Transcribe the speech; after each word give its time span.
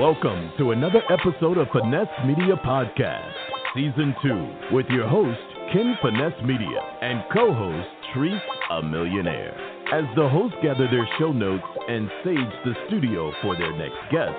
Welcome 0.00 0.50
to 0.58 0.72
another 0.72 1.02
episode 1.10 1.58
of 1.58 1.68
Finesse 1.72 2.08
Media 2.26 2.56
Podcast, 2.56 3.32
Season 3.74 4.14
2, 4.20 4.74
with 4.74 4.86
your 4.86 5.06
host, 5.06 5.38
Ken 5.72 5.96
Finesse 6.02 6.42
Media, 6.44 6.80
and 7.02 7.22
co 7.32 7.54
host, 7.54 7.88
Treese, 8.12 8.40
a 8.70 8.82
millionaire. 8.82 9.54
As 9.92 10.04
the 10.16 10.28
hosts 10.28 10.56
gather 10.60 10.88
their 10.90 11.08
show 11.20 11.30
notes 11.32 11.62
and 11.88 12.10
sage 12.24 12.64
the 12.64 12.74
studio 12.88 13.32
for 13.42 13.56
their 13.56 13.72
next 13.76 13.98
guest, 14.10 14.34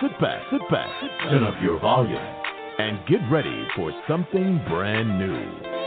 sit 0.00 0.20
back, 0.20 0.42
sit 0.52 0.62
back, 0.70 0.90
turn 1.24 1.42
up 1.42 1.54
your 1.60 1.80
volume, 1.80 2.14
and 2.78 3.04
get 3.08 3.20
ready 3.32 3.66
for 3.74 3.92
something 4.06 4.62
brand 4.68 5.18
new. 5.18 5.77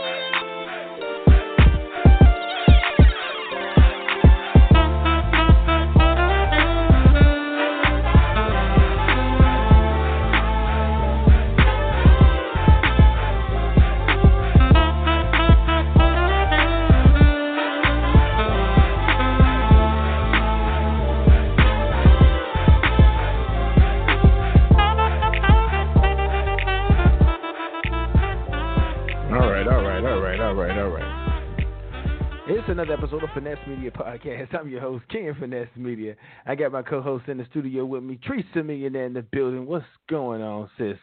Podcast. 34.12 34.54
I'm 34.58 34.68
your 34.68 34.80
host, 34.80 35.04
Ken 35.10 35.34
Finesse 35.38 35.68
Media. 35.76 36.16
I 36.46 36.54
got 36.54 36.72
my 36.72 36.82
co-host 36.82 37.28
in 37.28 37.38
the 37.38 37.46
studio 37.50 37.84
with 37.84 38.02
me, 38.02 38.18
Teresa 38.26 38.62
Millionaire 38.62 39.06
in 39.06 39.14
the 39.14 39.22
building. 39.22 39.66
What's 39.66 39.86
going 40.08 40.42
on, 40.42 40.68
sis? 40.76 40.96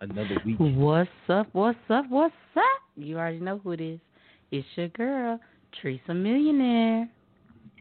Another 0.00 0.40
week. 0.44 0.56
What's 0.58 1.08
up? 1.28 1.48
What's 1.52 1.78
up? 1.88 2.06
What's 2.08 2.34
up? 2.56 2.62
You 2.96 3.18
already 3.18 3.40
know 3.40 3.58
who 3.58 3.72
it 3.72 3.80
is. 3.80 4.00
It's 4.50 4.66
your 4.76 4.88
girl, 4.88 5.40
Teresa 5.80 6.14
Millionaire. 6.14 7.08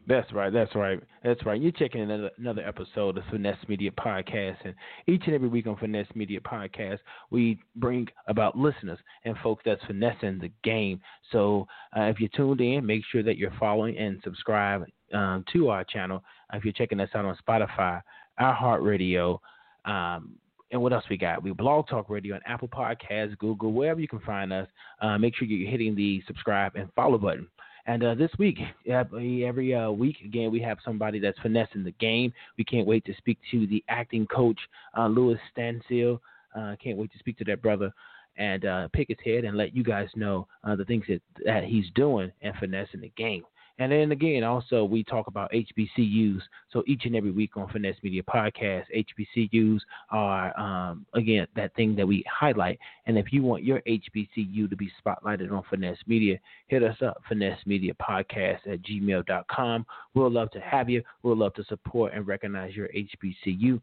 That's 0.08 0.32
right. 0.32 0.54
That's 0.54 0.74
right. 0.74 1.02
That's 1.22 1.46
right. 1.46 1.62
You're 1.62 1.74
checking 1.74 2.00
another, 2.00 2.32
another 2.38 2.66
episode 2.66 3.18
of 3.18 3.26
Finesse 3.30 3.58
Media 3.68 3.92
Podcast, 3.92 4.56
and 4.64 4.74
each 5.06 5.24
and 5.26 5.36
every 5.36 5.50
week 5.50 5.68
on 5.68 5.76
Finesse 5.76 6.08
Media 6.16 6.40
Podcast, 6.40 7.00
we 7.30 7.60
bring 7.76 8.08
about 8.28 8.58
listeners 8.58 9.00
and 9.26 9.36
folks 9.44 9.64
that's 9.66 9.84
finessing 9.86 10.40
the 10.40 10.50
game. 10.64 11.02
So 11.34 11.68
uh, 11.96 12.04
if 12.04 12.22
you're 12.22 12.30
tuned 12.30 12.62
in, 12.62 12.86
make 12.86 13.04
sure 13.12 13.22
that 13.22 13.38
you're 13.38 13.54
following 13.60 13.98
and 13.98 14.22
subscribe 14.24 14.86
um, 15.14 15.44
to 15.52 15.70
our 15.70 15.84
channel. 15.84 16.24
if 16.54 16.64
you're 16.64 16.72
checking 16.72 17.02
us 17.02 17.10
out 17.14 17.26
on 17.26 17.38
Spotify, 17.46 18.02
our 18.38 18.80
iHeartRadio, 18.80 19.40
um, 19.84 20.36
and 20.72 20.82
what 20.82 20.94
else 20.94 21.04
we 21.10 21.18
got? 21.18 21.44
We 21.44 21.52
Blog 21.52 21.88
Talk 21.90 22.10
Radio 22.10 22.36
on 22.36 22.42
Apple 22.46 22.68
Podcasts, 22.70 23.38
Google, 23.40 23.74
wherever 23.74 24.00
you 24.00 24.08
can 24.08 24.20
find 24.22 24.54
us. 24.54 24.68
Uh, 25.02 25.18
make 25.18 25.36
sure 25.36 25.48
you're 25.48 25.70
hitting 25.70 25.96
the 25.96 26.22
subscribe 26.28 26.76
and 26.76 26.90
follow 26.94 27.18
button. 27.18 27.48
And 27.88 28.04
uh, 28.04 28.16
this 28.16 28.32
week, 28.38 28.60
every 28.86 29.74
uh, 29.74 29.90
week, 29.90 30.18
again, 30.24 30.52
we 30.52 30.60
have 30.62 30.78
somebody 30.84 31.20
that's 31.20 31.40
finessing 31.40 31.86
the 31.86 31.92
game. 31.94 32.34
We 32.58 32.66
can't 32.66 32.86
wait 32.86 33.06
to 33.06 33.16
speak 33.16 33.40
to 33.52 33.66
the 33.66 33.82
acting 33.88 34.28
coach, 34.28 34.60
uh, 34.98 35.08
Louis 35.08 35.40
Stancil. 35.56 36.20
Uh, 36.54 36.76
can't 36.84 36.98
wait 36.98 37.12
to 37.14 37.20
speak 37.20 37.38
to 37.38 37.46
that 37.46 37.62
brother 37.62 37.94
and 38.38 38.66
uh, 38.66 38.88
pick 38.92 39.08
his 39.08 39.18
head 39.24 39.46
and 39.46 39.56
let 39.58 39.74
you 39.74 39.84
guys 39.84 40.10
know 40.16 40.48
uh, 40.66 40.76
the 40.76 40.84
things 40.84 41.06
that, 41.08 41.22
that 41.46 41.64
he's 41.64 41.86
doing 41.96 42.30
and 42.42 42.54
finessing 42.60 43.00
the 43.00 43.12
game. 43.16 43.44
And 43.80 43.92
then 43.92 44.12
again, 44.12 44.44
also 44.44 44.84
we 44.84 45.04
talk 45.04 45.28
about 45.28 45.52
HBCUs. 45.52 46.42
So 46.72 46.84
each 46.88 47.06
and 47.06 47.16
every 47.16 47.32
week 47.32 47.58
on 47.58 47.70
Finesse 47.70 47.98
Media 48.02 48.24
Podcast, 48.24 48.86
HBCUs 48.96 49.80
are 50.10 50.58
um, 50.60 51.06
again 51.14 51.48
that 51.56 51.76
thing 51.76 51.96
that 51.96 52.08
we 52.08 52.24
highlight. 52.32 52.80
And 53.06 53.18
if 53.18 53.32
you 53.32 53.44
want 53.44 53.64
your 53.64 53.82
HBCU 53.82 54.70
to 54.70 54.76
be 54.76 54.92
spotlighted 55.06 55.52
on 55.52 55.64
Finesse 55.70 56.00
Media, 56.08 56.40
hit 56.68 56.84
us 56.84 56.98
up, 57.02 57.22
Finesse 57.28 57.60
Media 57.66 57.94
Podcast 57.96 58.68
at 58.72 58.82
gmail.com. 58.82 59.86
We'll 60.14 60.32
love 60.32 60.52
to 60.52 60.60
have 60.60 60.90
you. 60.90 61.04
We'll 61.24 61.38
love 61.38 61.54
to 61.56 61.64
support 61.66 62.14
and 62.14 62.28
recognize 62.28 62.76
your 62.76 62.90
HBCU. 62.90 63.80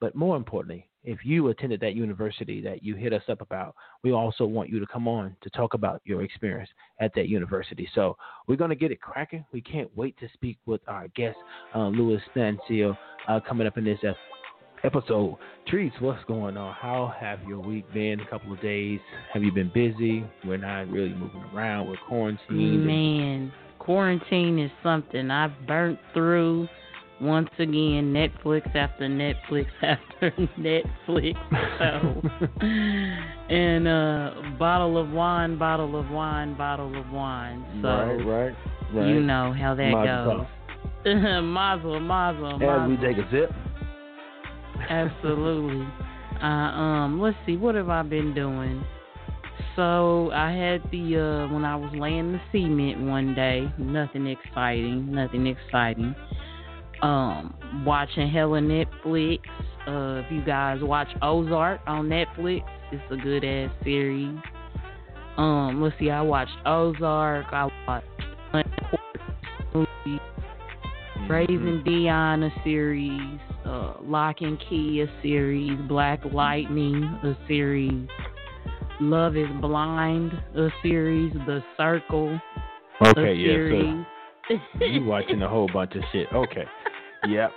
But 0.00 0.14
more 0.14 0.36
importantly, 0.36 0.88
if 1.04 1.24
you 1.24 1.48
attended 1.48 1.80
that 1.80 1.94
university 1.94 2.60
that 2.62 2.82
you 2.82 2.94
hit 2.94 3.12
us 3.12 3.22
up 3.28 3.40
about, 3.40 3.74
we 4.02 4.12
also 4.12 4.44
want 4.44 4.68
you 4.68 4.78
to 4.78 4.86
come 4.86 5.08
on 5.08 5.36
to 5.42 5.50
talk 5.50 5.74
about 5.74 6.02
your 6.04 6.22
experience 6.22 6.68
at 7.00 7.14
that 7.14 7.28
university. 7.28 7.88
So 7.94 8.16
we're 8.46 8.56
going 8.56 8.70
to 8.70 8.76
get 8.76 8.92
it 8.92 9.00
cracking. 9.00 9.44
We 9.52 9.60
can't 9.60 9.90
wait 9.96 10.18
to 10.18 10.28
speak 10.34 10.58
with 10.66 10.80
our 10.86 11.08
guest, 11.08 11.36
uh, 11.74 11.88
Louis 11.88 12.20
Stancil, 12.34 12.96
uh, 13.28 13.40
coming 13.46 13.66
up 13.66 13.78
in 13.78 13.84
this 13.84 13.98
uh, 14.06 14.12
episode. 14.84 15.36
Trees, 15.66 15.92
what's 16.00 16.22
going 16.24 16.56
on? 16.56 16.74
How 16.74 17.14
have 17.18 17.42
your 17.48 17.60
week 17.60 17.92
been? 17.92 18.20
A 18.20 18.26
couple 18.26 18.52
of 18.52 18.60
days. 18.60 19.00
Have 19.32 19.42
you 19.42 19.52
been 19.52 19.70
busy? 19.74 20.24
We're 20.44 20.58
not 20.58 20.88
really 20.88 21.14
moving 21.14 21.42
around. 21.54 21.88
We're 21.88 21.96
quarantined. 22.08 22.86
Man, 22.86 23.52
quarantine 23.78 24.58
is 24.58 24.70
something 24.82 25.30
I've 25.30 25.66
burnt 25.66 25.98
through 26.12 26.68
once 27.20 27.50
again 27.58 28.12
Netflix 28.12 28.74
after 28.74 29.08
Netflix 29.08 29.66
after 29.82 30.30
Netflix. 30.58 31.34
So, 31.78 32.22
and 33.54 33.88
uh, 33.88 34.58
bottle 34.58 34.98
of 34.98 35.10
wine, 35.10 35.58
bottle 35.58 35.98
of 35.98 36.10
wine, 36.10 36.56
bottle 36.56 36.98
of 36.98 37.10
wine. 37.10 37.64
So, 37.82 37.88
right, 37.88 38.16
right, 38.24 38.56
right. 38.94 39.08
You 39.08 39.20
know 39.20 39.52
how 39.52 39.74
that 39.74 39.90
Mazel 39.90 40.46
goes. 41.04 41.14
mazel, 41.42 42.00
mazel, 42.00 42.58
mazel. 42.58 42.82
As 42.84 42.88
we 42.88 42.96
take 42.96 43.18
a 43.18 43.30
sip. 43.30 43.50
Absolutely. 44.88 45.86
uh, 46.42 46.44
um, 46.44 47.20
let's 47.20 47.36
see, 47.46 47.56
what 47.56 47.74
have 47.74 47.88
I 47.88 48.02
been 48.02 48.34
doing? 48.34 48.84
So 49.74 50.30
I 50.32 50.50
had 50.50 50.82
the 50.90 51.46
uh 51.48 51.52
when 51.52 51.64
I 51.64 51.76
was 51.76 51.92
laying 51.94 52.32
the 52.32 52.40
cement 52.50 53.00
one 53.00 53.34
day, 53.34 53.72
nothing 53.78 54.26
exciting, 54.26 55.12
nothing 55.12 55.46
exciting 55.46 56.16
um, 57.02 57.54
watching 57.84 58.28
hella 58.28 58.60
Netflix. 58.60 59.40
Uh, 59.86 60.22
if 60.24 60.32
you 60.32 60.42
guys 60.44 60.78
watch 60.82 61.08
Ozark 61.22 61.80
on 61.86 62.08
Netflix, 62.08 62.62
it's 62.92 63.02
a 63.10 63.16
good 63.16 63.44
ass 63.44 63.70
series. 63.84 64.36
Um, 65.36 65.80
let's 65.80 65.94
see, 65.98 66.10
I 66.10 66.20
watched 66.20 66.56
Ozark. 66.66 67.46
I 67.52 67.70
watched 67.86 68.06
movie, 69.72 69.88
mm-hmm. 70.06 71.30
Raising 71.30 71.82
Dion 71.84 72.42
a 72.42 72.50
series, 72.64 73.40
uh, 73.64 73.94
Locke 74.02 74.40
and 74.40 74.58
Key 74.68 75.02
a 75.02 75.22
series, 75.22 75.78
Black 75.88 76.20
Lightning 76.32 77.04
a 77.22 77.36
series, 77.46 78.08
Love 79.00 79.36
Is 79.36 79.48
Blind 79.60 80.32
a 80.56 80.68
series, 80.82 81.32
The 81.46 81.62
Circle. 81.76 82.38
Okay, 83.00 83.30
a 83.30 83.34
yeah. 83.34 84.04
So 84.04 84.17
you 84.80 85.04
watching 85.04 85.42
a 85.42 85.48
whole 85.48 85.68
bunch 85.72 85.94
of 85.94 86.02
shit. 86.12 86.28
Okay. 86.32 86.64
Yep. 87.28 87.50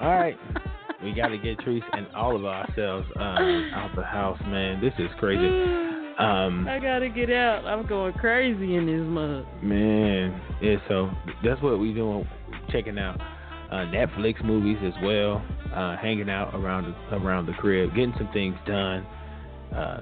All 0.00 0.14
right. 0.14 0.36
We 1.02 1.12
got 1.12 1.28
to 1.28 1.38
get 1.38 1.58
Treese 1.58 1.82
and 1.92 2.06
all 2.14 2.36
of 2.36 2.44
ourselves 2.44 3.08
um, 3.16 3.70
out 3.74 3.90
the 3.96 4.04
house, 4.04 4.38
man. 4.46 4.80
This 4.80 4.92
is 4.98 5.10
crazy. 5.18 5.90
Um, 6.18 6.68
I 6.68 6.78
gotta 6.78 7.08
get 7.08 7.30
out. 7.32 7.64
I'm 7.64 7.86
going 7.86 8.12
crazy 8.12 8.76
in 8.76 8.84
this 8.84 9.00
month. 9.00 9.46
Man, 9.62 10.40
yeah. 10.60 10.76
So 10.86 11.10
that's 11.42 11.60
what 11.62 11.78
we 11.78 11.94
doing. 11.94 12.28
Checking 12.70 12.98
out 12.98 13.18
uh, 13.70 13.86
Netflix 13.86 14.44
movies 14.44 14.76
as 14.84 14.92
well. 15.02 15.42
Uh, 15.74 15.96
hanging 15.96 16.28
out 16.28 16.54
around 16.54 16.94
the, 17.10 17.16
around 17.16 17.46
the 17.46 17.54
crib, 17.54 17.94
getting 17.94 18.12
some 18.18 18.28
things 18.34 18.54
done. 18.66 19.06
Uh, 19.74 20.00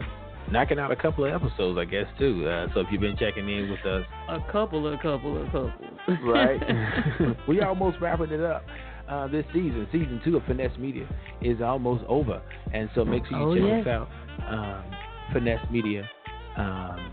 knocking 0.51 0.79
out 0.79 0.91
a 0.91 0.97
couple 0.97 1.25
of 1.25 1.33
episodes, 1.33 1.79
I 1.79 1.85
guess 1.85 2.07
too. 2.19 2.49
Uh, 2.49 2.67
so 2.75 2.81
if 2.81 2.87
you've 2.91 3.01
been 3.01 3.17
checking 3.17 3.49
in 3.49 3.71
with 3.71 3.85
us, 3.87 4.05
a 4.29 4.53
couple, 4.53 4.93
a 4.93 4.97
couple, 4.97 5.43
a 5.43 5.47
couple. 5.47 5.73
right. 6.25 6.61
we 7.49 7.61
almost 7.61 7.99
wrapping 8.01 8.31
it 8.31 8.41
up 8.41 8.65
uh, 9.09 9.27
this 9.29 9.45
season. 9.53 9.87
Season 9.93 10.21
two 10.25 10.37
of 10.37 10.45
Finesse 10.45 10.77
Media 10.79 11.09
is 11.41 11.61
almost 11.61 12.05
over, 12.09 12.41
and 12.73 12.89
so 12.95 13.05
make 13.05 13.25
sure 13.27 13.57
you 13.57 13.65
oh, 13.65 13.79
check 13.79 13.87
yeah. 13.87 14.03
us 14.03 14.09
out. 14.09 14.53
Um, 14.53 14.85
Finesse 15.33 15.71
Media, 15.71 16.09
um, 16.57 17.13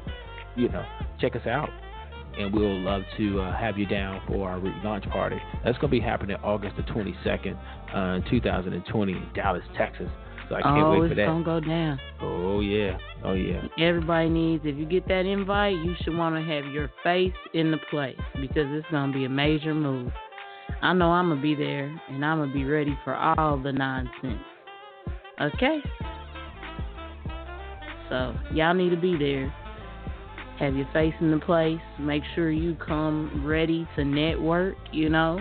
you 0.56 0.70
know, 0.70 0.86
check 1.20 1.36
us 1.36 1.46
out, 1.46 1.70
and 2.38 2.54
we'll 2.54 2.80
love 2.82 3.02
to 3.18 3.42
uh, 3.42 3.58
have 3.58 3.78
you 3.78 3.86
down 3.86 4.22
for 4.28 4.50
our 4.50 4.60
launch 4.84 5.06
party. 5.10 5.38
That's 5.64 5.78
going 5.78 5.92
to 5.92 6.00
be 6.00 6.00
happening 6.00 6.38
August 6.44 6.76
the 6.78 6.84
22nd, 6.84 7.58
uh, 7.94 8.30
2020, 8.30 9.12
in 9.12 9.30
Dallas, 9.36 9.64
Texas. 9.78 10.10
So 10.50 10.56
I 10.56 10.62
can't 10.62 10.78
oh, 10.78 11.00
wait 11.00 11.10
for 11.10 11.16
that. 11.16 11.22
it's 11.22 11.28
gonna 11.28 11.44
go 11.44 11.60
down. 11.60 12.00
Oh 12.22 12.62
yeah, 12.62 12.98
oh 13.24 13.34
yeah. 13.34 13.64
Everybody 13.80 14.30
needs. 14.30 14.64
If 14.66 14.78
you 14.78 14.86
get 14.86 15.08
that 15.08 15.26
invite, 15.26 15.76
you 15.76 15.94
should 16.04 16.16
want 16.16 16.36
to 16.36 16.42
have 16.42 16.72
your 16.72 16.90
face 17.04 17.34
in 17.54 17.72
the 17.72 17.78
place 17.90 18.18
because 18.40 18.66
it's 18.70 18.88
gonna 18.92 19.12
be 19.12 19.26
a 19.26 19.30
major 19.30 19.74
move. 19.74 20.12
I 20.82 20.94
know 20.94 21.12
I'm 21.12 21.30
gonna 21.30 21.42
be 21.42 21.56
there 21.56 21.86
and 22.10 22.24
I'm 22.24 22.40
gonna 22.40 22.54
be 22.54 22.64
ready 22.64 22.98
for 23.04 23.16
all 23.16 23.58
the 23.58 23.74
nonsense. 23.74 24.42
Okay? 25.42 25.80
So, 28.10 28.34
y'all 28.54 28.74
need 28.74 28.92
to 28.92 28.98
be 28.98 29.18
there. 29.18 29.54
Have 30.60 30.76
your 30.76 30.88
face 30.94 31.14
in 31.20 31.30
the 31.30 31.40
place. 31.40 31.80
Make 32.00 32.24
sure 32.34 32.50
you 32.50 32.76
come 32.76 33.44
ready 33.46 33.88
to 33.96 34.06
network, 34.06 34.76
you 34.92 35.10
know. 35.10 35.40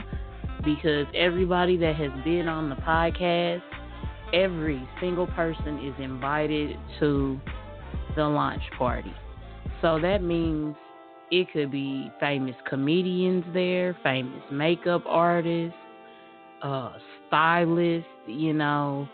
because 0.64 1.06
everybody 1.14 1.76
that 1.76 1.94
has 1.96 2.10
been 2.24 2.48
on 2.48 2.68
the 2.68 2.76
podcast, 2.76 3.62
every 4.32 4.86
single 5.00 5.26
person 5.28 5.78
is 5.86 5.94
invited 6.02 6.76
to 7.00 7.40
the 8.16 8.24
launch 8.24 8.62
party. 8.78 9.12
So 9.82 9.98
that 10.00 10.22
means 10.22 10.74
it 11.30 11.52
could 11.52 11.70
be 11.70 12.10
famous 12.20 12.54
comedians 12.68 13.44
there, 13.52 13.96
famous 14.02 14.42
makeup 14.50 15.02
artists, 15.06 15.76
uh, 16.62 16.92
stylists, 17.28 18.08
you 18.26 18.52
know, 18.52 19.08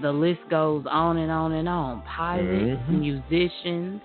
the 0.00 0.10
list 0.10 0.40
goes 0.50 0.84
on 0.90 1.18
and 1.18 1.30
on 1.30 1.52
and 1.52 1.68
on. 1.68 2.02
Pilots, 2.02 2.48
mm-hmm. 2.48 3.00
musicians, 3.00 4.00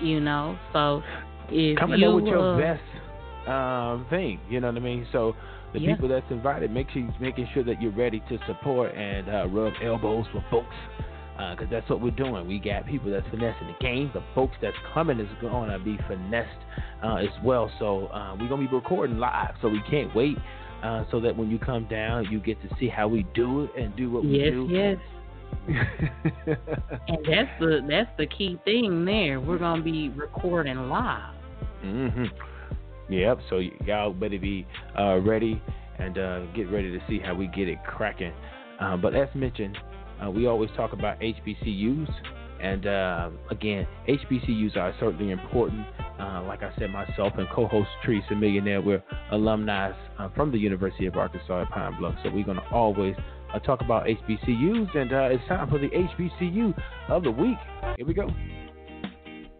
you 0.00 0.20
know. 0.20 0.58
So 0.72 1.02
if 1.48 1.78
coming 1.78 2.00
you, 2.00 2.08
up 2.08 2.14
with 2.16 2.26
your 2.26 2.54
uh, 2.54 2.58
best 2.58 3.48
um, 3.48 4.06
thing, 4.10 4.40
you 4.48 4.60
know 4.60 4.68
what 4.68 4.76
I 4.76 4.80
mean. 4.80 5.06
So 5.12 5.34
the 5.76 5.82
yeah. 5.82 5.94
people 5.94 6.08
that's 6.08 6.26
invited, 6.30 6.70
make 6.70 6.90
sure 6.90 7.08
making 7.20 7.48
sure 7.52 7.62
that 7.64 7.80
you're 7.80 7.92
ready 7.92 8.20
to 8.28 8.38
support 8.46 8.94
and 8.94 9.28
uh, 9.28 9.46
rub 9.48 9.74
elbows 9.82 10.26
with 10.34 10.42
folks. 10.50 10.74
Because 11.36 11.66
uh, 11.66 11.70
that's 11.70 11.90
what 11.90 12.00
we're 12.00 12.12
doing. 12.12 12.48
We 12.48 12.58
got 12.58 12.86
people 12.86 13.10
that's 13.10 13.28
finessing 13.28 13.66
the 13.66 13.76
game. 13.78 14.10
The 14.14 14.22
folks 14.34 14.56
that's 14.62 14.76
coming 14.94 15.20
is 15.20 15.28
going 15.42 15.68
to 15.68 15.78
be 15.78 15.98
finessed 16.08 16.48
uh, 17.04 17.16
as 17.16 17.28
well. 17.44 17.70
So 17.78 18.06
uh, 18.06 18.34
we're 18.40 18.48
going 18.48 18.62
to 18.62 18.70
be 18.70 18.74
recording 18.74 19.18
live. 19.18 19.54
So 19.60 19.68
we 19.68 19.82
can't 19.90 20.14
wait 20.16 20.38
uh, 20.82 21.04
so 21.10 21.20
that 21.20 21.36
when 21.36 21.50
you 21.50 21.58
come 21.58 21.86
down, 21.88 22.26
you 22.30 22.40
get 22.40 22.60
to 22.62 22.74
see 22.80 22.88
how 22.88 23.06
we 23.06 23.26
do 23.34 23.64
it 23.64 23.70
and 23.78 23.94
do 23.96 24.10
what 24.10 24.24
yes, 24.24 24.44
we 24.44 24.50
do. 24.50 24.68
Yes, 24.70 24.96
yes. 25.68 25.78
and 27.08 27.18
that's 27.28 27.50
the 27.60 27.84
that's 27.88 28.10
the 28.16 28.26
key 28.26 28.58
thing 28.64 29.04
there. 29.04 29.38
We're 29.38 29.58
gonna 29.58 29.82
be 29.82 30.08
recording 30.08 30.88
live. 30.88 31.34
Mhm. 31.84 32.30
Yep. 33.08 33.38
So 33.50 33.60
y'all 33.84 34.12
better 34.12 34.38
be 34.38 34.66
uh, 34.98 35.18
ready 35.18 35.62
and 35.98 36.18
uh, 36.18 36.46
get 36.46 36.70
ready 36.70 36.90
to 36.90 37.00
see 37.08 37.18
how 37.18 37.34
we 37.34 37.46
get 37.48 37.68
it 37.68 37.78
cracking. 37.84 38.32
Uh, 38.80 38.96
but 38.96 39.14
as 39.14 39.28
mentioned, 39.34 39.78
uh, 40.24 40.30
we 40.30 40.46
always 40.46 40.70
talk 40.76 40.92
about 40.92 41.18
HBCUs, 41.20 42.08
and 42.60 42.86
uh, 42.86 43.30
again, 43.50 43.86
HBCUs 44.08 44.76
are 44.76 44.94
certainly 44.98 45.30
important. 45.30 45.86
Uh, 46.18 46.42
like 46.46 46.62
I 46.62 46.72
said, 46.78 46.90
myself 46.90 47.34
and 47.36 47.46
co-host 47.50 47.88
Teresa 48.04 48.34
Millionaire, 48.34 48.80
we're 48.80 49.02
alumni 49.30 49.92
uh, 50.18 50.28
from 50.34 50.50
the 50.50 50.58
University 50.58 51.06
of 51.06 51.16
Arkansas 51.16 51.62
at 51.62 51.70
Pine 51.70 51.98
Bluff, 51.98 52.14
so 52.22 52.30
we're 52.30 52.44
going 52.44 52.56
to 52.56 52.68
always 52.70 53.14
talk 53.64 53.80
about 53.80 54.06
HBCUs, 54.06 54.96
and 54.96 55.10
it's 55.32 55.46
time 55.48 55.68
for 55.70 55.78
the 55.78 55.88
HBCU 55.88 56.74
of 57.08 57.22
the 57.22 57.30
week. 57.30 57.56
Here 57.96 58.06
we 58.06 58.12
go. 58.12 58.28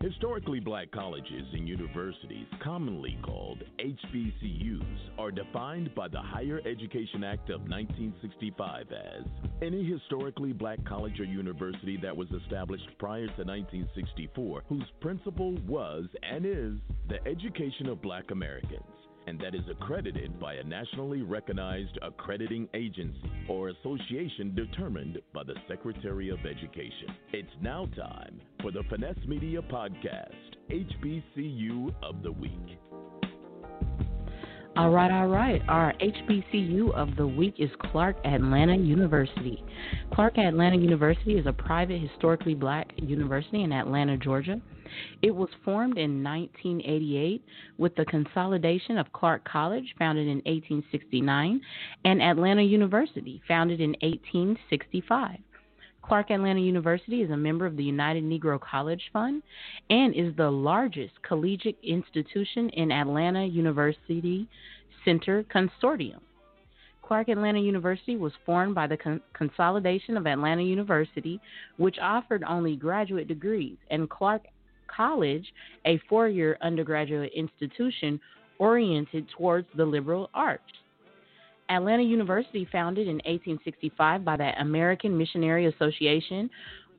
Historically 0.02 0.60
black 0.60 0.90
colleges 0.90 1.46
and 1.54 1.66
universities, 1.66 2.46
commonly 2.62 3.18
called 3.22 3.64
HBCUs, 3.80 5.18
are 5.18 5.30
defined 5.30 5.94
by 5.94 6.06
the 6.06 6.20
Higher 6.20 6.60
Education 6.66 7.24
Act 7.24 7.48
of 7.48 7.62
1965 7.62 8.92
as 8.92 9.24
any 9.62 9.82
historically 9.84 10.52
black 10.52 10.78
college 10.84 11.18
or 11.18 11.24
university 11.24 11.96
that 12.02 12.14
was 12.14 12.28
established 12.42 12.86
prior 12.98 13.26
to 13.26 13.42
1964 13.42 14.64
whose 14.68 14.84
principle 15.00 15.56
was 15.66 16.04
and 16.22 16.44
is 16.44 16.74
the 17.08 17.26
education 17.26 17.88
of 17.88 18.02
black 18.02 18.30
Americans 18.30 18.84
and 19.26 19.40
that 19.40 19.54
is 19.54 19.62
accredited 19.70 20.38
by 20.40 20.54
a 20.54 20.64
nationally 20.64 21.22
recognized 21.22 21.98
accrediting 22.02 22.68
agency 22.74 23.30
or 23.48 23.68
association 23.68 24.54
determined 24.54 25.18
by 25.34 25.42
the 25.42 25.54
Secretary 25.68 26.30
of 26.30 26.38
Education. 26.46 27.14
It's 27.32 27.48
now 27.60 27.88
time 27.96 28.40
for 28.62 28.70
the 28.70 28.82
Finesse 28.88 29.26
Media 29.26 29.60
Podcast, 29.62 30.34
HBCU 30.70 31.94
of 32.02 32.22
the 32.22 32.32
Week. 32.32 32.78
All 34.76 34.90
right, 34.90 35.10
all 35.10 35.28
right. 35.28 35.62
Our 35.68 35.94
HBCU 35.94 36.92
of 36.92 37.16
the 37.16 37.26
week 37.26 37.54
is 37.58 37.70
Clark 37.90 38.18
Atlanta 38.26 38.76
University. 38.76 39.64
Clark 40.12 40.36
Atlanta 40.36 40.76
University 40.76 41.38
is 41.38 41.46
a 41.46 41.52
private, 41.52 41.98
historically 41.98 42.54
black 42.54 42.92
university 42.96 43.62
in 43.62 43.72
Atlanta, 43.72 44.18
Georgia. 44.18 44.60
It 45.22 45.34
was 45.34 45.48
formed 45.64 45.96
in 45.96 46.22
1988 46.22 47.42
with 47.78 47.94
the 47.96 48.04
consolidation 48.04 48.98
of 48.98 49.10
Clark 49.14 49.48
College, 49.50 49.94
founded 49.98 50.26
in 50.26 50.42
1869, 50.44 51.58
and 52.04 52.22
Atlanta 52.22 52.62
University, 52.62 53.40
founded 53.48 53.80
in 53.80 53.96
1865. 54.02 55.38
Clark 56.08 56.30
Atlanta 56.30 56.60
University 56.60 57.22
is 57.22 57.30
a 57.30 57.36
member 57.36 57.66
of 57.66 57.76
the 57.76 57.82
United 57.82 58.22
Negro 58.22 58.60
College 58.60 59.02
Fund 59.12 59.42
and 59.90 60.14
is 60.14 60.36
the 60.36 60.48
largest 60.48 61.14
collegiate 61.26 61.78
institution 61.82 62.68
in 62.70 62.92
Atlanta 62.92 63.44
University 63.44 64.48
Center 65.04 65.44
Consortium. 65.52 66.20
Clark 67.02 67.28
Atlanta 67.28 67.58
University 67.58 68.16
was 68.16 68.32
formed 68.44 68.74
by 68.74 68.86
the 68.86 68.96
con- 68.96 69.20
consolidation 69.32 70.16
of 70.16 70.26
Atlanta 70.26 70.62
University, 70.62 71.40
which 71.76 71.98
offered 72.00 72.44
only 72.44 72.76
graduate 72.76 73.26
degrees, 73.26 73.76
and 73.90 74.08
Clark 74.08 74.42
College, 74.86 75.52
a 75.86 76.00
four 76.08 76.28
year 76.28 76.56
undergraduate 76.62 77.32
institution 77.34 78.20
oriented 78.58 79.26
towards 79.36 79.66
the 79.76 79.84
liberal 79.84 80.30
arts. 80.34 80.62
Atlanta 81.68 82.02
University, 82.02 82.66
founded 82.70 83.08
in 83.08 83.16
1865 83.16 84.24
by 84.24 84.36
the 84.36 84.60
American 84.60 85.16
Missionary 85.16 85.66
Association, 85.66 86.48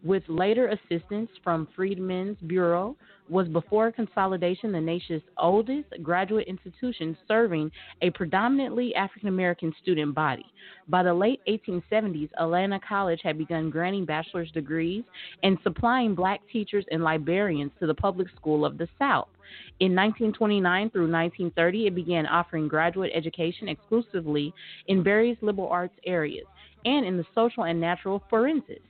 with 0.07 0.23
later 0.29 0.69
assistance 0.69 1.29
from 1.43 1.67
Freedmen's 1.75 2.37
Bureau, 2.47 2.95
was 3.29 3.49
before 3.49 3.91
consolidation 3.91 4.71
the 4.71 4.79
nation's 4.79 5.21
oldest 5.37 5.89
graduate 6.01 6.47
institution 6.47 7.17
serving 7.27 7.69
a 8.01 8.09
predominantly 8.11 8.95
African 8.95 9.27
American 9.27 9.73
student 9.81 10.15
body. 10.15 10.45
By 10.87 11.03
the 11.03 11.13
late 11.13 11.41
1870s, 11.45 12.29
Atlanta 12.39 12.79
College 12.87 13.19
had 13.21 13.37
begun 13.37 13.69
granting 13.69 14.05
bachelor's 14.05 14.49
degrees 14.51 15.03
and 15.43 15.57
supplying 15.61 16.15
black 16.15 16.39
teachers 16.53 16.85
and 16.89 17.03
librarians 17.03 17.71
to 17.81 17.85
the 17.85 17.93
public 17.93 18.29
school 18.37 18.63
of 18.63 18.77
the 18.77 18.87
South. 18.97 19.27
In 19.81 19.93
1929 19.93 20.89
through 20.91 21.11
1930, 21.11 21.87
it 21.87 21.95
began 21.95 22.25
offering 22.25 22.69
graduate 22.69 23.11
education 23.13 23.67
exclusively 23.67 24.53
in 24.87 25.03
various 25.03 25.37
liberal 25.41 25.67
arts 25.67 25.95
areas 26.05 26.45
and 26.85 27.05
in 27.05 27.17
the 27.17 27.25
social 27.35 27.65
and 27.65 27.81
natural 27.81 28.23
forensics. 28.29 28.81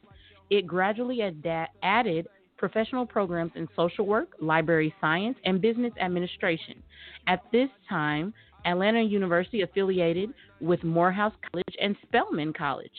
It 0.50 0.68
gradually 0.68 1.22
ad- 1.22 1.70
added 1.84 2.28
professional 2.58 3.06
programs 3.06 3.52
in 3.56 3.68
social 3.76 4.06
work, 4.06 4.30
library 4.40 4.94
science, 5.00 5.38
and 5.46 5.62
business 5.62 5.94
administration. 6.02 6.82
At 7.28 7.44
this 7.52 7.70
time, 7.88 8.34
Atlanta 8.66 9.02
University 9.02 9.62
affiliated 9.62 10.34
with 10.60 10.84
Morehouse 10.84 11.34
College 11.52 11.76
and 11.80 11.96
Spelman 12.08 12.54
College 12.54 12.92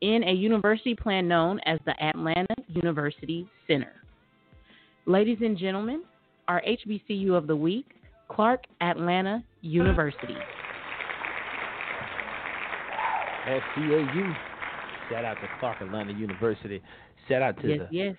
in 0.00 0.22
a 0.24 0.32
university 0.32 0.94
plan 0.94 1.26
known 1.26 1.58
as 1.64 1.78
the 1.86 2.00
Atlanta 2.02 2.54
University 2.68 3.48
Center. 3.66 3.92
Ladies 5.06 5.38
and 5.40 5.56
gentlemen, 5.56 6.04
our 6.48 6.62
HBCU 6.62 7.32
of 7.32 7.46
the 7.46 7.56
week, 7.56 7.86
Clark 8.28 8.64
Atlanta 8.80 9.42
University. 9.62 10.36
SCAU. 13.46 14.36
Shout 15.10 15.24
out 15.24 15.34
to 15.34 15.48
Clark 15.60 15.80
Atlanta 15.80 16.12
University. 16.12 16.82
Shout 17.28 17.42
out 17.42 17.60
to 17.62 17.68
yes, 17.68 17.78
the 17.78 17.96
yes. 17.96 18.16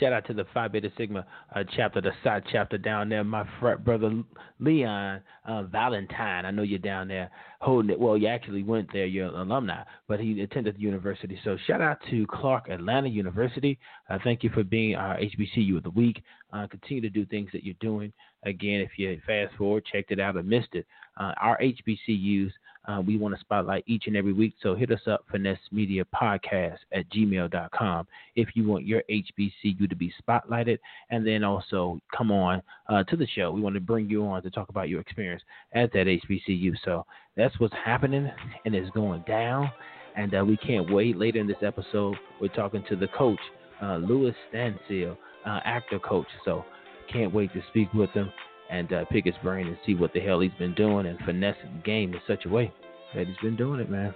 Shout 0.00 0.12
out 0.12 0.26
to 0.26 0.34
the 0.34 0.44
Phi 0.52 0.66
Beta 0.68 0.90
Sigma 0.96 1.24
uh, 1.54 1.62
chapter, 1.76 2.00
the 2.00 2.10
side 2.24 2.42
chapter 2.50 2.76
down 2.76 3.08
there. 3.08 3.22
My 3.22 3.46
frat 3.60 3.84
brother 3.84 4.22
Leon 4.58 5.20
uh, 5.44 5.62
Valentine, 5.64 6.44
I 6.44 6.50
know 6.50 6.62
you're 6.62 6.80
down 6.80 7.06
there 7.06 7.30
holding 7.60 7.90
it. 7.90 8.00
Well, 8.00 8.16
you 8.16 8.26
actually 8.26 8.64
went 8.64 8.92
there, 8.92 9.06
you're 9.06 9.28
an 9.28 9.34
alumni, 9.34 9.84
but 10.08 10.18
he 10.18 10.40
attended 10.40 10.76
the 10.76 10.80
university. 10.80 11.38
So 11.44 11.56
shout 11.68 11.80
out 11.80 11.98
to 12.10 12.26
Clark 12.26 12.68
Atlanta 12.70 13.08
University. 13.08 13.78
Uh, 14.10 14.18
thank 14.24 14.42
you 14.42 14.50
for 14.50 14.64
being 14.64 14.96
our 14.96 15.16
HBCU 15.16 15.76
of 15.76 15.84
the 15.84 15.90
week. 15.90 16.22
Uh, 16.52 16.66
continue 16.66 17.02
to 17.02 17.10
do 17.10 17.24
things 17.26 17.50
that 17.52 17.62
you're 17.62 17.74
doing. 17.80 18.12
Again, 18.44 18.80
if 18.80 18.98
you 18.98 19.20
fast 19.26 19.54
forward, 19.56 19.84
checked 19.90 20.10
it 20.10 20.18
out, 20.18 20.36
or 20.36 20.42
missed 20.42 20.74
it, 20.74 20.86
uh, 21.18 21.32
our 21.40 21.58
HBCUs 21.58 22.50
uh, 22.86 23.02
we 23.04 23.16
want 23.16 23.34
to 23.34 23.40
spotlight 23.40 23.84
each 23.86 24.06
and 24.06 24.16
every 24.16 24.32
week. 24.32 24.54
So 24.62 24.74
hit 24.74 24.90
us 24.90 25.00
up, 25.06 25.24
Finesse 25.30 25.58
Media 25.72 26.04
Podcast 26.14 26.78
at 26.92 27.08
gmail.com 27.10 28.06
if 28.36 28.48
you 28.54 28.66
want 28.66 28.86
your 28.86 29.02
HBCU 29.10 29.88
to 29.88 29.96
be 29.96 30.12
spotlighted. 30.22 30.78
And 31.10 31.26
then 31.26 31.44
also 31.44 32.00
come 32.16 32.30
on 32.30 32.62
uh, 32.88 33.04
to 33.04 33.16
the 33.16 33.26
show. 33.26 33.50
We 33.50 33.60
want 33.60 33.74
to 33.74 33.80
bring 33.80 34.08
you 34.08 34.26
on 34.26 34.42
to 34.42 34.50
talk 34.50 34.68
about 34.68 34.88
your 34.88 35.00
experience 35.00 35.42
at 35.72 35.92
that 35.92 36.06
HBCU. 36.06 36.74
So 36.84 37.06
that's 37.36 37.58
what's 37.58 37.74
happening 37.84 38.30
and 38.64 38.74
it's 38.74 38.90
going 38.90 39.24
down. 39.26 39.70
And 40.16 40.34
uh, 40.34 40.44
we 40.44 40.56
can't 40.56 40.92
wait. 40.92 41.16
Later 41.16 41.40
in 41.40 41.46
this 41.46 41.56
episode, 41.62 42.16
we're 42.40 42.48
talking 42.48 42.84
to 42.88 42.96
the 42.96 43.08
coach, 43.08 43.40
uh, 43.82 43.96
Louis 43.96 44.34
Stancil, 44.52 45.16
uh, 45.44 45.60
actor 45.64 45.98
coach. 45.98 46.28
So 46.44 46.64
can't 47.12 47.32
wait 47.34 47.52
to 47.52 47.62
speak 47.70 47.92
with 47.92 48.10
him 48.10 48.30
and 48.70 48.92
uh, 48.92 49.04
pick 49.06 49.24
his 49.24 49.34
brain 49.42 49.66
and 49.66 49.76
see 49.86 49.94
what 49.94 50.12
the 50.12 50.20
hell 50.20 50.40
he's 50.40 50.52
been 50.58 50.74
doing 50.74 51.06
and 51.06 51.18
finessing 51.20 51.76
the 51.76 51.82
game 51.82 52.14
in 52.14 52.20
such 52.26 52.44
a 52.44 52.48
way 52.48 52.72
that 53.14 53.26
he's 53.26 53.36
been 53.42 53.56
doing 53.56 53.80
it, 53.80 53.90
man. 53.90 54.14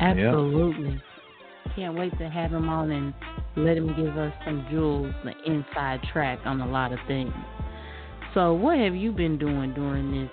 Absolutely. 0.00 0.90
Yeah. 0.90 1.74
Can't 1.74 1.98
wait 1.98 2.16
to 2.18 2.28
have 2.28 2.52
him 2.52 2.68
on 2.68 2.90
and 2.90 3.14
let 3.56 3.76
him 3.76 3.88
give 3.96 4.16
us 4.16 4.32
some 4.44 4.66
jewels, 4.70 5.12
the 5.24 5.32
inside 5.50 6.00
track 6.12 6.38
on 6.44 6.60
a 6.60 6.66
lot 6.66 6.92
of 6.92 6.98
things. 7.06 7.32
So, 8.34 8.52
what 8.52 8.78
have 8.78 8.94
you 8.94 9.12
been 9.12 9.38
doing 9.38 9.74
during 9.74 10.12
this 10.12 10.30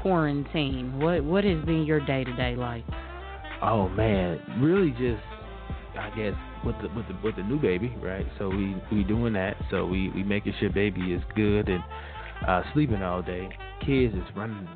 quarantine? 0.00 0.98
What 1.00 1.24
what 1.24 1.44
has 1.44 1.64
been 1.64 1.84
your 1.84 2.00
day 2.00 2.24
to 2.24 2.36
day 2.36 2.56
life? 2.56 2.84
Oh 3.62 3.88
man, 3.88 4.40
really 4.60 4.90
just 4.90 5.22
I 5.98 6.10
guess 6.16 6.34
with 6.64 6.76
the 6.82 6.88
with 6.94 7.06
the 7.08 7.16
with 7.22 7.36
the 7.36 7.42
new 7.42 7.60
baby, 7.60 7.94
right? 8.02 8.26
So 8.38 8.48
we 8.48 8.76
we 8.90 9.04
doing 9.04 9.32
that. 9.34 9.56
So 9.70 9.86
we 9.86 10.10
we 10.10 10.22
making 10.22 10.54
sure 10.60 10.70
baby 10.70 11.12
is 11.12 11.22
good 11.34 11.68
and 11.68 11.82
uh, 12.46 12.62
sleeping 12.72 13.02
all 13.02 13.22
day. 13.22 13.48
Kids 13.84 14.14
is 14.14 14.22
running 14.36 14.68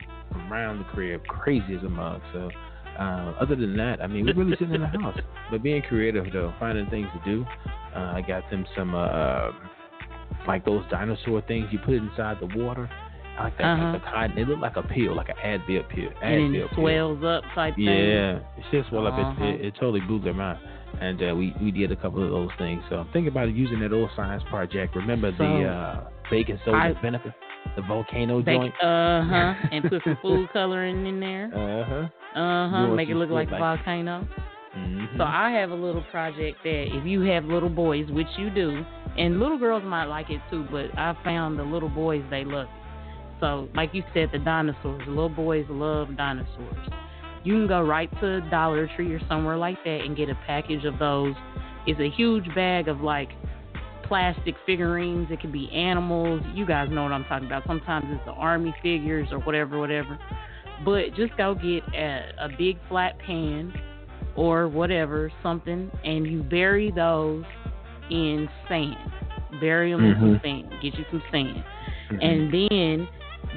around 0.51 0.79
the 0.79 0.85
crib 0.85 1.25
crazy 1.27 1.75
as 1.77 1.83
a 1.85 1.89
mug. 1.89 2.21
So 2.33 2.51
uh, 2.99 3.35
other 3.41 3.57
than 3.57 3.77
that, 3.77 4.01
I 4.03 4.07
mean, 4.07 4.27
we're 4.27 4.35
really 4.35 4.57
sitting 4.59 4.75
in 4.75 4.81
the 4.83 4.87
house, 4.89 5.19
but 5.51 5.63
being 5.63 5.83
creative 5.83 6.27
though, 6.33 6.53
finding 6.59 6.89
things 6.91 7.09
to 7.15 7.31
do. 7.31 7.45
Uh, 7.95 8.13
I 8.15 8.23
got 8.27 8.49
them 8.51 8.67
some 8.77 8.95
uh, 8.95 9.51
like 10.47 10.65
those 10.65 10.85
dinosaur 10.91 11.43
things 11.43 11.67
you 11.73 11.79
put 11.79 11.95
inside 11.95 12.39
the 12.41 12.47
water. 12.59 12.89
I 13.39 13.45
like 13.45 13.59
that. 13.59 13.65
Uh-huh. 13.65 13.85
Like 13.93 14.03
the 14.03 14.11
cotton. 14.11 14.39
It 14.39 14.49
looked 14.49 14.63
like 14.63 14.77
a 14.77 14.83
pill, 14.83 15.15
like 15.15 15.29
an 15.29 15.37
Advil 15.45 15.89
pill. 15.91 16.09
and 16.23 16.55
Advil 16.55 16.65
it 16.65 16.69
pill. 16.71 16.77
swells 16.79 17.25
up 17.25 17.45
type 17.55 17.75
thing. 17.77 17.85
Yeah, 17.85 18.39
it's 18.57 18.67
just 18.73 18.93
well 18.93 19.07
up. 19.07 19.15
Uh-huh. 19.15 19.45
It, 19.45 19.55
it, 19.61 19.65
it 19.67 19.75
totally 19.75 20.01
blew 20.01 20.21
their 20.23 20.35
mind, 20.35 20.59
and 21.01 21.23
uh, 21.23 21.35
we 21.35 21.55
we 21.61 21.71
did 21.71 21.93
a 21.93 21.97
couple 21.97 22.23
of 22.25 22.31
those 22.31 22.49
things. 22.59 22.83
So 22.89 22.97
I'm 22.97 23.07
thinking 23.13 23.29
about 23.29 23.55
using 23.55 23.81
that 23.81 23.93
old 23.93 24.11
science 24.17 24.43
project. 24.49 24.97
Remember 24.97 25.33
So, 25.37 25.45
the 25.45 25.65
uh, 25.65 26.09
baking 26.31 26.59
soda 26.65 26.77
I- 26.79 27.03
vinegar, 27.03 27.35
the 27.75 27.83
volcano 27.83 28.43
Bake, 28.43 28.57
joint. 28.57 28.75
uh 28.83 29.25
huh, 29.25 29.55
and 29.73 29.85
put 29.89 30.03
some 30.05 30.19
food 30.23 30.49
coloring 30.53 31.07
in 31.07 31.21
there. 31.21 31.47
Uh 31.55 31.85
huh. 31.85 32.41
Uh 32.41 32.71
huh, 32.71 32.87
make 32.95 33.09
it 33.09 33.17
look 33.17 33.31
like 33.31 33.49
a 33.49 33.59
volcano. 33.59 34.27
Mm-hmm. 34.77 35.17
So 35.17 35.25
I 35.25 35.51
have 35.53 35.71
a 35.71 35.75
little 35.75 36.03
project 36.11 36.59
that 36.65 36.85
if 36.89 37.07
you 37.07 37.23
have 37.23 37.45
little 37.45 37.71
boys, 37.71 38.11
which 38.11 38.27
you 38.37 38.51
do, 38.51 38.85
and 39.17 39.41
little 39.41 39.59
girls 39.59 39.83
might 39.85 40.05
like 40.05 40.29
it 40.29 40.41
too, 40.51 40.67
but 40.71 40.97
I 40.99 41.17
found 41.25 41.59
the 41.59 41.63
little 41.63 41.89
boys 41.89 42.23
they 42.31 42.45
love 42.45 42.67
it. 42.67 42.87
So 43.41 43.69
like 43.75 43.91
you 43.93 44.03
said, 44.15 44.31
the 44.33 44.39
dinosaurs, 44.39 45.03
little 45.07 45.29
boys 45.29 45.67
love 45.69 46.17
dinosaurs. 46.17 46.89
You 47.45 47.55
can 47.55 47.69
go 47.69 47.83
right 47.83 48.11
to 48.21 48.41
Dollar 48.51 48.89
Tree 48.97 49.13
or 49.13 49.21
somewhere 49.29 49.57
like 49.57 49.83
that 49.85 50.01
and 50.01 50.17
get 50.17 50.29
a 50.29 50.35
package 50.47 50.85
of 50.85 50.99
those. 50.99 51.35
It's 51.87 52.01
a 52.01 52.11
huge 52.11 52.53
bag 52.55 52.89
of 52.89 53.01
like 53.01 53.29
plastic 54.09 54.55
figurines. 54.65 55.29
It 55.31 55.41
could 55.41 55.53
be 55.53 55.71
animals. 55.73 56.43
You 56.55 56.67
guys 56.67 56.89
know 56.91 57.03
what 57.03 57.13
I'm 57.13 57.25
talking 57.25 57.47
about. 57.47 57.65
Sometimes 57.67 58.07
it's 58.11 58.25
the 58.25 58.33
army 58.33 58.75
figures 58.83 59.29
or 59.33 59.39
whatever, 59.41 59.79
whatever. 59.79 60.19
But 60.85 61.15
just 61.17 61.37
go 61.37 61.55
get 61.55 61.83
a, 61.95 62.33
a 62.39 62.49
big 62.57 62.79
flat 62.89 63.19
pan 63.19 63.73
or 64.37 64.69
whatever, 64.69 65.33
something, 65.43 65.91
and 66.05 66.27
you 66.27 66.43
bury 66.43 66.91
those 66.91 67.45
in 68.11 68.49
sand. 68.69 69.13
Bury 69.61 69.93
them 69.93 70.05
in 70.05 70.15
some 70.21 70.41
sand. 70.43 70.71
Get 70.83 70.95
you 70.95 71.05
some 71.11 71.23
sand. 71.33 71.65
Mm-hmm. 72.13 72.21
And 72.21 72.53
then 72.53 73.09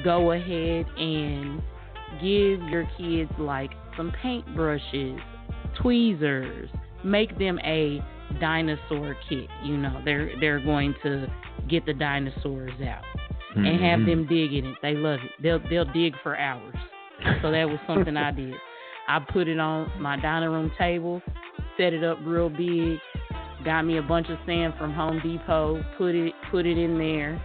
go 0.04 0.32
ahead 0.32 0.86
and 0.98 1.62
give 2.22 2.62
your 2.70 2.90
kids 2.98 3.32
like 3.38 3.72
some 3.98 4.14
paintbrushes, 4.24 5.20
tweezers. 5.82 6.70
Make 7.04 7.38
them 7.38 7.60
a 7.66 8.02
dinosaur 8.40 9.16
kit. 9.28 9.48
You 9.64 9.78
know, 9.78 10.02
they're 10.06 10.32
they're 10.40 10.60
going 10.60 10.96
to 11.04 11.28
get 11.70 11.86
the 11.86 11.94
dinosaurs 11.94 12.72
out 12.82 13.04
and 13.56 13.66
Mm-hmm. 13.66 13.84
have 13.84 14.00
them 14.06 14.28
dig 14.28 14.54
in 14.54 14.66
it. 14.66 14.76
They 14.82 14.94
love 14.94 15.20
it. 15.24 15.32
They'll 15.42 15.60
they'll 15.70 15.92
dig 15.94 16.14
for 16.22 16.38
hours. 16.38 16.76
So 17.42 17.52
that 17.52 17.68
was 17.68 17.80
something 17.88 18.16
I 18.16 18.32
did. 18.32 18.54
I 19.08 19.20
put 19.20 19.48
it 19.48 19.60
on 19.60 19.92
my 20.00 20.18
dining 20.20 20.50
room 20.50 20.72
table, 20.78 21.22
set 21.78 21.94
it 21.94 22.04
up 22.04 22.20
real 22.24 22.50
big, 22.50 23.00
got 23.66 23.82
me 23.84 23.98
a 23.98 24.02
bunch 24.04 24.30
of 24.30 24.38
sand 24.46 24.76
from 24.78 24.94
Home 24.94 25.20
Depot, 25.24 25.84
put 25.98 26.14
it 26.16 26.34
put 26.52 26.66
it 26.68 26.78
in 26.78 26.98
there, 26.98 27.42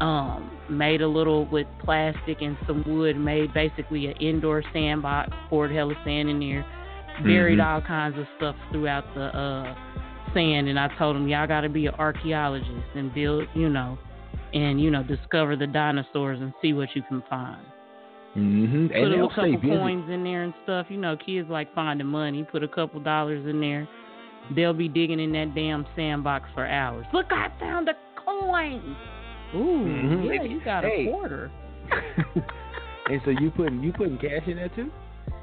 um, 0.00 0.50
made 0.68 1.00
a 1.00 1.06
little 1.08 1.46
with 1.46 1.66
plastic 1.84 2.42
and 2.42 2.58
some 2.66 2.82
wood, 2.86 3.16
made 3.16 3.54
basically 3.54 4.06
an 4.06 4.16
indoor 4.20 4.62
sandbox, 4.72 5.30
poured 5.48 5.70
hella 5.70 5.94
sand 6.04 6.28
in 6.28 6.40
there, 6.40 6.66
buried 7.22 7.58
Mhm. 7.60 7.64
all 7.66 7.80
kinds 7.80 8.18
of 8.18 8.26
stuff 8.36 8.56
throughout 8.72 9.04
the 9.14 9.26
uh 9.34 9.74
sand 10.36 10.68
and 10.68 10.78
I 10.78 10.88
told 10.98 11.16
them 11.16 11.26
y'all 11.26 11.46
gotta 11.46 11.68
be 11.68 11.86
an 11.86 11.94
archaeologist 11.94 12.70
and 12.94 13.12
build 13.14 13.48
you 13.54 13.68
know 13.68 13.98
and 14.52 14.80
you 14.80 14.90
know, 14.90 15.02
discover 15.02 15.56
the 15.56 15.66
dinosaurs 15.66 16.40
and 16.40 16.52
see 16.62 16.72
what 16.72 16.88
you 16.94 17.02
can 17.08 17.22
find. 17.28 17.60
Mm-hmm. 18.36 18.86
Put 18.88 19.12
a 19.12 19.28
couple 19.28 19.60
coins 19.78 20.10
in 20.10 20.24
there 20.24 20.42
and 20.44 20.54
stuff. 20.64 20.86
You 20.88 20.98
know, 20.98 21.16
kids 21.16 21.48
like 21.48 21.74
finding 21.74 22.06
money. 22.06 22.46
Put 22.50 22.62
a 22.62 22.68
couple 22.68 23.00
dollars 23.00 23.46
in 23.48 23.60
there. 23.60 23.88
They'll 24.54 24.74
be 24.74 24.88
digging 24.88 25.20
in 25.20 25.32
that 25.32 25.54
damn 25.54 25.86
sandbox 25.96 26.48
for 26.54 26.66
hours. 26.66 27.06
Look, 27.12 27.26
I 27.30 27.48
found 27.58 27.88
a 27.88 27.94
coin. 28.24 28.96
Ooh, 29.54 29.58
Mhm. 29.58 30.34
yeah, 30.34 30.42
you 30.42 30.60
got 30.60 30.84
Hey. 30.84 31.06
a 31.06 31.10
quarter. 31.10 31.50
and 33.10 33.20
so 33.24 33.30
you 33.30 33.50
putting 33.50 33.82
you 33.82 33.92
putting 33.92 34.18
cash 34.18 34.46
in 34.46 34.56
there 34.56 34.68
too? 34.70 34.90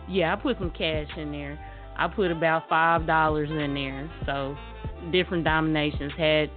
Yeah, 0.08 0.34
I 0.34 0.36
put 0.36 0.58
some 0.60 0.72
cash 0.72 1.08
in 1.18 1.32
there. 1.32 1.58
I 1.98 2.08
put 2.08 2.32
about 2.32 2.70
five 2.70 3.06
dollars 3.08 3.50
in 3.50 3.74
there. 3.74 4.10
So 4.26 4.56
different 5.12 5.44
denominations 5.44 6.14
had 6.18 6.50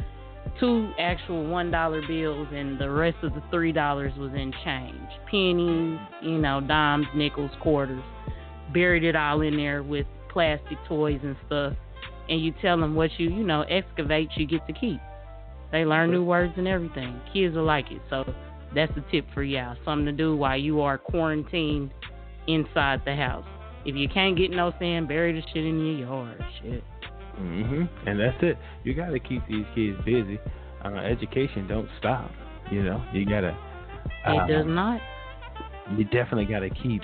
two 0.60 0.90
actual 0.98 1.46
one 1.46 1.70
dollar 1.70 2.00
bills 2.06 2.48
and 2.52 2.78
the 2.78 2.88
rest 2.88 3.16
of 3.22 3.34
the 3.34 3.42
three 3.50 3.72
dollars 3.72 4.12
was 4.16 4.32
in 4.32 4.52
change. 4.64 5.08
Pennies, 5.30 5.98
you 6.22 6.38
know, 6.38 6.60
dimes, 6.60 7.06
nickels, 7.14 7.50
quarters. 7.60 8.02
Buried 8.72 9.04
it 9.04 9.16
all 9.16 9.40
in 9.42 9.56
there 9.56 9.82
with 9.82 10.06
plastic 10.30 10.78
toys 10.88 11.20
and 11.22 11.36
stuff. 11.46 11.74
And 12.28 12.44
you 12.44 12.52
tell 12.60 12.78
them 12.78 12.94
what 12.94 13.10
you, 13.18 13.30
you 13.30 13.44
know, 13.44 13.62
excavate, 13.62 14.30
you 14.36 14.46
get 14.46 14.66
to 14.66 14.72
keep. 14.72 15.00
They 15.72 15.84
learn 15.84 16.10
new 16.10 16.24
words 16.24 16.54
and 16.56 16.66
everything. 16.66 17.20
Kids 17.32 17.54
will 17.54 17.64
like 17.64 17.90
it. 17.90 18.00
So 18.10 18.24
that's 18.74 18.92
a 18.96 19.10
tip 19.10 19.26
for 19.34 19.42
y'all. 19.42 19.76
Something 19.84 20.06
to 20.06 20.12
do 20.12 20.36
while 20.36 20.58
you 20.58 20.80
are 20.80 20.98
quarantined 20.98 21.90
inside 22.46 23.02
the 23.04 23.14
house. 23.14 23.46
If 23.84 23.94
you 23.94 24.08
can't 24.08 24.36
get 24.36 24.50
no 24.50 24.72
sand, 24.78 25.08
bury 25.08 25.32
the 25.32 25.46
shit 25.52 25.64
in 25.64 25.78
your 25.78 26.08
yard. 26.08 26.44
Shit. 26.60 26.82
Hmm 27.36 27.84
And 28.06 28.18
that's 28.18 28.36
it. 28.42 28.56
You 28.84 28.94
got 28.94 29.10
to 29.10 29.20
keep 29.20 29.46
these 29.48 29.66
kids 29.74 29.98
busy. 30.04 30.38
Uh, 30.84 30.94
education 30.96 31.66
don't 31.66 31.88
stop. 31.98 32.30
You 32.70 32.82
know, 32.82 33.04
you 33.12 33.24
gotta. 33.26 33.56
It 34.26 34.40
um, 34.40 34.48
does 34.48 34.66
not. 34.66 35.00
You 35.96 36.04
definitely 36.04 36.46
got 36.46 36.60
to 36.60 36.70
keep, 36.70 37.02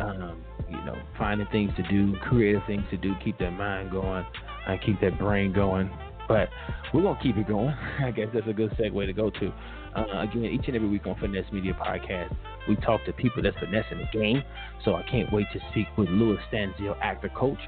um, 0.00 0.42
you 0.68 0.76
know, 0.84 0.96
finding 1.16 1.46
things 1.48 1.70
to 1.76 1.82
do, 1.84 2.16
creative 2.28 2.62
things 2.66 2.82
to 2.90 2.96
do, 2.96 3.14
keep 3.24 3.38
that 3.38 3.52
mind 3.52 3.90
going, 3.90 4.24
and 4.66 4.80
keep 4.82 5.00
that 5.00 5.18
brain 5.18 5.52
going. 5.52 5.90
But 6.26 6.48
we're 6.92 7.02
gonna 7.02 7.18
keep 7.22 7.36
it 7.36 7.48
going. 7.48 7.74
I 8.00 8.10
guess 8.10 8.28
that's 8.34 8.46
a 8.46 8.52
good 8.52 8.70
segue 8.72 9.06
to 9.06 9.12
go 9.12 9.30
to. 9.30 9.52
Uh, 9.96 10.22
again, 10.22 10.44
each 10.44 10.66
and 10.66 10.76
every 10.76 10.88
week 10.88 11.06
on 11.06 11.16
Finesse 11.18 11.50
Media 11.52 11.72
Podcast, 11.72 12.34
we 12.68 12.76
talk 12.76 13.04
to 13.06 13.12
people 13.12 13.42
that's 13.42 13.56
finessing 13.58 13.98
the 13.98 14.18
game. 14.18 14.42
So 14.84 14.94
I 14.94 15.02
can't 15.10 15.32
wait 15.32 15.46
to 15.54 15.60
speak 15.70 15.86
with 15.96 16.08
Louis 16.08 16.38
Stancil, 16.52 16.96
actor 17.02 17.30
coach, 17.34 17.58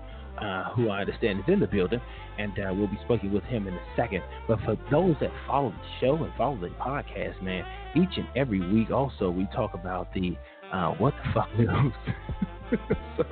uh, 0.42 0.70
who 0.74 0.88
I 0.90 1.00
understand 1.00 1.40
is 1.40 1.44
in 1.48 1.60
the 1.60 1.66
building, 1.66 2.00
and 2.38 2.52
uh, 2.58 2.72
we'll 2.74 2.86
be 2.88 2.98
speaking 3.04 3.32
with 3.32 3.44
him 3.44 3.66
in 3.66 3.74
a 3.74 3.80
second. 3.96 4.22
But 4.48 4.58
for 4.64 4.76
those 4.90 5.16
that 5.20 5.30
follow 5.46 5.70
the 5.70 5.76
show 6.00 6.16
and 6.22 6.32
follow 6.36 6.56
the 6.58 6.68
podcast, 6.80 7.42
man, 7.42 7.64
each 7.96 8.16
and 8.16 8.26
every 8.36 8.60
week 8.72 8.90
also 8.90 9.30
we 9.30 9.46
talk 9.54 9.74
about 9.74 10.12
the 10.14 10.36
uh, 10.72 10.92
what 10.92 11.14
the 11.24 11.30
fuck 11.34 11.48
news. 11.58 11.92
so 13.16 13.24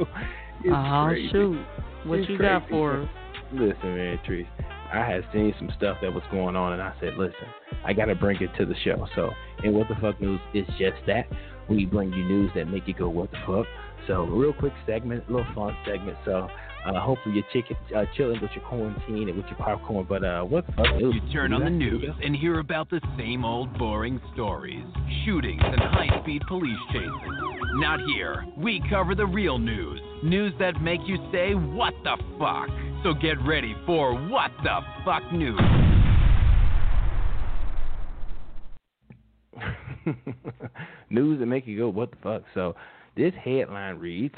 it's 0.65 0.75
Oh 0.75 1.05
crazy. 1.09 1.29
shoot. 1.31 1.65
What 2.05 2.19
It's 2.21 2.29
you 2.31 2.39
got 2.39 2.69
for 2.69 3.03
us? 3.03 3.09
Listen, 3.53 3.97
man, 3.97 4.19
Trees, 4.27 4.47
I 4.93 4.99
had 5.09 5.25
seen 5.33 5.55
some 5.59 5.71
stuff 5.77 5.97
that 6.03 6.13
was 6.13 6.23
going 6.31 6.55
on, 6.57 6.75
and 6.75 6.83
I 6.83 6.93
said, 7.01 7.15
listen, 7.17 7.47
I 7.85 7.93
got 7.95 8.07
to 8.07 8.15
bring 8.15 8.41
it 8.43 8.51
to 8.59 8.67
the 8.67 8.75
show. 8.85 9.07
So, 9.15 9.31
in 9.65 9.73
What 9.73 9.89
the 9.89 9.95
Fuck 10.01 10.21
News, 10.21 10.41
it's 10.53 10.69
just 10.79 10.97
that. 11.07 11.27
We 11.69 11.87
bring 11.87 12.13
you 12.13 12.25
news 12.25 12.51
that 12.55 12.67
make 12.67 12.87
you 12.87 12.95
go, 12.95 13.09
what 13.09 13.31
the 13.31 13.39
fuck? 13.47 13.67
So, 14.07 14.25
real 14.25 14.53
quick 14.53 14.73
segment, 14.87 15.25
a 15.29 15.33
little 15.33 15.47
fun 15.55 15.75
segment. 15.87 16.19
So, 16.27 16.49
uh, 16.87 17.01
hopefully 17.01 17.35
you're 17.35 17.45
chicken, 17.53 17.77
uh, 17.97 18.05
chilling 18.17 18.41
with 18.41 18.51
your 18.55 18.65
quarantine 18.65 19.29
and 19.29 19.37
with 19.37 19.47
your 19.47 19.57
popcorn. 19.57 20.07
But 20.09 20.25
uh, 20.25 20.43
what 20.43 20.67
the 20.67 20.73
fuck? 20.73 20.87
You 20.99 21.21
turn 21.33 21.53
on 21.53 21.65
the 21.65 21.71
news 21.71 22.11
and 22.23 22.35
hear 22.35 22.61
about 22.61 22.89
the 22.91 23.01
same 23.19 23.45
old 23.45 23.77
boring 23.79 24.21
stories 24.35 24.85
shootings 25.25 25.63
and 25.63 25.81
high 25.81 26.21
speed 26.23 26.43
police 26.49 26.79
chases. 26.93 27.11
Not 27.75 28.01
here. 28.15 28.47
We 28.57 28.83
cover 28.89 29.15
the 29.15 29.27
real 29.27 29.59
news. 29.59 30.01
News 30.23 30.53
that 30.59 30.81
make 30.81 31.01
you 31.07 31.17
say, 31.33 31.55
What 31.55 31.95
the 32.05 32.17
fuck? 32.39 32.69
So 33.05 33.15
get 33.15 33.41
ready 33.47 33.77
for 33.87 34.15
What 34.29 34.51
the 34.63 34.81
Fuck 35.05 35.33
News. 35.33 35.61
News 41.11 41.39
that 41.41 41.47
make 41.47 41.67
you 41.67 41.79
go, 41.79 41.89
what 41.89 42.11
the 42.11 42.17
fuck? 42.23 42.43
So 42.55 42.75
this 43.17 43.33
headline 43.43 43.97
reads: 43.99 44.35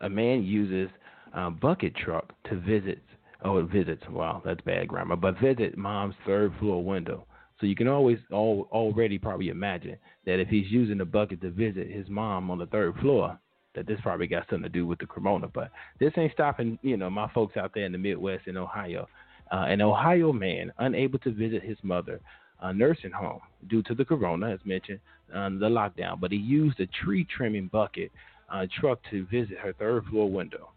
A 0.00 0.08
man 0.08 0.42
uses 0.42 0.90
a 1.36 1.50
bucket 1.50 1.94
truck 1.94 2.32
to 2.48 2.56
visit. 2.56 3.02
Oh, 3.44 3.58
it 3.58 3.66
visits. 3.66 4.02
Wow, 4.10 4.42
that's 4.44 4.60
bad 4.62 4.88
grammar. 4.88 5.16
But 5.16 5.38
visit 5.38 5.76
mom's 5.76 6.14
third 6.26 6.52
floor 6.58 6.82
window. 6.82 7.26
So 7.60 7.66
you 7.66 7.76
can 7.76 7.88
always 7.88 8.18
all, 8.32 8.68
already 8.72 9.18
probably 9.18 9.48
imagine 9.48 9.96
that 10.24 10.40
if 10.40 10.48
he's 10.48 10.70
using 10.70 10.98
the 10.98 11.04
bucket 11.04 11.40
to 11.42 11.50
visit 11.50 11.90
his 11.90 12.08
mom 12.08 12.50
on 12.50 12.58
the 12.58 12.66
third 12.66 12.96
floor, 12.96 13.38
that 13.74 13.86
this 13.86 14.00
probably 14.02 14.26
got 14.26 14.46
something 14.48 14.62
to 14.62 14.68
do 14.68 14.86
with 14.86 14.98
the 14.98 15.06
corona. 15.06 15.48
But 15.48 15.70
this 16.00 16.12
ain't 16.16 16.32
stopping, 16.32 16.78
you 16.82 16.96
know, 16.96 17.10
my 17.10 17.30
folks 17.32 17.56
out 17.56 17.72
there 17.74 17.84
in 17.84 17.92
the 17.92 17.98
Midwest 17.98 18.46
in 18.46 18.56
Ohio. 18.56 19.06
Uh, 19.52 19.66
an 19.68 19.80
Ohio 19.80 20.32
man 20.32 20.72
unable 20.78 21.18
to 21.20 21.30
visit 21.30 21.62
his 21.62 21.76
mother 21.82 22.20
a 22.62 22.72
nursing 22.72 23.10
home 23.10 23.40
due 23.68 23.82
to 23.82 23.94
the 23.94 24.04
corona, 24.04 24.50
as 24.50 24.60
mentioned, 24.64 24.98
uh, 25.34 25.48
the 25.50 25.68
lockdown. 25.68 26.18
But 26.18 26.32
he 26.32 26.38
used 26.38 26.80
a 26.80 26.86
tree 26.86 27.26
trimming 27.36 27.68
bucket 27.68 28.10
uh, 28.52 28.66
truck 28.80 28.98
to 29.10 29.26
visit 29.26 29.58
her 29.58 29.74
third 29.74 30.06
floor 30.06 30.30
window. 30.30 30.70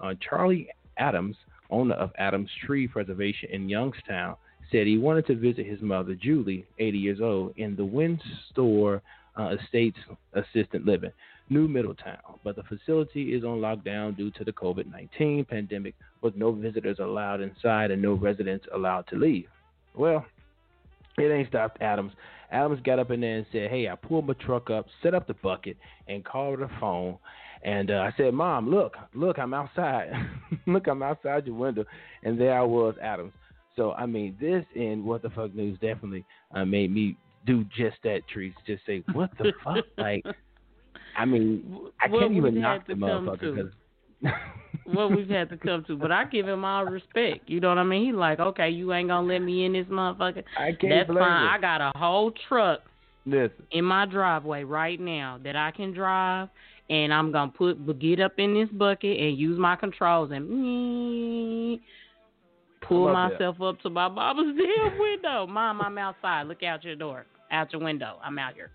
Uh, 0.00 0.14
Charlie 0.20 0.68
Adams, 0.98 1.36
owner 1.70 1.94
of 1.94 2.10
Adams 2.18 2.50
Tree 2.64 2.86
Preservation 2.86 3.50
in 3.50 3.68
Youngstown, 3.68 4.36
said 4.70 4.86
he 4.86 4.98
wanted 4.98 5.26
to 5.26 5.36
visit 5.36 5.66
his 5.66 5.80
mother, 5.80 6.14
Julie, 6.14 6.66
80 6.78 6.98
years 6.98 7.20
old, 7.20 7.54
in 7.56 7.76
the 7.76 7.84
Windsor 7.84 9.02
uh, 9.36 9.54
Estates 9.62 9.98
Assisted 10.34 10.84
Living, 10.84 11.12
New 11.48 11.68
Middletown. 11.68 12.38
But 12.42 12.56
the 12.56 12.64
facility 12.64 13.34
is 13.34 13.44
on 13.44 13.58
lockdown 13.58 14.16
due 14.16 14.30
to 14.32 14.44
the 14.44 14.52
COVID 14.52 14.90
19 14.90 15.44
pandemic, 15.44 15.94
with 16.22 16.36
no 16.36 16.52
visitors 16.52 16.98
allowed 16.98 17.40
inside 17.40 17.90
and 17.90 18.02
no 18.02 18.14
residents 18.14 18.66
allowed 18.74 19.06
to 19.08 19.16
leave. 19.16 19.46
Well, 19.94 20.24
it 21.18 21.30
ain't 21.30 21.48
stopped 21.48 21.80
Adams. 21.80 22.12
Adams 22.50 22.80
got 22.84 22.98
up 22.98 23.10
in 23.10 23.20
there 23.20 23.38
and 23.38 23.46
said, 23.52 23.70
Hey, 23.70 23.88
I 23.88 23.96
pulled 23.96 24.26
my 24.26 24.34
truck 24.34 24.70
up, 24.70 24.86
set 25.02 25.14
up 25.14 25.26
the 25.26 25.34
bucket, 25.34 25.76
and 26.08 26.24
called 26.24 26.60
the 26.60 26.68
phone. 26.80 27.18
And 27.62 27.90
uh, 27.90 27.94
I 27.94 28.12
said, 28.16 28.34
Mom, 28.34 28.68
look, 28.68 28.94
look, 29.14 29.38
I'm 29.38 29.54
outside. 29.54 30.10
look, 30.66 30.86
I'm 30.86 31.02
outside 31.02 31.46
your 31.46 31.56
window. 31.56 31.84
And 32.22 32.40
there 32.40 32.58
I 32.58 32.62
was, 32.62 32.94
Adams. 33.02 33.32
So, 33.74 33.92
I 33.92 34.06
mean, 34.06 34.36
this 34.40 34.64
and 34.74 35.04
What 35.04 35.22
the 35.22 35.30
Fuck 35.30 35.54
News 35.54 35.78
definitely 35.80 36.24
uh, 36.54 36.64
made 36.64 36.92
me 36.92 37.16
do 37.46 37.64
just 37.76 37.96
that, 38.04 38.20
Trees. 38.32 38.54
Just 38.66 38.84
say, 38.86 39.02
What 39.12 39.30
the 39.38 39.52
fuck? 39.64 39.84
Like, 39.98 40.24
I 41.16 41.24
mean, 41.24 41.78
I 42.00 42.08
What 42.08 42.20
can't 42.20 42.32
even 42.32 42.60
knock 42.60 42.86
the 42.86 42.94
motherfucker 42.94 43.70
what 44.84 45.10
we've 45.10 45.28
had 45.28 45.48
to 45.50 45.56
come 45.56 45.84
to. 45.86 45.96
But 45.96 46.12
I 46.12 46.24
give 46.24 46.46
him 46.46 46.64
all 46.64 46.84
respect. 46.84 47.48
You 47.48 47.60
know 47.60 47.68
what 47.68 47.78
I 47.78 47.84
mean? 47.84 48.06
He's 48.06 48.14
like, 48.14 48.40
okay, 48.40 48.70
you 48.70 48.92
ain't 48.92 49.08
gonna 49.08 49.26
let 49.26 49.40
me 49.40 49.64
in 49.64 49.72
this 49.72 49.86
motherfucker. 49.86 50.44
I 50.58 50.72
can't 50.72 50.80
That's 50.90 51.06
blame 51.08 51.18
fine. 51.18 51.42
you. 51.42 51.48
I 51.48 51.58
got 51.60 51.80
a 51.80 51.92
whole 51.96 52.32
truck 52.48 52.80
Listen, 53.24 53.64
in 53.72 53.84
my 53.84 54.06
driveway 54.06 54.64
right 54.64 55.00
now 55.00 55.38
that 55.44 55.56
I 55.56 55.70
can 55.70 55.92
drive, 55.92 56.48
and 56.88 57.12
I'm 57.12 57.32
gonna 57.32 57.50
put 57.50 57.98
get 57.98 58.20
up 58.20 58.38
in 58.38 58.54
this 58.54 58.68
bucket 58.70 59.18
and 59.18 59.36
use 59.36 59.58
my 59.58 59.76
controls 59.76 60.30
and 60.32 60.48
me 60.48 61.80
pull 62.82 63.06
love 63.06 63.14
that. 63.14 63.38
myself 63.38 63.60
up 63.60 63.80
to 63.80 63.90
my 63.90 64.08
mama's 64.08 64.56
damn 64.76 64.98
window. 64.98 65.46
Mom, 65.46 65.80
I'm 65.80 65.98
outside. 65.98 66.46
Look 66.46 66.62
out 66.62 66.84
your 66.84 66.96
door, 66.96 67.26
out 67.50 67.72
your 67.72 67.82
window. 67.82 68.18
I'm 68.22 68.38
out 68.38 68.54
here. 68.54 68.70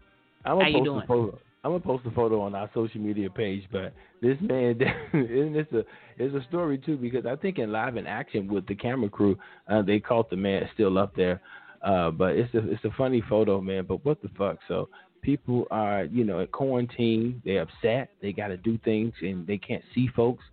I'm 0.46 0.60
How 0.60 0.68
you 0.68 0.74
post 0.80 0.86
doing? 0.86 1.01
a 1.03 1.08
photo. 1.08 1.39
I'm 1.63 1.72
gonna 1.72 1.80
post 1.84 2.06
a 2.08 2.12
photo 2.12 2.41
on 2.41 2.56
our 2.56 2.70
social 2.74 3.00
media 3.00 3.30
page, 3.30 3.63
but 3.72 3.94
this 4.22 4.38
man, 4.41 4.82
and 5.13 5.56
it's 5.56 5.72
a 5.72 5.84
it's 6.18 6.34
a 6.36 6.44
story 6.48 6.80
too 6.80 6.98
because 6.98 7.25
I 7.25 7.36
think 7.36 7.60
in 7.60 7.72
live 7.72 7.98
in 7.98 8.08
action 8.08 8.48
with 8.48 8.65
the 8.68 8.75
camera 8.75 9.10
crew, 9.10 9.38
uh, 9.70 9.84
they 9.84 10.00
caught 10.00 10.30
the 10.30 10.38
man 10.38 10.68
still 10.74 10.98
up 10.98 11.15
there, 11.15 11.39
uh, 11.84 12.10
but 12.10 12.36
it's 12.36 12.53
a 12.56 12.68
it's 12.72 12.84
a 12.84 12.89
funny 12.98 13.24
photo, 13.30 13.62
man. 13.62 13.86
But 13.88 14.03
what 14.03 14.22
the 14.24 14.30
fuck? 14.38 14.58
So 14.68 14.89
people 15.22 15.68
are 15.72 16.04
you 16.06 16.24
know 16.24 16.40
at 16.42 16.51
quarantine, 16.51 17.42
they're 17.46 17.62
upset, 17.63 18.10
they 18.22 18.32
got 18.34 18.48
to 18.48 18.58
do 18.58 18.78
things 18.84 19.13
and 19.22 19.46
they 19.48 19.58
can't 19.58 19.84
see 19.94 20.08
folks, 20.16 20.44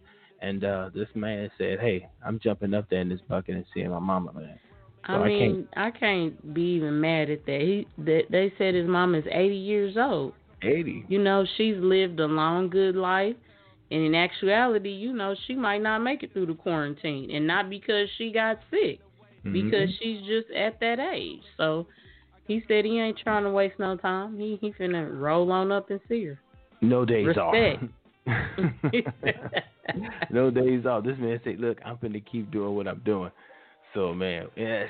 and 0.43 0.65
uh, 0.65 0.91
this 0.95 1.09
man 1.15 1.51
said, 1.59 1.81
hey, 1.81 2.09
I'm 2.25 2.39
jumping 2.39 2.75
up 2.75 2.89
there 2.91 3.01
in 3.01 3.09
this 3.09 3.21
bucket 3.29 3.57
and 3.57 3.65
seeing 3.75 3.91
my 3.91 3.99
mama, 3.99 4.33
man. 4.33 4.59
So 5.07 5.13
I 5.15 5.17
I 5.25 5.29
can't- 5.29 5.53
mean, 5.57 5.69
I 5.77 5.91
can't 5.91 6.55
be 6.55 6.63
even 6.77 7.01
mad 7.01 7.31
at 7.31 7.47
that. 7.47 7.61
He 7.61 7.87
that 8.05 8.23
they 8.31 8.53
said 8.59 8.75
his 8.75 8.89
mom 8.89 9.15
is 9.15 9.25
80 9.31 9.55
years 9.55 9.97
old. 9.97 10.33
80. 10.63 11.05
You 11.09 11.21
know, 11.21 11.47
she's 11.57 11.77
lived 11.79 12.19
a 12.21 12.27
long, 12.27 12.69
good 12.69 12.97
life. 12.97 13.37
And 13.91 14.03
in 14.03 14.15
actuality, 14.15 14.91
you 14.91 15.15
know, 15.15 15.35
she 15.47 15.55
might 15.55 15.81
not 15.81 16.01
make 16.01 16.23
it 16.23 16.33
through 16.35 16.47
the 16.47 16.55
quarantine. 16.55 17.31
And 17.31 17.47
not 17.47 17.71
because 17.71 18.09
she 18.19 18.31
got 18.33 18.59
sick, 18.71 19.01
Mm-hmm. 19.47 19.53
because 19.53 19.89
she's 20.03 20.19
just 20.27 20.51
at 20.51 20.81
that 20.81 20.99
age. 20.99 21.43
So 21.57 21.87
he 22.49 22.65
said 22.67 22.85
he 22.85 22.99
ain't 22.99 23.19
trying 23.19 23.45
to 23.45 23.51
waste 23.51 23.79
no 23.79 23.97
time. 23.97 24.37
He 24.37 24.59
he 24.61 24.73
finna 24.73 25.09
roll 25.21 25.53
on 25.53 25.71
up 25.71 25.91
and 25.91 26.01
see 26.09 26.25
her. 26.25 26.41
No 26.81 27.05
days 27.05 27.27
Respect. 27.27 27.47
off. 27.47 27.55
no 30.31 30.51
days 30.51 30.87
off. 30.87 31.05
This 31.05 31.19
man 31.19 31.41
said, 31.45 31.61
"Look, 31.61 31.79
I'm 31.85 31.97
finna 31.99 32.25
keep 32.25 32.51
doing 32.51 32.75
what 32.75 32.89
I'm 32.89 33.03
doing." 33.05 33.31
So, 33.95 34.15
man, 34.15 34.49
yes. 34.57 34.89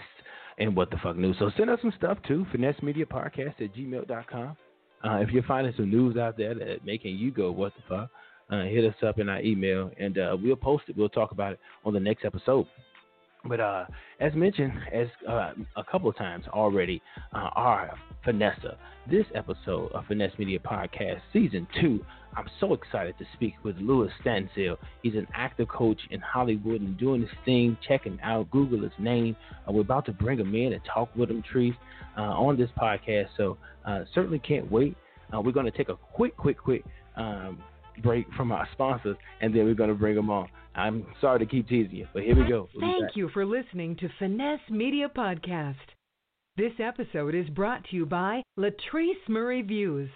And 0.59 0.75
what 0.75 0.91
the 0.91 0.97
fuck 1.03 1.17
news? 1.17 1.37
So 1.39 1.51
send 1.57 1.71
us 1.71 1.79
some 1.81 1.93
stuff 1.97 2.19
too. 2.27 2.45
Finesse 2.51 2.83
Media 2.83 3.07
Podcast 3.07 3.61
at 3.61 3.75
gmail.com. 3.75 4.57
Uh, 5.05 5.17
if 5.19 5.31
you're 5.31 5.45
finding 5.45 5.73
some 5.77 5.91
news 5.91 6.17
out 6.17 6.37
there 6.37 6.55
that 6.55 6.85
making 6.85 7.17
you 7.17 7.31
go, 7.31 7.53
"What 7.53 7.73
the 7.77 7.83
fuck?" 7.89 8.11
Uh, 8.51 8.65
hit 8.65 8.85
us 8.85 8.95
up 9.07 9.19
in 9.19 9.29
our 9.29 9.41
email, 9.41 9.91
and 10.01 10.19
uh, 10.19 10.37
we'll 10.41 10.57
post 10.57 10.85
it. 10.89 10.97
We'll 10.97 11.11
talk 11.11 11.33
about 11.33 11.53
it 11.53 11.61
on 11.85 11.93
the 11.93 12.01
next 12.01 12.25
episode. 12.25 12.67
But 13.45 13.61
uh, 13.61 13.85
as 14.21 14.35
mentioned, 14.35 14.73
as 14.93 15.07
uh, 15.29 15.53
a 15.77 15.85
couple 15.85 16.11
of 16.11 16.17
times 16.17 16.45
already, 16.49 17.01
uh, 17.33 17.51
our 17.55 17.97
Finessa, 18.27 18.77
this 19.11 19.25
episode 19.35 19.93
of 19.93 20.05
Finesse 20.07 20.33
Media 20.39 20.59
Podcast 20.59 21.21
Season 21.33 21.67
2, 21.81 22.05
I'm 22.37 22.47
so 22.61 22.75
excited 22.75 23.17
to 23.19 23.25
speak 23.35 23.55
with 23.63 23.77
Louis 23.79 24.11
Stancil. 24.25 24.77
He's 25.03 25.15
an 25.15 25.27
actor 25.35 25.67
coach 25.67 26.01
in 26.11 26.21
Hollywood 26.21 26.81
and 26.81 26.99
doing 26.99 27.23
his 27.23 27.31
thing. 27.45 27.77
checking 27.87 28.19
out. 28.23 28.51
Google 28.51 28.83
his 28.83 28.93
name. 28.99 29.35
Uh, 29.69 29.73
we're 29.73 29.81
about 29.81 30.05
to 30.07 30.13
bring 30.13 30.39
him 30.39 30.55
in 30.55 30.73
and 30.73 30.83
talk 30.85 31.09
with 31.17 31.31
him, 31.31 31.43
Trees, 31.43 31.75
uh, 32.17 32.23
on 32.23 32.57
this 32.57 32.71
podcast. 32.79 33.29
So 33.37 33.57
uh, 33.87 34.05
certainly 34.15 34.41
can't 34.41 34.71
wait. 34.71 34.97
We're 35.33 35.53
going 35.53 35.67
to 35.67 35.77
take 35.77 35.91
a 35.91 35.97
quick, 35.97 36.37
quick, 36.37 36.59
quick 36.59 36.85
um, 37.17 37.63
break 38.03 38.27
from 38.37 38.53
our 38.53 38.67
sponsors, 38.73 39.17
and 39.41 39.55
then 39.55 39.65
we're 39.65 39.75
going 39.75 39.91
to 39.91 39.95
bring 39.95 40.15
them 40.15 40.31
on. 40.31 40.49
I'm 40.79 41.05
sorry 41.21 41.41
to 41.41 41.47
keep 41.47 41.69
teasing 41.69 41.97
you, 41.97 42.07
but 42.15 42.23
here 42.23 42.37
we 42.37 42.49
go. 42.49 42.69
We'll. 42.75 43.01
Thank 43.01 43.17
you 43.17 43.29
for 43.31 43.45
listening 43.45 43.97
to 43.97 44.09
Finesse 44.21 44.71
Media 44.71 45.11
Podcast. 45.15 45.75
This 46.57 46.73
episode 46.79 47.35
is 47.35 47.49
brought 47.51 47.85
to 47.85 47.97
you 47.97 48.07
by 48.07 48.43
Latrice 48.57 49.29
Murray 49.29 49.63
Views. 49.63 50.09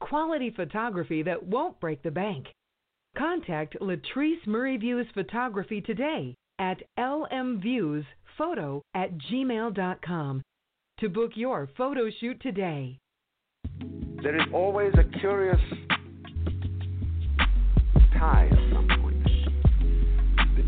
Quality 0.00 0.50
photography 0.54 1.22
that 1.22 1.42
won't 1.42 1.80
break 1.80 2.02
the 2.02 2.10
bank. 2.10 2.46
Contact 3.16 3.76
Latrice 3.80 4.46
Murray 4.46 4.76
Views 4.76 5.06
Photography 5.14 5.80
today 5.80 6.34
at 6.58 6.82
lmviewsphoto 6.98 8.82
at 8.94 9.16
gmail.com 9.18 10.42
to 11.00 11.08
book 11.08 11.30
your 11.34 11.70
photo 11.76 12.10
shoot 12.20 12.38
today. 12.42 12.98
There 14.22 14.36
is 14.36 14.46
always 14.52 14.92
a 14.98 15.18
curious 15.18 15.60
tie 18.18 18.48
at 18.50 18.72
some 18.72 18.88
point 18.88 18.95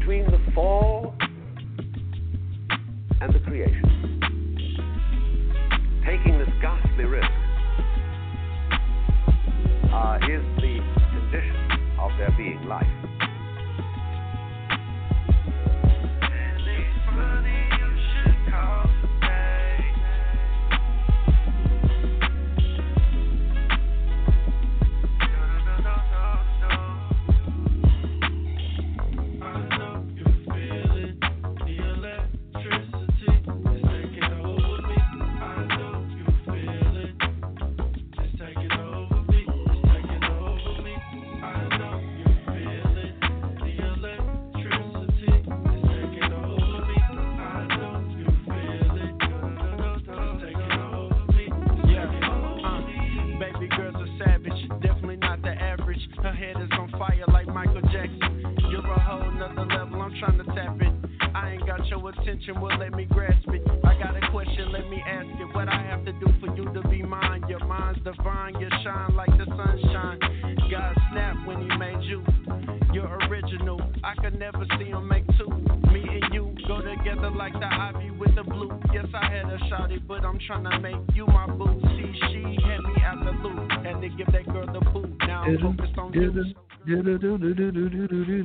between 0.09 0.31
the 0.31 0.53
fall 0.55 1.15
and 3.21 3.31
the 3.35 3.41
creation. 3.41 4.19
Taking 6.03 6.39
this 6.39 6.49
ghastly 6.63 7.05
risk 7.05 7.29
uh, 9.93 10.19
is 10.23 10.43
the 10.63 10.81
condition 11.13 11.99
of 12.01 12.11
there 12.17 12.35
being 12.39 12.65
life. 12.67 13.08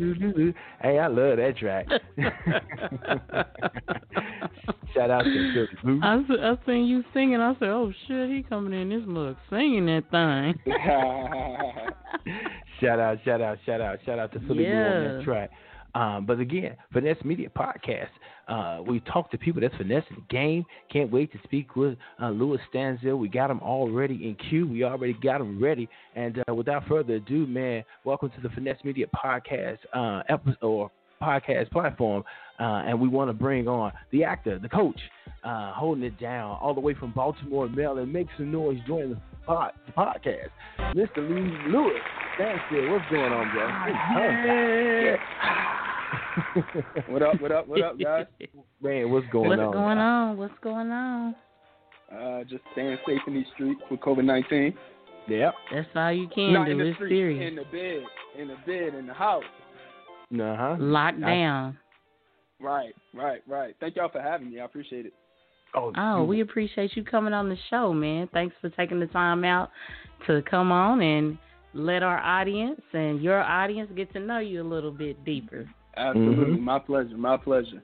Mm-hmm. 0.04 0.50
Hey, 0.82 1.00
I 1.00 1.08
love 1.08 1.38
that 1.38 1.58
track. 1.58 1.88
Shout 4.94 5.10
out 5.10 5.24
to 5.24 5.54
Philly 5.54 5.68
Blue. 5.82 6.00
I 6.04 6.18
seen 6.66 6.86
you 6.86 7.04
singing. 7.14 7.40
I 7.42 7.54
said, 7.60 7.70
"Oh 7.70 7.92
shit, 8.08 8.30
he 8.30 8.44
coming 8.44 8.80
in 8.80 8.90
this 8.90 9.02
mug 9.08 9.36
singing 9.50 9.88
that 9.88 10.04
thing." 10.12 10.54
shout 12.80 13.00
out, 13.00 13.18
shout 13.26 13.42
out, 13.42 13.58
shout 13.66 13.82
out, 13.82 13.98
shout 14.06 14.20
out 14.20 14.32
to 14.34 14.40
Philly 14.42 14.66
Blue 14.66 14.74
on 14.74 15.18
that 15.18 15.24
track. 15.24 15.50
Um, 15.96 16.26
but 16.26 16.40
again, 16.40 16.76
Finesse 16.92 17.24
Media 17.24 17.50
Podcast. 17.50 18.10
Uh, 18.48 18.82
we 18.86 19.00
talk 19.02 19.32
to 19.32 19.38
people 19.38 19.62
that's 19.62 19.76
finessing 19.76 20.16
the 20.16 20.36
game. 20.36 20.66
Can't 20.92 21.12
wait 21.12 21.32
to 21.32 21.40
speak 21.44 21.76
with 21.76 21.98
uh, 22.22 22.30
Louis 22.30 22.60
Stancil. 22.74 23.18
We 23.18 23.30
got 23.30 23.50
him 23.50 23.60
already 23.62 24.16
in 24.16 24.36
queue. 24.50 24.68
We 24.68 24.84
already 24.84 25.16
got 25.24 25.40
him 25.40 25.64
ready. 25.64 25.88
And 26.16 26.44
uh, 26.50 26.54
without 26.54 26.88
further 26.88 27.16
ado, 27.16 27.48
man, 27.48 27.84
welcome 28.04 28.32
to 28.32 28.42
the 28.42 28.50
Finesse 28.50 28.84
Media 28.84 29.06
Podcast 29.16 29.78
uh, 29.94 30.24
episode 30.30 30.58
or 30.62 30.92
podcast 31.22 31.72
platform. 31.72 32.24
Uh, 32.60 32.84
and 32.86 33.00
we 33.00 33.08
want 33.08 33.30
to 33.30 33.34
bring 33.34 33.68
on 33.68 33.92
the 34.12 34.24
actor, 34.24 34.60
the 34.60 34.70
coach, 34.70 35.00
uh, 35.44 35.74
holding 35.74 36.04
it 36.04 36.20
down 36.20 36.58
all 36.62 36.74
the 36.74 36.82
way 36.82 36.94
from 36.94 37.12
Baltimore, 37.12 37.68
Maryland. 37.70 38.12
Make 38.12 38.28
some 38.38 38.52
noise, 38.52 38.78
join 38.88 39.12
the, 39.12 39.22
pod, 39.46 39.72
the 39.88 39.94
podcast. 39.94 40.50
Mr. 40.94 41.18
Lee 41.18 41.72
Louis 41.72 42.00
Stancil, 42.38 42.92
what's 42.92 43.10
going 43.10 43.32
on, 43.32 43.50
bro? 43.54 43.68
What 47.08 47.22
up? 47.22 47.42
What 47.42 47.52
up? 47.52 47.68
What 47.68 47.82
up, 47.82 48.00
guys? 48.00 48.26
Man, 48.82 49.10
what's 49.12 49.26
going 49.32 49.50
What's 49.50 49.60
on? 49.60 49.66
What's 49.68 49.76
going 49.76 49.98
on? 49.98 50.38
What's 50.38 50.54
going 50.64 50.92
on? 50.92 51.36
Uh, 52.14 52.44
just 52.44 52.64
staying 52.74 52.98
safe 53.08 53.20
in 53.28 53.34
these 53.34 53.46
streets 53.56 53.82
with 53.90 54.00
COVID 54.02 54.24
nineteen. 54.26 54.74
Yep. 55.28 55.54
That's 55.74 55.88
all 55.96 56.12
you 56.12 56.28
can 56.28 56.54
Not 56.54 56.66
do. 56.66 56.72
in 56.74 56.78
the 56.80 56.86
It's 56.88 56.98
streets, 56.98 57.12
serious. 57.14 57.48
in 57.50 57.56
the 57.56 57.64
bed, 57.64 58.04
in 58.42 58.48
the 58.50 58.56
bed, 58.66 59.00
in 59.00 59.08
the 59.08 59.14
house. 59.14 59.44
Uh 60.34 60.56
huh. 60.56 60.76
Locked 60.80 61.24
I- 61.24 61.36
down. 61.36 61.78
Right, 62.60 62.94
right, 63.14 63.42
right. 63.48 63.76
Thank 63.82 63.96
y'all 63.98 64.10
for 64.10 64.22
having 64.22 64.50
me. 64.52 64.60
I 64.62 64.66
appreciate 64.66 65.06
it. 65.06 65.14
Oh, 65.76 65.92
Oh, 65.98 66.24
we 66.24 66.42
appreciate 66.42 66.96
you 66.96 67.04
coming 67.04 67.34
on 67.34 67.50
the 67.50 67.58
show, 67.70 67.94
man. 67.94 68.30
Thanks 68.32 68.56
for 68.62 68.70
taking 68.70 69.00
the 69.02 69.08
time 69.08 69.44
out 69.44 69.70
to 70.28 70.42
come 70.50 70.72
on 70.72 71.02
and 71.02 71.38
let 71.74 72.04
our 72.04 72.20
audience 72.20 72.80
and 72.94 73.22
your 73.22 73.42
audience 73.42 73.90
get 73.96 74.14
to 74.14 74.20
know 74.20 74.38
you 74.40 74.62
a 74.62 74.64
little 74.64 74.92
bit 74.92 75.26
deeper. 75.26 75.68
Absolutely, 75.96 76.58
Mhm. 76.58 76.62
my 76.62 76.80
pleasure. 76.80 77.18
My 77.18 77.38
pleasure. 77.38 77.82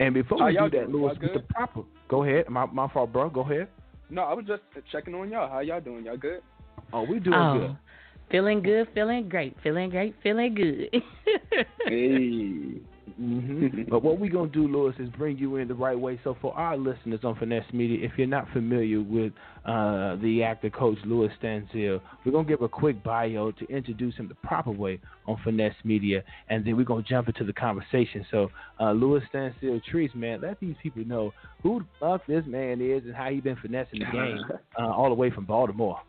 And 0.00 0.14
before 0.14 0.38
How 0.38 0.46
we 0.46 0.52
do 0.52 0.58
y'all 0.58 0.64
that, 0.70 0.90
doing? 0.90 0.92
Louis, 0.92 1.12
Y'all 1.20 1.22
with 1.22 1.32
the 1.34 1.40
proper. 1.54 1.82
Go 2.08 2.22
ahead. 2.24 2.48
My 2.48 2.66
my 2.66 2.88
fault, 2.88 3.12
bro. 3.12 3.28
Go 3.30 3.40
ahead. 3.40 3.68
No, 4.10 4.22
I 4.22 4.32
was 4.32 4.46
just 4.46 4.62
checking 4.92 5.14
on 5.14 5.30
y'all. 5.30 5.48
How 5.50 5.60
y'all 5.60 5.80
doing? 5.80 6.04
Y'all 6.04 6.16
good? 6.16 6.40
Oh, 6.92 7.02
we 7.02 7.18
doing 7.18 7.34
oh, 7.36 7.58
good. 7.58 7.76
feeling 8.30 8.62
good, 8.62 8.88
feeling 8.94 9.28
great, 9.28 9.56
feeling 9.62 9.90
great, 9.90 10.14
feeling 10.22 10.54
good. 10.54 10.88
Hey. 11.86 12.80
Hmm 13.18 13.66
but 13.88 14.02
what 14.02 14.18
we're 14.18 14.30
gonna 14.30 14.48
do, 14.48 14.68
Louis, 14.68 14.94
is 14.98 15.08
bring 15.10 15.36
you 15.38 15.56
in 15.56 15.66
the 15.66 15.74
right 15.74 15.98
way. 15.98 16.20
So 16.22 16.36
for 16.40 16.54
our 16.54 16.76
listeners 16.76 17.20
on 17.24 17.34
Finesse 17.36 17.72
Media, 17.72 17.98
if 18.04 18.12
you're 18.16 18.28
not 18.28 18.48
familiar 18.52 19.00
with 19.00 19.32
uh, 19.64 20.16
the 20.22 20.42
actor 20.44 20.70
coach 20.70 20.98
Louis 21.04 21.30
Stancil, 21.42 22.00
we're 22.24 22.32
gonna 22.32 22.48
give 22.48 22.62
a 22.62 22.68
quick 22.68 23.02
bio 23.02 23.50
to 23.52 23.66
introduce 23.66 24.14
him 24.14 24.28
the 24.28 24.36
proper 24.36 24.70
way 24.70 25.00
on 25.26 25.36
Finesse 25.42 25.74
Media, 25.84 26.22
and 26.48 26.64
then 26.64 26.76
we're 26.76 26.84
gonna 26.84 27.02
jump 27.02 27.26
into 27.28 27.44
the 27.44 27.52
conversation. 27.52 28.24
So, 28.30 28.50
uh, 28.80 28.92
Louis 28.92 29.22
Stancil, 29.32 29.82
Trees, 29.84 30.10
man, 30.14 30.40
let 30.40 30.60
these 30.60 30.76
people 30.80 31.04
know 31.04 31.32
who 31.62 31.80
the 31.80 31.86
fuck 31.98 32.26
this 32.26 32.44
man 32.46 32.80
is 32.80 33.02
and 33.04 33.14
how 33.14 33.30
he 33.30 33.40
been 33.40 33.56
finessing 33.56 33.98
the 33.98 34.06
game 34.12 34.38
uh, 34.78 34.86
all 34.86 35.08
the 35.08 35.14
way 35.14 35.30
from 35.30 35.44
Baltimore. 35.44 36.00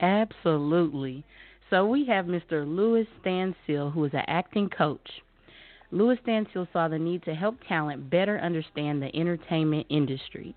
Absolutely. 0.00 1.24
So 1.70 1.86
we 1.86 2.06
have 2.06 2.24
Mr. 2.24 2.66
Louis 2.66 3.06
Stancil, 3.22 3.92
who 3.92 4.04
is 4.04 4.14
an 4.14 4.24
acting 4.26 4.70
coach. 4.70 5.22
Louis 5.90 6.16
Stancil 6.26 6.66
saw 6.72 6.88
the 6.88 6.98
need 6.98 7.22
to 7.24 7.34
help 7.34 7.56
talent 7.68 8.08
better 8.08 8.38
understand 8.38 9.02
the 9.02 9.14
entertainment 9.14 9.86
industry. 9.90 10.54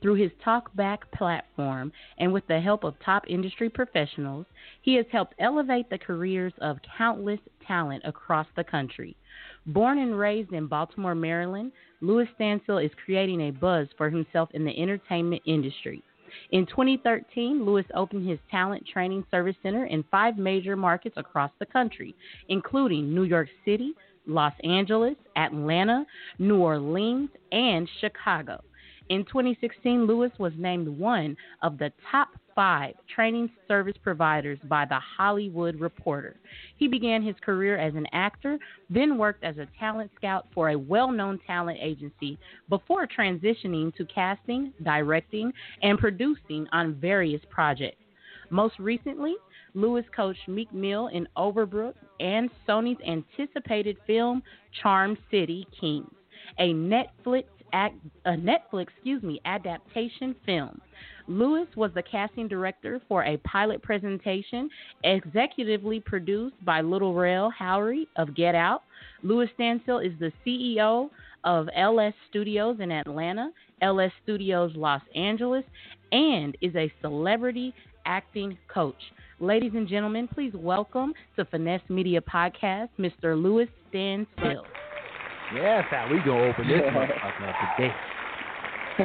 Through 0.00 0.14
his 0.14 0.30
Talkback 0.44 0.98
platform 1.14 1.92
and 2.18 2.32
with 2.32 2.46
the 2.46 2.60
help 2.60 2.84
of 2.84 2.94
top 3.04 3.24
industry 3.28 3.68
professionals, 3.68 4.46
he 4.80 4.94
has 4.94 5.06
helped 5.10 5.34
elevate 5.38 5.90
the 5.90 5.98
careers 5.98 6.52
of 6.60 6.78
countless 6.96 7.40
talent 7.66 8.02
across 8.06 8.46
the 8.56 8.64
country. 8.64 9.16
Born 9.66 9.98
and 9.98 10.18
raised 10.18 10.52
in 10.52 10.66
Baltimore, 10.66 11.14
Maryland, 11.14 11.72
Louis 12.00 12.28
Stancil 12.38 12.82
is 12.84 12.92
creating 13.04 13.40
a 13.42 13.50
buzz 13.50 13.88
for 13.98 14.08
himself 14.08 14.48
in 14.52 14.64
the 14.64 14.80
entertainment 14.80 15.42
industry. 15.44 16.02
In 16.50 16.66
2013, 16.66 17.64
Louis 17.64 17.84
opened 17.94 18.28
his 18.28 18.38
talent 18.50 18.86
training 18.86 19.24
service 19.30 19.56
center 19.62 19.86
in 19.86 20.04
five 20.10 20.36
major 20.36 20.76
markets 20.76 21.16
across 21.16 21.50
the 21.58 21.66
country, 21.66 22.14
including 22.48 23.14
New 23.14 23.24
York 23.24 23.48
City, 23.64 23.92
Los 24.26 24.54
Angeles, 24.62 25.16
Atlanta, 25.36 26.04
New 26.38 26.58
Orleans, 26.58 27.30
and 27.52 27.88
Chicago. 28.00 28.62
In 29.10 29.24
2016, 29.24 30.06
Louis 30.06 30.30
was 30.38 30.52
named 30.56 30.88
one 30.88 31.36
of 31.62 31.78
the 31.78 31.92
top 32.10 32.28
five 32.54 32.94
training 33.14 33.50
service 33.68 33.96
providers 34.02 34.58
by 34.64 34.84
The 34.84 34.98
Hollywood 34.98 35.78
Reporter. 35.80 36.36
He 36.76 36.88
began 36.88 37.22
his 37.22 37.34
career 37.44 37.76
as 37.78 37.94
an 37.94 38.06
actor, 38.12 38.58
then 38.90 39.18
worked 39.18 39.44
as 39.44 39.58
a 39.58 39.68
talent 39.78 40.10
scout 40.16 40.46
for 40.54 40.70
a 40.70 40.78
well 40.78 41.10
known 41.10 41.38
talent 41.46 41.78
agency 41.80 42.38
before 42.68 43.06
transitioning 43.06 43.94
to 43.96 44.04
casting, 44.06 44.72
directing, 44.82 45.52
and 45.82 45.98
producing 45.98 46.66
on 46.72 46.94
various 46.94 47.42
projects. 47.50 47.98
Most 48.50 48.78
recently, 48.78 49.34
Louis 49.74 50.04
coached 50.14 50.46
Meek 50.46 50.72
Mill 50.72 51.08
in 51.08 51.26
Overbrook 51.36 51.94
and 52.20 52.48
Sony's 52.68 53.00
anticipated 53.06 53.96
film 54.06 54.42
Charm 54.82 55.18
City 55.30 55.66
Kings, 55.80 56.10
a 56.58 56.72
Netflix 56.72 57.44
a 57.74 58.30
Netflix, 58.30 58.86
excuse 58.94 59.22
me, 59.22 59.40
adaptation 59.44 60.34
film. 60.46 60.80
Louis 61.26 61.66
was 61.74 61.90
the 61.94 62.02
casting 62.02 62.48
director 62.48 63.00
for 63.08 63.24
a 63.24 63.38
pilot 63.38 63.82
presentation 63.82 64.68
executively 65.04 66.04
produced 66.04 66.54
by 66.64 66.82
Lil 66.82 67.14
Rel 67.14 67.50
Howery 67.58 68.06
of 68.16 68.34
Get 68.34 68.54
Out. 68.54 68.82
Louis 69.22 69.48
Stancil 69.58 70.04
is 70.04 70.12
the 70.20 70.32
CEO 70.46 71.08
of 71.44 71.68
LS 71.74 72.12
Studios 72.28 72.76
in 72.80 72.90
Atlanta, 72.90 73.50
LS 73.80 74.12
Studios 74.22 74.72
Los 74.74 75.00
Angeles, 75.14 75.64
and 76.12 76.56
is 76.60 76.74
a 76.76 76.92
celebrity 77.00 77.72
acting 78.04 78.58
coach. 78.68 78.94
Ladies 79.40 79.72
and 79.74 79.88
gentlemen, 79.88 80.28
please 80.28 80.52
welcome 80.54 81.14
to 81.36 81.44
Finesse 81.46 81.82
Media 81.88 82.20
Podcast, 82.20 82.90
Mr. 82.98 83.40
Louis 83.40 83.68
Stancil. 83.92 84.62
Yeah, 85.54 85.82
that's 85.82 85.88
how 85.90 86.08
we 86.10 86.18
gonna 86.18 86.50
open 86.50 86.68
this 86.68 86.82
motherfucker 86.82 87.48
up 87.48 87.76
today. 87.76 87.92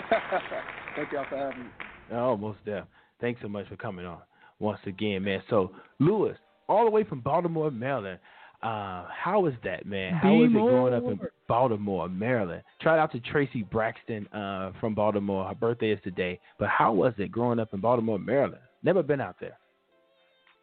Thank 0.96 1.12
y'all 1.12 1.26
for 1.30 1.38
having 1.38 1.64
me. 1.64 1.70
Almost 2.12 2.60
there. 2.66 2.86
Thanks 3.22 3.42
so 3.42 3.48
much 3.48 3.68
for 3.68 3.76
coming 3.76 4.06
on 4.06 4.20
once 4.60 4.80
again, 4.86 5.24
man. 5.24 5.42
So, 5.50 5.72
Louis, 6.00 6.36
all 6.68 6.86
the 6.86 6.92
way 6.92 7.04
from 7.04 7.22
Baltimore, 7.22 7.72
Maryland. 7.72 8.20
Uh, 8.62 9.06
how 9.10 9.46
is 9.48 9.54
that, 9.64 9.86
man? 9.86 10.14
How 10.14 10.44
is 10.44 10.50
it 10.50 10.54
growing 10.54 10.94
up 10.94 11.04
in 11.04 11.20
Baltimore, 11.48 12.10
Maryland? 12.10 12.62
Shout 12.82 13.00
out 13.00 13.12
to 13.14 13.20
Traci 13.20 13.70
Braxton 13.70 14.28
uh, 14.34 14.74
from 14.82 14.94
Baltimore. 14.94 15.48
Her 15.48 15.56
birthday 15.56 15.92
is 15.92 16.00
today. 16.04 16.40
But 16.58 16.68
how 16.68 16.92
was 16.92 17.14
it 17.18 17.32
growing 17.32 17.60
up 17.60 17.74
in 17.74 17.80
Baltimore, 17.80 18.20
Maryland? 18.20 18.62
Never 18.84 19.02
been 19.02 19.22
out 19.22 19.38
there. 19.40 19.58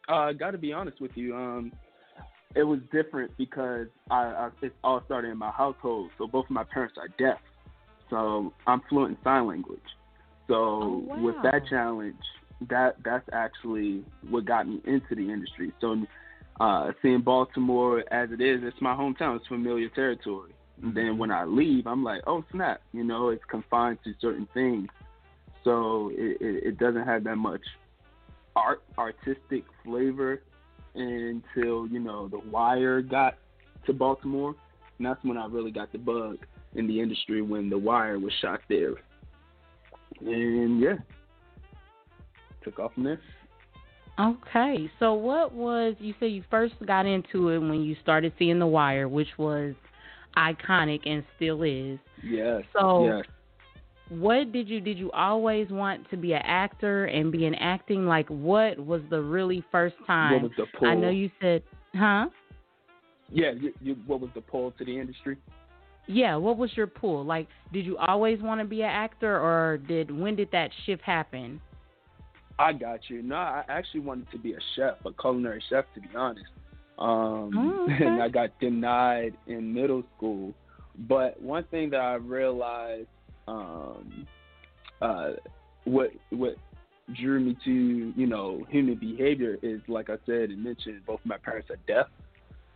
Uh, 0.07 0.31
got 0.31 0.51
to 0.51 0.59
be 0.59 0.73
honest 0.73 1.01
with 1.01 1.11
you. 1.15 1.35
Um, 1.35 1.71
it 2.55 2.63
was 2.63 2.79
different 2.91 3.35
because 3.37 3.87
I, 4.11 4.15
I 4.15 4.49
it 4.61 4.73
all 4.83 5.01
started 5.05 5.29
in 5.29 5.37
my 5.37 5.51
household. 5.51 6.11
So 6.17 6.27
both 6.27 6.45
of 6.45 6.51
my 6.51 6.63
parents 6.63 6.95
are 6.97 7.09
deaf. 7.17 7.39
So 8.09 8.53
I'm 8.67 8.81
fluent 8.89 9.17
in 9.17 9.23
sign 9.23 9.47
language. 9.47 9.79
So 10.47 10.55
Oh, 10.55 11.03
wow. 11.07 11.23
with 11.23 11.35
that 11.43 11.67
challenge, 11.69 12.15
that 12.69 12.95
that's 13.03 13.27
actually 13.33 14.03
what 14.29 14.45
got 14.45 14.67
me 14.67 14.81
into 14.85 15.15
the 15.15 15.31
industry. 15.31 15.73
So 15.79 16.05
uh, 16.59 16.91
seeing 17.01 17.21
Baltimore 17.21 18.03
as 18.11 18.31
it 18.31 18.41
is, 18.41 18.61
it's 18.63 18.81
my 18.81 18.95
hometown. 18.95 19.37
It's 19.37 19.47
familiar 19.47 19.89
territory. 19.89 20.53
And 20.81 20.95
then 20.95 21.17
when 21.17 21.31
I 21.31 21.43
leave, 21.45 21.87
I'm 21.87 22.03
like, 22.03 22.21
oh 22.27 22.43
snap! 22.51 22.81
You 22.93 23.03
know, 23.03 23.29
it's 23.29 23.43
confined 23.49 23.99
to 24.03 24.13
certain 24.21 24.47
things. 24.53 24.87
So 25.63 26.11
it, 26.13 26.37
it, 26.39 26.63
it 26.67 26.79
doesn't 26.79 27.05
have 27.05 27.23
that 27.25 27.35
much 27.35 27.61
art 28.55 28.81
artistic 28.97 29.63
flavor 29.83 30.41
until 30.95 31.87
you 31.87 31.99
know 31.99 32.27
the 32.27 32.39
wire 32.49 33.01
got 33.01 33.35
to 33.85 33.93
baltimore 33.93 34.55
and 34.97 35.05
that's 35.05 35.23
when 35.23 35.37
i 35.37 35.45
really 35.45 35.69
got 35.69 35.91
the 35.91 35.97
bug 35.97 36.37
in 36.73 36.87
the 36.87 36.99
industry 36.99 37.41
when 37.43 37.69
the 37.69 37.77
wire 37.77 38.17
was 38.17 38.33
shot 38.41 38.59
there 38.67 38.95
and 40.21 40.79
yeah 40.79 40.95
took 42.63 42.79
off 42.79 42.93
from 42.93 43.03
there 43.03 43.21
Okay, 44.19 44.89
so 44.97 45.13
what 45.13 45.53
was 45.53 45.93
you 45.99 46.15
said 46.19 46.31
you 46.31 46.43
first 46.49 46.73
got 46.87 47.05
into 47.05 47.49
it 47.49 47.59
when 47.59 47.83
you 47.83 47.95
started 48.01 48.33
seeing 48.39 48.57
The 48.57 48.65
Wire, 48.65 49.07
which 49.07 49.27
was 49.37 49.75
iconic 50.35 51.01
and 51.05 51.23
still 51.35 51.61
is. 51.61 51.99
yes 52.23 52.63
So 52.73 53.05
yes 53.05 53.25
what 54.09 54.51
did 54.51 54.69
you 54.69 54.79
did 54.79 54.97
you 54.97 55.11
always 55.11 55.69
want 55.69 56.09
to 56.09 56.17
be 56.17 56.33
an 56.33 56.41
actor 56.43 57.05
and 57.05 57.31
be 57.31 57.45
in 57.45 57.55
acting? 57.55 58.05
Like 58.05 58.27
what 58.29 58.79
was 58.79 59.01
the 59.09 59.21
really 59.21 59.63
first 59.71 59.95
time? 60.05 60.33
what 60.33 60.43
was 60.43 60.51
the 60.57 60.65
pull 60.77 60.87
I 60.87 60.95
know 60.95 61.09
you 61.09 61.29
said, 61.41 61.61
huh? 61.95 62.27
yeah 63.29 63.51
you, 63.51 63.73
you, 63.81 63.95
what 64.05 64.21
was 64.21 64.29
the 64.33 64.41
pull 64.41 64.71
to 64.71 64.85
the 64.85 64.97
industry 64.97 65.37
yeah, 66.07 66.35
what 66.35 66.57
was 66.57 66.71
your 66.75 66.87
pull? 66.87 67.23
Like, 67.25 67.47
did 67.73 67.85
you 67.85 67.97
always 67.97 68.41
want 68.41 68.61
to 68.61 68.65
be 68.65 68.81
an 68.81 68.89
actor, 68.89 69.39
or 69.39 69.77
did 69.77 70.09
when 70.09 70.35
did 70.35 70.49
that 70.51 70.71
shift 70.85 71.03
happen? 71.03 71.61
I 72.59 72.73
got 72.73 73.01
you. 73.09 73.21
No, 73.21 73.35
I 73.35 73.63
actually 73.69 73.99
wanted 73.99 74.31
to 74.31 74.39
be 74.39 74.53
a 74.53 74.59
chef, 74.75 74.95
a 75.05 75.11
culinary 75.13 75.61
chef, 75.69 75.85
to 75.93 76.01
be 76.01 76.09
honest. 76.15 76.47
Um, 76.97 77.51
oh, 77.55 77.87
okay. 77.93 78.05
and 78.05 78.21
I 78.21 78.29
got 78.29 78.57
denied 78.59 79.37
in 79.47 79.73
middle 79.73 80.03
school. 80.15 80.53
But 81.07 81.39
one 81.41 81.65
thing 81.65 81.91
that 81.91 81.99
I 81.99 82.15
realized, 82.15 83.07
um, 83.47 84.25
uh, 85.01 85.31
what 85.83 86.11
what 86.31 86.55
drew 87.15 87.39
me 87.39 87.57
to 87.63 88.13
you 88.15 88.27
know 88.27 88.65
human 88.69 88.95
behavior 88.95 89.57
is 89.61 89.79
like 89.87 90.09
I 90.09 90.15
said 90.25 90.49
and 90.49 90.63
mentioned, 90.63 91.01
both 91.05 91.19
of 91.19 91.25
my 91.25 91.37
parents 91.37 91.69
are 91.69 91.77
deaf, 91.87 92.07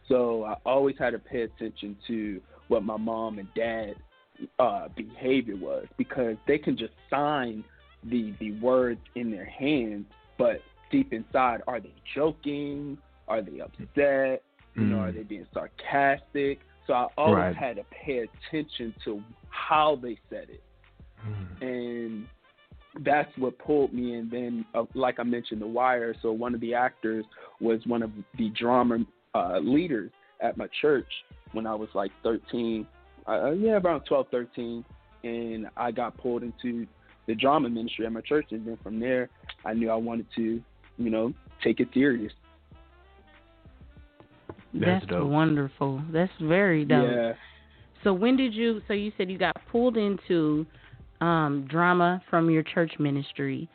so 0.08 0.44
I 0.44 0.56
always 0.66 0.96
had 1.00 1.12
to 1.12 1.20
pay 1.20 1.42
attention 1.42 1.98
to 2.08 2.42
what 2.72 2.84
my 2.86 2.96
mom 2.96 3.38
and 3.38 3.50
dad 3.54 3.96
uh, 4.58 4.88
behavior 4.96 5.58
was 5.58 5.86
because 5.98 6.38
they 6.48 6.58
can 6.58 6.78
just 6.78 6.94
sign 7.10 7.64
the 8.10 8.34
the 8.40 8.54
words 8.60 9.02
in 9.16 9.30
their 9.30 9.46
hands, 9.46 10.06
but 10.38 10.62
deep 10.90 11.12
inside, 11.12 11.62
are 11.68 11.82
they 11.82 11.94
joking? 12.16 12.98
Are 13.28 13.42
they 13.42 13.60
upset? 13.60 14.42
You 14.76 14.86
know, 14.86 15.00
are 15.00 15.12
they 15.12 15.24
being 15.24 15.46
sarcastic? 15.54 16.60
So 16.88 16.94
I 16.94 17.08
always 17.18 17.36
Right. 17.36 17.56
had 17.56 17.76
to 17.76 17.84
pay 18.06 18.20
attention 18.20 18.96
to 19.04 19.22
how 19.50 20.00
they 20.02 20.18
said 20.30 20.48
it, 20.50 20.64
Mm. 21.28 21.62
and 21.62 22.28
that's 23.02 23.38
what 23.38 23.58
pulled 23.60 23.94
me. 23.94 24.16
And 24.16 24.32
then, 24.32 24.66
uh, 24.74 24.86
like 24.94 25.20
I 25.20 25.24
mentioned, 25.24 25.62
The 25.62 25.68
Wire. 25.68 26.16
So 26.22 26.32
one 26.32 26.56
of 26.56 26.62
the 26.62 26.74
actors 26.74 27.26
was 27.60 27.86
one 27.86 28.02
of 28.02 28.12
the 28.38 28.50
drama 28.50 29.06
uh, 29.36 29.60
leaders 29.60 30.12
at 30.40 30.58
my 30.58 30.68
church 30.82 31.08
when 31.54 31.68
I 31.68 31.76
was 31.76 31.90
like 31.94 32.12
13. 32.24 32.88
Uh, 33.28 33.52
yeah, 33.52 33.74
around 33.74 34.02
12, 34.02 34.28
13, 34.32 34.86
and 35.24 35.68
I 35.78 35.92
got 35.92 36.18
pulled 36.18 36.44
into 36.44 36.88
the 37.28 37.36
drama 37.36 37.70
ministry 37.70 38.06
at 38.06 38.12
my 38.12 38.22
church, 38.22 38.48
and 38.52 38.66
then 38.66 38.78
from 38.82 39.00
there, 39.00 39.30
I 39.64 39.74
knew 39.74 39.90
I 39.90 39.96
wanted 39.96 40.26
to, 40.36 40.62
you 40.98 41.10
know, 41.10 41.34
take 41.64 41.80
it 41.80 41.90
serious. 41.94 42.34
That's 44.74 45.06
dope. 45.06 45.30
wonderful. 45.30 46.02
That's 46.12 46.32
very 46.42 46.86
dope. 46.86 47.10
Yeah. 47.10 47.34
So 48.04 48.14
when 48.14 48.38
did 48.38 48.54
you? 48.54 48.82
So 48.88 48.94
you 48.94 49.12
said 49.18 49.30
you 49.30 49.38
got 49.38 49.56
pulled 49.72 49.98
into 49.98 50.66
um, 51.20 51.68
drama 51.70 52.22
from 52.30 52.50
your 52.50 52.64
church 52.64 52.94
ministry. 52.98 53.70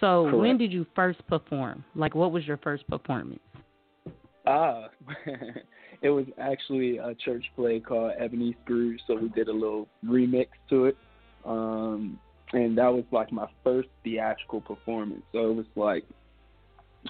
So 0.00 0.34
when 0.34 0.56
did 0.56 0.72
you 0.72 0.86
first 0.96 1.26
perform? 1.28 1.84
Like, 1.94 2.14
what 2.14 2.32
was 2.32 2.46
your 2.46 2.56
first 2.56 2.86
performance? 2.88 3.40
Ah, 4.46 4.88
it 6.02 6.10
was 6.10 6.26
actually 6.38 6.98
a 6.98 7.14
church 7.14 7.44
play 7.56 7.80
called 7.80 8.12
Ebony 8.18 8.56
Scrooge, 8.64 9.00
so 9.06 9.16
we 9.16 9.28
did 9.30 9.48
a 9.48 9.52
little 9.52 9.86
remix 10.04 10.48
to 10.70 10.86
it. 10.86 10.96
Um, 11.44 12.18
and 12.52 12.76
that 12.78 12.92
was 12.92 13.04
like 13.12 13.30
my 13.32 13.46
first 13.62 13.88
theatrical 14.02 14.60
performance. 14.60 15.22
So 15.32 15.50
it 15.50 15.54
was 15.54 15.66
like 15.76 16.04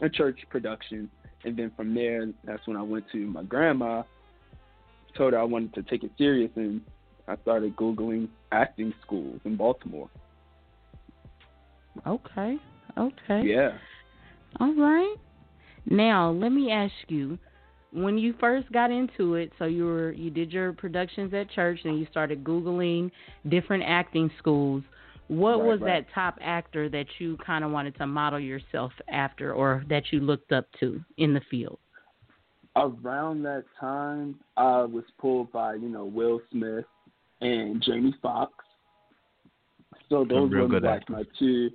a 0.02 0.08
church 0.08 0.40
production. 0.50 1.10
And 1.44 1.56
then 1.56 1.72
from 1.76 1.94
there, 1.94 2.26
that's 2.44 2.66
when 2.66 2.76
I 2.76 2.82
went 2.82 3.06
to 3.12 3.18
my 3.18 3.42
grandma, 3.44 4.02
told 5.16 5.32
her 5.32 5.38
I 5.38 5.44
wanted 5.44 5.74
to 5.74 5.82
take 5.84 6.04
it 6.04 6.10
serious, 6.18 6.50
and 6.56 6.80
I 7.26 7.36
started 7.42 7.76
Googling 7.76 8.28
acting 8.52 8.92
schools 9.04 9.40
in 9.44 9.56
Baltimore. 9.56 10.10
Okay. 12.06 12.56
Okay. 12.98 13.42
Yeah. 13.44 13.78
All 14.58 14.74
right. 14.74 15.14
Now, 15.86 16.30
let 16.30 16.50
me 16.50 16.70
ask 16.70 16.92
you, 17.08 17.38
when 17.92 18.18
you 18.18 18.34
first 18.38 18.70
got 18.72 18.90
into 18.90 19.34
it, 19.34 19.52
so 19.58 19.64
you 19.64 19.84
were 19.84 20.12
you 20.12 20.30
did 20.30 20.52
your 20.52 20.72
productions 20.72 21.32
at 21.34 21.50
church 21.50 21.80
and 21.84 21.98
you 21.98 22.06
started 22.10 22.44
googling 22.44 23.10
different 23.48 23.84
acting 23.86 24.30
schools. 24.38 24.82
What 25.28 25.58
Right, 25.60 25.66
was 25.68 25.80
right. 25.80 26.04
that 26.04 26.14
top 26.14 26.38
actor 26.42 26.88
that 26.88 27.06
you 27.18 27.36
kind 27.44 27.64
of 27.64 27.70
wanted 27.70 27.96
to 27.98 28.06
model 28.06 28.40
yourself 28.40 28.92
after 29.08 29.52
or 29.52 29.84
that 29.88 30.04
you 30.12 30.20
looked 30.20 30.52
up 30.52 30.66
to 30.80 31.00
in 31.18 31.34
the 31.34 31.40
field? 31.50 31.78
around 32.76 33.42
that 33.42 33.64
time, 33.78 34.38
I 34.56 34.82
was 34.82 35.04
pulled 35.18 35.52
by 35.52 35.74
you 35.74 35.88
know 35.88 36.04
Will 36.04 36.40
Smith 36.50 36.84
and 37.40 37.82
Jamie 37.82 38.14
Foxx. 38.22 38.52
So 40.08 40.24
those 40.28 40.50
were 40.50 40.68
like 40.68 40.84
actors. 40.84 41.06
my 41.08 41.22
two. 41.38 41.70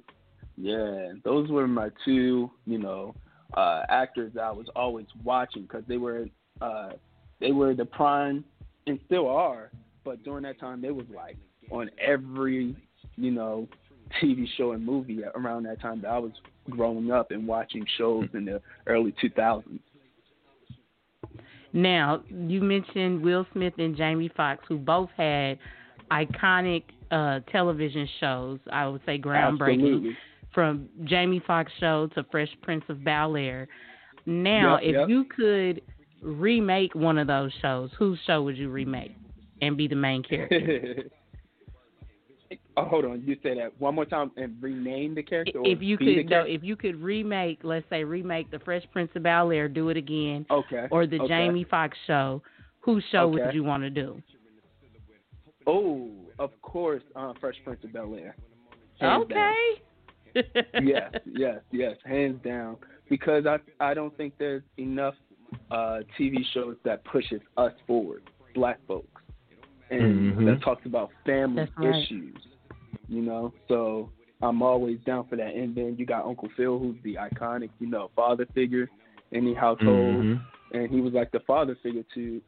Yeah, 0.57 1.13
those 1.23 1.49
were 1.49 1.67
my 1.67 1.89
two. 2.05 2.49
You 2.65 2.79
know, 2.79 3.15
uh, 3.53 3.83
actors 3.89 4.31
that 4.35 4.43
I 4.43 4.51
was 4.51 4.67
always 4.75 5.07
watching 5.23 5.63
because 5.63 5.83
they 5.87 5.97
were 5.97 6.27
uh, 6.61 6.91
they 7.39 7.51
were 7.51 7.73
the 7.73 7.85
prime 7.85 8.43
and 8.87 8.99
still 9.05 9.27
are. 9.27 9.71
But 10.03 10.23
during 10.23 10.43
that 10.43 10.59
time, 10.59 10.81
they 10.81 10.91
was 10.91 11.05
like 11.15 11.37
on 11.71 11.89
every 11.99 12.75
you 13.15 13.31
know 13.31 13.67
TV 14.21 14.45
show 14.57 14.71
and 14.71 14.85
movie 14.85 15.23
around 15.35 15.63
that 15.63 15.81
time 15.81 16.01
that 16.01 16.09
I 16.09 16.19
was 16.19 16.31
growing 16.69 17.11
up 17.11 17.31
and 17.31 17.47
watching 17.47 17.85
shows 17.97 18.27
in 18.33 18.45
the 18.45 18.61
early 18.87 19.13
2000s. 19.23 19.79
Now, 21.73 22.23
you 22.29 22.61
mentioned 22.61 23.21
Will 23.21 23.45
Smith 23.51 23.73
and 23.77 23.97
Jamie 23.97 24.31
Foxx, 24.35 24.63
who 24.67 24.77
both 24.77 25.09
had 25.17 25.59
iconic 26.09 26.83
uh, 27.11 27.41
television 27.51 28.07
shows. 28.19 28.59
I 28.71 28.87
would 28.87 29.01
say 29.05 29.19
groundbreaking, 29.19 29.73
Absolutely. 29.73 30.17
From 30.55 30.89
Jamie 31.03 31.43
Foxx 31.45 31.71
show 31.79 32.07
to 32.15 32.23
Fresh 32.31 32.49
Prince 32.63 32.85
of 32.89 33.03
Bel 33.03 33.35
Air. 33.35 33.67
Now, 34.25 34.79
Yep, 34.79 34.89
if 34.89 34.95
yep. 34.95 35.09
you 35.09 35.25
could 35.25 35.81
remake 36.21 36.95
one 36.95 37.19
of 37.19 37.27
those 37.27 37.51
shows, 37.61 37.91
whose 37.99 38.17
show 38.25 38.41
would 38.41 38.57
you 38.57 38.69
remake 38.69 39.15
and 39.61 39.77
be 39.77 39.87
the 39.87 39.95
main 39.95 40.23
character? 40.23 41.03
oh, 42.77 42.85
hold 42.85 43.05
on. 43.05 43.21
You 43.23 43.35
say 43.43 43.53
that 43.55 43.79
one 43.79 43.93
more 43.93 44.05
time 44.05 44.31
and 44.37 44.55
rename 44.61 45.13
the 45.13 45.21
character. 45.21 45.59
or 45.59 45.67
if 45.67 45.81
you 45.81 45.97
could, 45.97 46.29
no, 46.29 46.41
if 46.41 46.63
you 46.63 46.75
could 46.75 46.95
remake, 46.95 47.59
let's 47.61 47.85
say 47.89 48.03
remake 48.03 48.49
the 48.49 48.59
Fresh 48.59 48.83
Prince 48.91 49.11
of 49.13 49.23
Bel 49.23 49.51
Air, 49.51 49.67
do 49.67 49.89
it 49.89 49.97
again, 49.97 50.45
okay. 50.49 50.87
or 50.89 51.05
the 51.05 51.19
okay. 51.19 51.27
Jamie 51.27 51.65
Foxx 51.69 51.95
show, 52.07 52.41
whose 52.79 53.03
show 53.11 53.27
would 53.27 53.53
you 53.53 53.63
want 53.63 53.83
to 53.83 53.89
do? 53.89 54.21
Oh, 55.67 56.09
of 56.39 56.51
course, 56.61 57.03
uh, 57.15 57.33
Fresh 57.39 57.55
Prince 57.63 57.83
of 57.83 57.91
Bel 57.91 58.15
Air. 58.15 58.35
Hands 58.99 59.27
down. 59.27 59.53
Yes, 60.81 61.11
yes, 61.25 61.59
yes, 61.71 61.95
hands 62.05 62.39
down. 62.43 62.77
Because 63.09 63.45
I 63.45 63.57
I 63.79 63.93
don't 63.93 64.15
think 64.17 64.33
there's 64.37 64.63
enough 64.77 65.15
uh, 65.71 65.99
TV 66.19 66.37
shows 66.53 66.75
that 66.83 67.03
pushes 67.05 67.41
us 67.57 67.71
forward, 67.87 68.23
black 68.53 68.79
folks, 68.87 69.21
and 69.89 70.35
Mhm. 70.35 70.45
that 70.45 70.61
talks 70.63 70.85
about 70.85 71.11
family 71.25 71.67
right. 71.77 71.95
issues. 72.03 72.35
You 73.07 73.21
know, 73.21 73.53
so 73.67 74.09
I'm 74.41 74.61
always 74.61 74.99
down 75.05 75.27
for 75.27 75.35
that. 75.35 75.53
And 75.55 75.75
then 75.75 75.95
you 75.97 76.05
got 76.05 76.25
Uncle 76.25 76.49
Phil, 76.57 76.79
who's 76.79 76.95
the 77.03 77.15
iconic, 77.15 77.69
you 77.79 77.87
know, 77.87 78.09
father 78.15 78.45
figure 78.53 78.89
in 79.31 79.45
the 79.45 79.53
household. 79.53 80.25
Mhm. 80.25 80.41
and 80.71 80.89
he 80.89 80.99
was 80.99 81.13
like 81.13 81.31
the 81.31 81.39
father 81.41 81.75
figure 81.83 82.03
to 82.15 82.41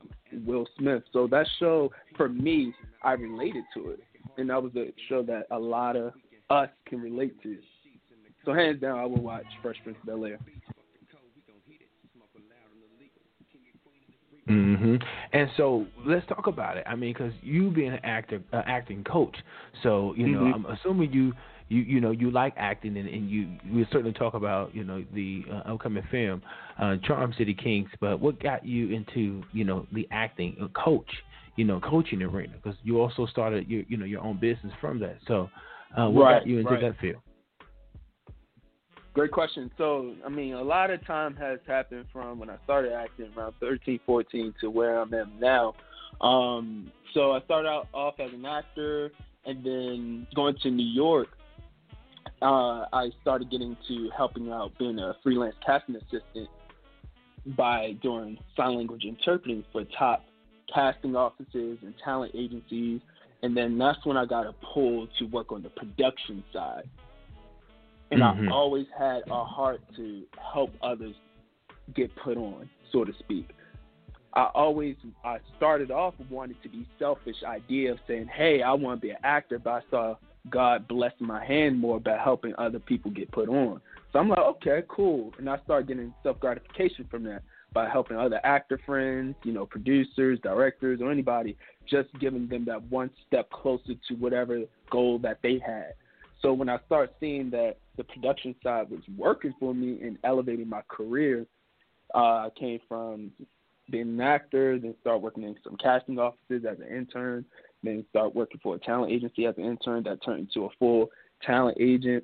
Will 0.46 0.68
Smith. 0.78 1.04
So 1.14 1.28
that 1.28 1.48
show, 1.60 1.92
for 2.18 2.28
me, 2.28 2.74
I 3.04 3.14
related 3.14 3.64
to 3.76 3.92
it, 3.92 4.04
and 4.38 4.50
that 4.50 4.62
was 4.62 4.76
a 4.76 4.92
show 5.08 5.22
that 5.24 5.46
a 5.52 5.58
lot 5.58 5.96
of 5.96 6.14
us 6.50 6.70
can 6.86 7.00
relate 7.00 7.40
to. 7.44 7.58
So 8.48 8.54
hands 8.54 8.80
down, 8.80 8.98
I 8.98 9.06
will 9.06 9.22
watch 9.22 9.44
Fresh 9.62 9.76
Prince 9.84 9.98
of 10.00 10.06
Bel 10.08 10.24
Air. 10.24 10.40
Mm-hmm. 14.48 14.96
And 15.34 15.50
so 15.58 15.86
let's 16.06 16.26
talk 16.28 16.48
about 16.48 16.78
it. 16.78 16.86
I 16.88 16.96
mean, 16.96 17.12
because 17.12 17.34
you 17.42 17.70
being 17.70 17.92
an 17.92 18.00
actor, 18.04 18.42
uh, 18.54 18.62
acting 18.66 19.04
coach, 19.04 19.36
so 19.84 20.14
you 20.16 20.28
know, 20.28 20.40
Mhm. 20.44 20.54
I'm 20.54 20.66
assuming 20.68 21.12
you, 21.12 21.34
you, 21.68 21.82
you 21.82 22.00
know, 22.00 22.12
you 22.12 22.32
like 22.32 22.54
acting, 22.56 22.96
and, 22.96 23.10
and 23.10 23.30
you, 23.30 23.50
we 23.70 23.84
certainly 23.92 24.14
talk 24.14 24.34
about, 24.34 24.74
you 24.74 24.86
know, 24.86 25.04
the 25.14 25.44
uh, 25.52 25.74
upcoming 25.74 26.04
film, 26.10 26.42
uh, 26.80 26.96
Charm 27.04 27.34
City 27.38 27.54
Kings. 27.54 27.90
But 28.00 28.22
what 28.22 28.40
got 28.42 28.66
you 28.66 28.92
into, 28.92 29.44
you 29.52 29.66
know, 29.66 29.86
the 29.92 30.08
acting 30.12 30.56
uh, 30.62 30.70
coach, 30.70 31.10
you 31.58 31.66
know, 31.66 31.82
coaching 31.82 32.22
arena? 32.22 32.54
Because 32.54 32.80
you 32.84 33.02
also 33.02 33.26
started 33.26 33.68
your, 33.68 33.84
you 33.90 33.98
know, 33.98 34.06
your 34.06 34.22
own 34.22 34.38
business 34.38 34.72
from 34.80 35.00
that. 35.02 35.18
So, 35.28 35.50
uh, 35.98 36.08
what 36.10 36.24
Right, 36.24 36.40
got 36.40 36.48
you 36.48 36.60
into 36.60 36.72
right. 36.72 36.82
that 36.84 36.98
field? 37.02 37.22
Great 39.18 39.32
question. 39.32 39.72
So, 39.80 40.14
I 40.24 40.30
mean, 40.30 40.54
a 40.54 40.62
lot 40.62 40.92
of 40.92 41.04
time 41.08 41.36
has 41.38 41.58
happened 41.66 42.06
from 42.14 42.38
when 42.38 42.52
I 42.52 42.58
started 42.66 42.94
acting 42.94 43.32
around 43.36 43.56
13, 43.60 44.00
14 44.06 44.54
to 44.62 44.70
where 44.70 45.00
I'm 45.00 45.12
at 45.16 45.28
now. 45.40 45.74
Um, 46.22 46.92
so 47.16 47.32
I 47.32 47.42
started 47.42 47.68
out 47.68 47.88
off 47.96 48.20
as 48.20 48.32
an 48.32 48.46
actor, 48.46 49.10
and 49.44 49.66
then 49.66 50.28
going 50.36 50.56
to 50.62 50.70
New 50.70 50.86
York, 50.86 51.30
uh, 52.44 52.86
I 52.94 53.10
started 53.24 53.50
getting 53.50 53.76
to 53.88 54.12
helping 54.16 54.52
out 54.52 54.78
being 54.78 55.00
a 55.00 55.16
freelance 55.24 55.56
casting 55.66 55.96
assistant 55.96 56.50
by 57.58 57.94
doing 58.04 58.38
sign 58.56 58.76
language 58.76 59.04
interpreting 59.04 59.66
for 59.72 59.84
top 59.98 60.26
casting 60.72 61.16
offices 61.16 61.80
and 61.82 61.96
talent 62.06 62.34
agencies. 62.36 63.02
And 63.42 63.58
then 63.58 63.80
that's 63.80 64.06
when 64.06 64.16
I 64.16 64.26
got 64.26 64.46
a 64.46 64.54
pull 64.76 65.08
to 65.18 65.26
work 65.26 65.52
on 65.52 65.64
the 65.64 65.70
production 65.70 66.44
side 66.54 66.88
and 68.12 68.22
Mhm. 68.22 68.48
I 68.48 68.52
always 68.52 68.88
had 68.98 69.24
a 69.30 69.44
heart 69.44 69.82
to 69.96 70.26
help 70.38 70.72
others 70.82 71.16
get 71.94 72.14
put 72.16 72.38
on, 72.38 72.70
so 72.92 73.04
to 73.04 73.14
speak. 73.14 73.50
I 74.34 74.46
always 74.54 74.96
I 75.24 75.40
started 75.56 75.90
off 75.90 76.14
wanting 76.30 76.58
to 76.62 76.70
be 76.70 76.86
selfish 77.00 77.44
idea 77.44 77.92
of 77.94 78.00
saying, 78.08 78.28
Hey, 78.28 78.62
I 78.62 78.74
want 78.74 79.02
to 79.02 79.08
be 79.08 79.12
an 79.12 79.18
actor 79.24 79.58
but 79.60 79.72
I 79.72 79.90
saw 79.90 80.16
God 80.50 80.88
bless 80.88 81.14
my 81.20 81.44
hand 81.44 81.80
more 81.80 82.00
by 82.00 82.18
helping 82.18 82.54
other 82.58 82.80
people 82.80 83.12
get 83.12 83.32
put 83.32 83.50
on. 83.50 83.82
So 84.14 84.20
I'm 84.20 84.30
like, 84.30 84.40
okay, 84.40 84.84
cool. 84.88 85.34
And 85.38 85.50
I 85.50 85.58
started 85.66 85.88
getting 85.88 86.14
self 86.24 86.40
gratification 86.40 87.06
from 87.10 87.24
that 87.24 87.42
by 87.74 87.90
helping 87.90 88.18
other 88.18 88.40
actor 88.44 88.80
friends, 88.86 89.36
you 89.44 89.52
know, 89.52 89.66
producers, 89.66 90.40
directors, 90.42 91.02
or 91.02 91.12
anybody, 91.12 91.58
just 91.90 92.10
giving 92.20 92.48
them 92.48 92.66
that 92.66 92.82
one 92.84 93.10
step 93.28 93.50
closer 93.50 93.94
to 94.08 94.16
whatever 94.16 94.62
goal 94.90 95.20
that 95.20 95.40
they 95.44 95.60
had. 95.60 95.94
So 96.42 96.54
when 96.54 96.70
I 96.70 96.78
started 96.86 97.14
seeing 97.20 97.50
that 97.52 97.78
the 97.98 98.04
production 98.04 98.56
side 98.64 98.90
was 98.90 99.02
working 99.18 99.54
for 99.60 99.74
me 99.74 100.00
and 100.02 100.18
elevating 100.24 100.70
my 100.70 100.82
career, 100.88 101.46
uh, 102.14 102.18
I 102.18 102.50
came 102.58 102.80
from 102.88 103.32
being 103.90 104.10
an 104.10 104.22
actor, 104.22 104.78
then 104.80 104.96
start 105.02 105.22
working 105.22 105.44
in 105.44 105.56
some 105.64 105.78
casting 105.78 106.20
offices 106.20 106.66
as 106.70 106.78
an 106.80 106.96
intern, 106.96 107.46
then 107.84 108.06
start 108.10 108.36
working 108.36 108.60
for 108.62 108.76
a 108.76 108.80
talent 108.80 109.12
agency 109.12 109.46
as 109.46 109.56
an 109.58 109.66
intern 109.66 110.04
that 110.04 110.24
turned 110.24 110.42
into 110.42 110.66
a 110.66 110.70
full 110.78 111.10
talent 111.42 111.78
agent, 111.80 112.24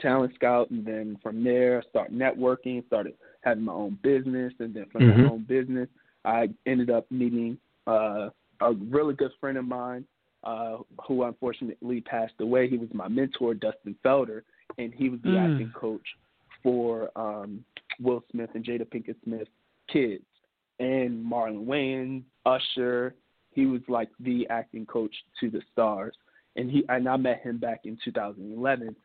talent 0.00 0.34
scout, 0.34 0.70
and 0.70 0.84
then 0.84 1.16
from 1.22 1.44
there 1.44 1.82
start 1.88 2.12
networking, 2.12 2.84
started 2.86 3.14
having 3.42 3.64
my 3.64 3.72
own 3.72 3.98
business, 4.02 4.52
and 4.58 4.74
then 4.74 4.86
from 4.90 5.02
Mhm. 5.02 5.22
my 5.22 5.28
own 5.28 5.42
business, 5.44 5.88
I 6.24 6.50
ended 6.66 6.90
up 6.90 7.10
meeting 7.10 7.58
uh, 7.86 8.30
a 8.60 8.72
really 8.72 9.14
good 9.14 9.32
friend 9.40 9.58
of 9.58 9.66
mine 9.66 10.06
uh, 10.44 10.78
who 11.06 11.22
unfortunately 11.24 12.00
passed 12.00 12.34
away. 12.40 12.68
He 12.68 12.76
was 12.78 12.88
my 12.92 13.08
mentor, 13.08 13.54
Dustin 13.54 13.96
Felder, 14.04 14.42
and 14.78 14.92
he 14.94 15.08
was 15.08 15.20
the 15.22 15.30
Mm. 15.30 15.50
acting 15.50 15.72
coach 15.72 16.06
for 16.62 17.10
um, 17.16 17.64
Will 18.00 18.22
Smith 18.30 18.50
and 18.54 18.64
Jada 18.64 18.86
Pinkett 18.86 19.16
Smith 19.24 19.48
kids, 19.88 20.24
and 20.78 21.24
Marlon 21.24 21.66
Wayans, 21.66 22.22
Usher. 22.46 23.14
He 23.52 23.66
was 23.66 23.82
like 23.88 24.08
the 24.20 24.46
acting 24.48 24.86
coach 24.86 25.14
to 25.40 25.50
the 25.50 25.62
stars, 25.72 26.14
and 26.56 26.70
he 26.70 26.84
and 26.88 27.08
I 27.08 27.16
met 27.16 27.40
him 27.42 27.58
back 27.58 27.80
in 27.84 27.96
2011 28.04 28.96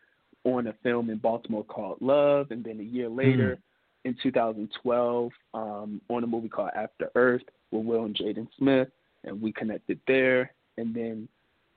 on 0.46 0.68
a 0.68 0.74
film 0.82 1.10
in 1.10 1.18
Baltimore 1.18 1.66
called 1.66 2.02
Love, 2.02 2.52
and 2.52 2.64
then 2.64 2.80
a 2.80 2.84
year 2.84 3.10
later, 3.10 3.60
in 4.06 4.16
2012, 4.24 5.32
um, 5.54 6.02
on 6.10 6.24
a 6.24 6.28
movie 6.28 6.50
called 6.50 6.72
After 6.76 7.12
Earth 7.16 7.44
with 7.72 7.86
Will 7.86 8.06
and 8.06 8.16
Jaden 8.16 8.48
Smith, 8.58 8.88
and 9.26 9.42
we 9.42 9.52
connected 9.52 10.00
there. 10.08 10.54
And 10.80 10.96
then 10.96 11.28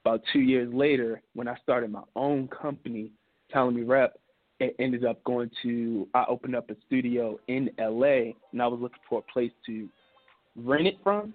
about 0.05 0.23
two 0.33 0.41
years 0.41 0.73
later, 0.73 1.21
when 1.35 1.49
I 1.49 1.57
started 1.63 1.91
my 1.91 2.03
own 2.17 2.49
company, 2.49 3.11
Telling 3.51 3.77
Me 3.77 3.83
Rep, 3.83 4.19
it 4.61 4.75
ended 4.79 5.05
up 5.05 5.23
going 5.25 5.51
to 5.63 6.09
I 6.15 6.25
opened 6.29 6.55
up 6.57 6.71
a 6.71 6.77
studio 6.87 7.39
in 7.49 7.71
LA, 7.79 8.33
and 8.53 8.63
I 8.63 8.67
was 8.67 8.81
looking 8.81 8.99
for 9.09 9.19
a 9.19 9.33
place 9.33 9.53
to 9.67 9.89
rent 10.57 10.87
it 10.87 10.97
from, 11.03 11.35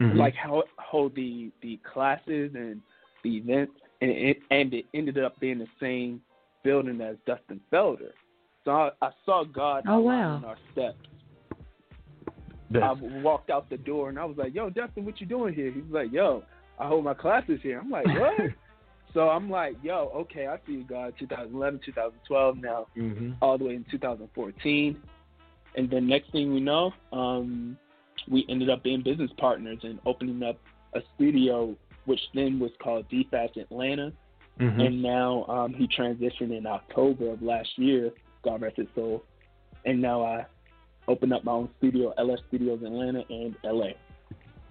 Mhm. 0.00 0.16
like 0.16 0.34
how 0.34 0.64
hold 0.78 1.14
the 1.14 1.50
the 1.62 1.76
classes 1.78 2.54
and 2.54 2.82
the 3.22 3.36
events, 3.36 3.80
and 4.00 4.10
it 4.10 4.38
and 4.50 4.74
it 4.74 4.86
ended 4.94 5.18
up 5.18 5.38
being 5.40 5.58
the 5.58 5.68
same 5.78 6.20
building 6.64 7.00
as 7.00 7.16
Dustin 7.26 7.60
Felder. 7.72 8.12
So 8.64 8.72
I, 8.72 8.90
I 9.00 9.10
saw 9.24 9.44
God 9.44 9.84
Oh, 9.88 10.00
wow. 10.00 10.34
on 10.36 10.44
our 10.44 10.58
steps. 10.72 10.98
I 12.74 12.92
walked 12.92 13.50
out 13.50 13.68
the 13.68 13.78
door 13.78 14.10
and 14.10 14.18
I 14.18 14.24
was 14.24 14.36
like, 14.36 14.54
"Yo, 14.54 14.70
Dustin, 14.70 15.04
what 15.04 15.20
you 15.20 15.26
doing 15.26 15.54
here?" 15.54 15.70
He 15.70 15.80
was 15.80 15.90
like, 15.90 16.12
"Yo, 16.12 16.44
I 16.80 16.86
hold 16.88 17.04
my 17.04 17.14
classes 17.14 17.60
here." 17.62 17.78
I'm 17.78 17.90
like, 17.90 18.06
"What?" 18.06 18.34
so 19.14 19.28
I'm 19.28 19.50
like, 19.50 19.76
"Yo, 19.82 20.10
okay, 20.22 20.46
I 20.46 20.56
see 20.66 20.72
you, 20.74 20.84
God." 20.84 21.14
2011, 21.18 21.80
2012, 21.84 22.56
now 22.58 22.86
Mhm. 22.96 23.36
all 23.42 23.58
the 23.58 23.64
way 23.64 23.74
in 23.74 23.84
2014, 23.90 24.96
and 25.76 25.90
then 25.90 26.06
next 26.06 26.30
thing 26.32 26.52
we 26.52 26.60
know, 26.60 26.92
um, 27.12 27.76
we 28.28 28.44
ended 28.48 28.70
up 28.70 28.82
being 28.82 29.02
business 29.02 29.30
partners 29.38 29.78
and 29.82 29.98
opening 30.06 30.42
up 30.42 30.58
a 30.94 31.00
studio, 31.14 31.76
which 32.06 32.20
then 32.34 32.58
was 32.58 32.70
called 32.82 33.08
DFAS 33.08 33.56
Atlanta, 33.56 34.12
Mhm. 34.58 34.86
and 34.86 35.02
now 35.02 35.44
um, 35.46 35.72
he 35.72 35.86
transitioned 35.88 36.56
in 36.56 36.66
October 36.66 37.30
of 37.30 37.42
last 37.42 37.78
year. 37.78 38.10
God 38.42 38.62
rest 38.62 38.76
his 38.76 38.88
soul. 38.94 39.22
And 39.84 40.00
now 40.00 40.22
I 40.22 40.44
opened 41.08 41.32
up 41.32 41.44
my 41.44 41.52
own 41.52 41.68
studio, 41.78 42.12
LS 42.18 42.40
Studios 42.48 42.82
Atlanta 42.82 43.24
and 43.30 43.54
LA. 43.64 43.92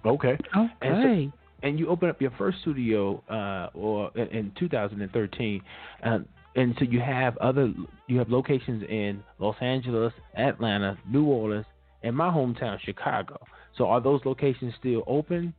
Okay. 0.04 0.36
And 0.54 0.70
so- 0.80 0.88
Okay. 0.88 1.30
And 1.62 1.78
you 1.78 1.88
opened 1.88 2.10
up 2.10 2.20
your 2.20 2.32
first 2.32 2.58
studio 2.60 3.22
uh, 3.30 3.76
or 3.76 4.10
in, 4.14 4.26
in 4.28 4.52
2013, 4.58 5.62
um, 6.02 6.26
and 6.56 6.74
so 6.78 6.84
you 6.84 7.00
have 7.00 7.36
other 7.38 7.72
you 8.06 8.18
have 8.18 8.28
locations 8.30 8.82
in 8.88 9.22
Los 9.38 9.56
Angeles, 9.60 10.12
Atlanta, 10.36 10.98
New 11.08 11.24
Orleans, 11.24 11.66
and 12.02 12.16
my 12.16 12.28
hometown, 12.28 12.78
Chicago. 12.80 13.38
So 13.76 13.86
are 13.86 14.00
those 14.00 14.20
locations 14.24 14.74
still 14.78 15.02
open? 15.06 15.54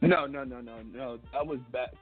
No, 0.00 0.26
no, 0.26 0.44
no, 0.44 0.60
no, 0.60 0.76
no. 0.92 1.18
That 1.32 1.46
was 1.46 1.58
back 1.72 1.92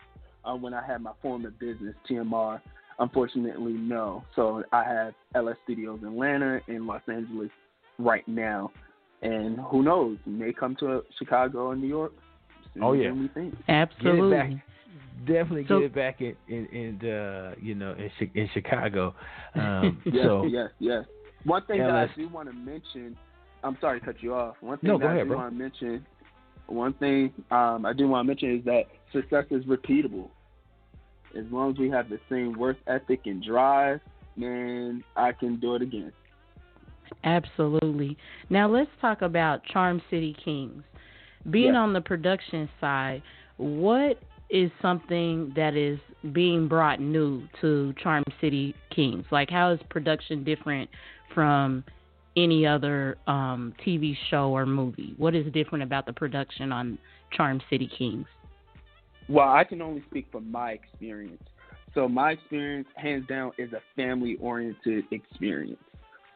uh, 0.45 0.55
when 0.55 0.75
I 0.75 0.85
had 0.85 1.01
my 1.01 1.13
former 1.23 1.51
business, 1.51 1.95
TMR. 2.11 2.61
Unfortunately, 2.99 3.73
no. 3.73 4.25
So 4.37 4.63
I 4.73 4.85
have 4.85 5.15
LS 5.35 5.57
Studios 5.65 6.01
in 6.03 6.09
Atlanta 6.09 6.61
and 6.69 6.87
Los 6.87 7.03
Angeles 7.09 7.51
right 7.99 8.27
now. 8.29 8.71
And 9.23 9.59
who 9.59 9.83
knows, 9.83 10.19
may 10.27 10.53
come 10.53 10.77
to 10.81 11.03
Chicago 11.19 11.69
or 11.69 11.77
New 11.77 11.89
York. 11.89 12.13
Sooner 12.75 12.87
Oh, 12.87 12.93
yeah. 12.93 13.09
than 13.09 13.21
we 13.23 13.29
think. 13.29 13.55
Absolutely. 13.69 14.63
Definitely 15.27 15.67
So- 15.69 15.79
get 15.81 15.87
it 15.87 15.95
back 15.95 16.21
in 16.21 16.37
in, 16.49 16.67
in 16.67 17.11
uh, 17.11 17.55
you 17.61 17.75
know 17.75 17.93
in, 17.95 18.31
in 18.35 18.49
Chicago. 18.53 19.15
Um, 19.55 20.03
Yes, 20.07 20.25
so 20.25 20.45
yes, 20.45 20.71
yes. 20.81 21.05
One 21.45 21.65
thing 21.67 21.79
that 21.79 21.91
I 21.91 22.09
do 22.17 22.29
want 22.29 22.49
to 22.49 22.55
mention, 22.55 23.17
I'm 23.63 23.77
sorry 23.81 24.01
to 24.01 24.07
cut 24.07 24.23
you 24.23 24.35
off. 24.35 24.57
One 24.61 24.79
thing 24.79 24.89
No, 24.89 24.99
that 24.99 25.05
go 25.05 25.11
I 25.11 25.19
do 25.23 25.25
bro. 25.29 25.37
want 25.39 25.53
to 25.53 25.59
mention, 25.59 26.07
one 26.67 26.95
thing 26.95 27.33
um, 27.51 27.85
I 27.87 27.93
do 27.93 28.09
want 28.09 28.25
to 28.25 28.29
mention 28.29 28.59
is 28.59 28.65
that 28.65 28.85
success 29.13 29.45
is 29.51 29.65
repeatable. 29.65 30.29
As 31.39 31.45
long 31.51 31.73
as 31.73 31.79
we 31.79 31.91
have 31.91 32.09
the 32.09 32.19
same 32.31 32.59
work 32.59 32.77
ethic 32.87 33.23
and 33.27 33.43
drive, 33.45 34.01
man, 34.37 35.05
I 35.17 35.33
can 35.33 35.61
do 35.61 35.75
it 35.75 35.83
again. 35.83 36.13
Absolutely. 37.23 38.17
Now 38.51 38.69
let's 38.69 38.91
talk 39.01 39.23
about 39.23 39.65
Charm 39.67 40.01
City 40.11 40.37
Kings. 40.45 40.83
Being 41.51 41.75
Yeah. 41.75 41.81
on 41.81 41.93
the 41.93 42.01
production 42.01 42.69
side, 42.81 43.23
what 43.57 44.19
is 44.51 44.71
something 44.81 45.53
that 45.57 45.75
is 45.75 45.99
being 46.33 46.69
brought 46.69 47.01
new 47.01 47.47
to 47.61 47.93
Charm 47.95 48.25
City 48.41 48.75
Kings? 48.91 49.25
Like 49.31 49.51
how 49.51 49.71
is 49.71 49.81
production 49.91 50.45
different 50.45 50.89
from 51.35 51.85
any 52.37 52.67
other 52.67 53.17
um, 53.27 53.75
TV 53.85 54.17
show 54.31 54.51
or 54.51 54.67
movie? 54.67 55.15
What 55.17 55.35
is 55.35 55.51
different 55.53 55.83
about 55.83 56.07
the 56.07 56.13
production 56.13 56.73
on 56.73 56.99
Charm 57.33 57.61
City 57.71 57.87
Kings? 57.99 58.27
Well, 59.29 59.49
I 59.49 59.65
can 59.65 59.81
only 59.81 60.03
speak 60.11 60.27
from 60.31 60.51
my 60.51 60.73
experience. 60.73 61.43
So 61.95 62.09
my 62.09 62.33
experience, 62.33 62.89
hands 62.97 63.27
down, 63.29 63.53
is 63.57 63.73
a 63.73 63.81
family-oriented 63.97 65.05
experience. 65.13 65.79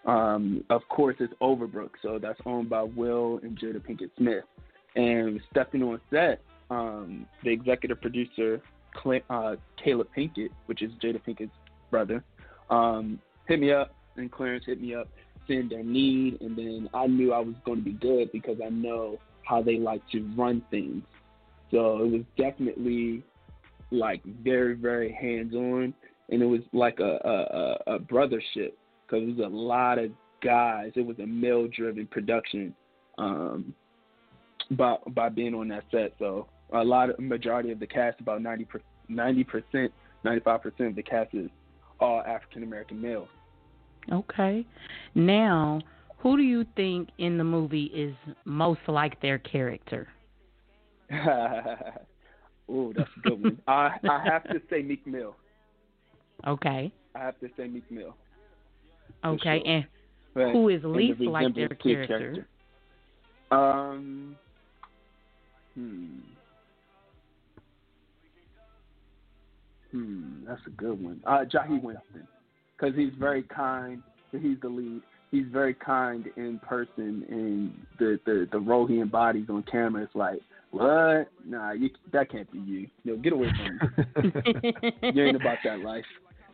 Um, 0.07 0.65
of 0.71 0.83
course, 0.89 1.17
it's 1.19 1.35
Overbrook, 1.43 1.91
so 2.01 2.19
that's 2.19 2.41
owned 2.47 2.71
by 2.71 2.83
Will 2.83 3.41
and 3.43 3.59
Jada 3.59 3.85
Pinkett 3.85 4.11
Smith. 4.17 4.45
And 4.99 5.41
stepping 5.51 5.83
on 5.83 6.01
set, 6.11 6.43
um, 6.71 7.25
the 7.45 7.51
executive 7.51 8.01
producer, 8.01 8.61
Cl- 9.03 9.23
uh, 9.31 9.55
Caleb 9.83 10.09
Pinkett, 10.17 10.51
which 10.67 10.83
is 10.83 10.91
Jada 11.03 11.21
Pinkett's 11.25 11.53
brother, 11.91 12.23
um, 12.69 13.21
hit 13.47 13.61
me 13.61 13.73
up, 13.73 13.95
and 14.17 14.31
Clarence 14.31 14.65
hit 14.67 14.81
me 14.81 14.95
up, 14.95 15.09
saying 15.47 15.69
their 15.71 15.85
need, 15.85 16.41
and 16.41 16.59
then 16.59 16.91
I 16.93 17.07
knew 17.07 17.33
I 17.33 17.39
was 17.39 17.55
going 17.65 17.79
to 17.79 17.85
be 17.85 17.93
good 17.93 18.33
because 18.33 18.57
I 18.65 18.71
know 18.71 19.19
how 19.45 19.63
they 19.63 19.79
like 19.79 20.03
to 20.11 20.29
run 20.37 20.63
things. 20.71 21.05
So 21.71 22.03
it 22.03 22.11
was 22.11 22.23
definitely 22.37 23.23
like 23.91 24.23
very, 24.43 24.75
very 24.75 25.13
hands 25.13 25.55
on, 25.55 25.95
and 26.29 26.43
it 26.43 26.47
was 26.47 26.61
like 26.73 26.99
a 27.01 27.19
a, 27.25 27.93
a, 27.93 27.95
a 27.95 27.99
brothership 28.01 28.73
because 29.07 29.23
it 29.23 29.37
was 29.37 29.47
a 29.47 29.49
lot 29.49 29.99
of 29.99 30.11
guys. 30.43 30.93
It 30.97 31.07
was 31.07 31.19
a 31.19 31.27
male 31.27 31.69
driven 31.69 32.07
production, 32.07 32.75
um, 33.17 33.75
by 34.73 34.97
by 35.09 35.29
being 35.29 35.55
on 35.55 35.69
that 35.69 35.85
set. 35.91 36.13
So 36.19 36.47
a 36.73 36.85
lot 36.85 37.11
of 37.11 37.19
majority 37.19 37.71
of 37.71 37.81
the 37.81 37.87
cast, 37.87 38.21
about 38.21 38.43
90 38.43 38.65
percent, 39.45 39.93
ninety 40.25 40.41
five 40.41 40.63
percent 40.63 40.91
of 40.91 40.97
the 40.97 41.03
cast 41.03 41.35
is 41.35 41.49
all 42.01 42.23
African 42.23 42.63
American 42.63 43.01
males. 43.01 43.29
Okay. 44.13 44.67
Now, 45.15 45.81
who 46.19 46.37
do 46.37 46.43
you 46.43 46.65
think 46.77 47.09
in 47.19 47.39
the 47.39 47.45
movie 47.45 47.85
is 47.95 48.15
most 48.45 48.81
like 48.89 49.21
their 49.21 49.39
character? 49.39 50.09
oh, 51.13 52.93
that's 52.97 53.09
a 53.25 53.29
good 53.29 53.43
one. 53.43 53.59
I 53.67 53.91
I 54.09 54.25
have 54.25 54.45
to 54.45 54.61
say 54.71 54.83
Meek 54.83 55.07
Mill. 55.07 55.35
Okay. 56.47 56.93
I 57.15 57.19
have 57.19 57.39
to 57.41 57.49
say 57.57 57.67
Meek 57.67 57.91
Mill. 57.91 58.15
Okay. 59.25 59.61
sure. 59.65 59.73
And 59.75 59.87
But- 60.35 60.53
who 60.53 60.69
is 60.69 60.83
least 60.85 61.21
like 61.21 61.55
their 61.55 61.69
his 61.69 61.79
character? 61.83 62.47
Um. 63.51 64.37
Hmm. 65.79 66.07
Hmm. 69.93 70.45
That's 70.47 70.61
a 70.67 70.71
good 70.71 71.03
one. 71.03 71.23
Uh, 71.25 71.45
Jahi 71.45 71.81
Winston, 71.81 72.27
because 72.77 72.97
he's 72.97 73.13
very 73.19 73.45
kind. 73.45 74.03
He's 74.33 74.59
the 74.61 74.69
lead. 74.69 75.03
he's 75.31 75.47
very 75.53 75.75
kind 75.75 76.27
in 76.37 76.59
person, 76.59 77.25
and 77.29 77.73
the 77.99 78.19
the 78.27 78.49
the 78.51 78.59
role 78.59 78.87
he 78.87 79.01
embodies 79.01 79.47
on 79.49 79.63
camera 79.71 80.03
is 80.03 80.09
like, 80.15 80.41
what? 80.73 81.29
Nah, 81.47 81.73
you 81.73 81.91
that 82.13 82.31
can't 82.31 82.51
be 82.51 82.59
you. 82.59 82.89
No, 83.05 83.17
get 83.17 83.33
away 83.33 83.49
from 83.57 84.25
me. 84.33 84.73
you 85.15 85.25
ain't 85.25 85.37
about 85.37 85.59
that 85.65 85.79
life. 85.79 86.05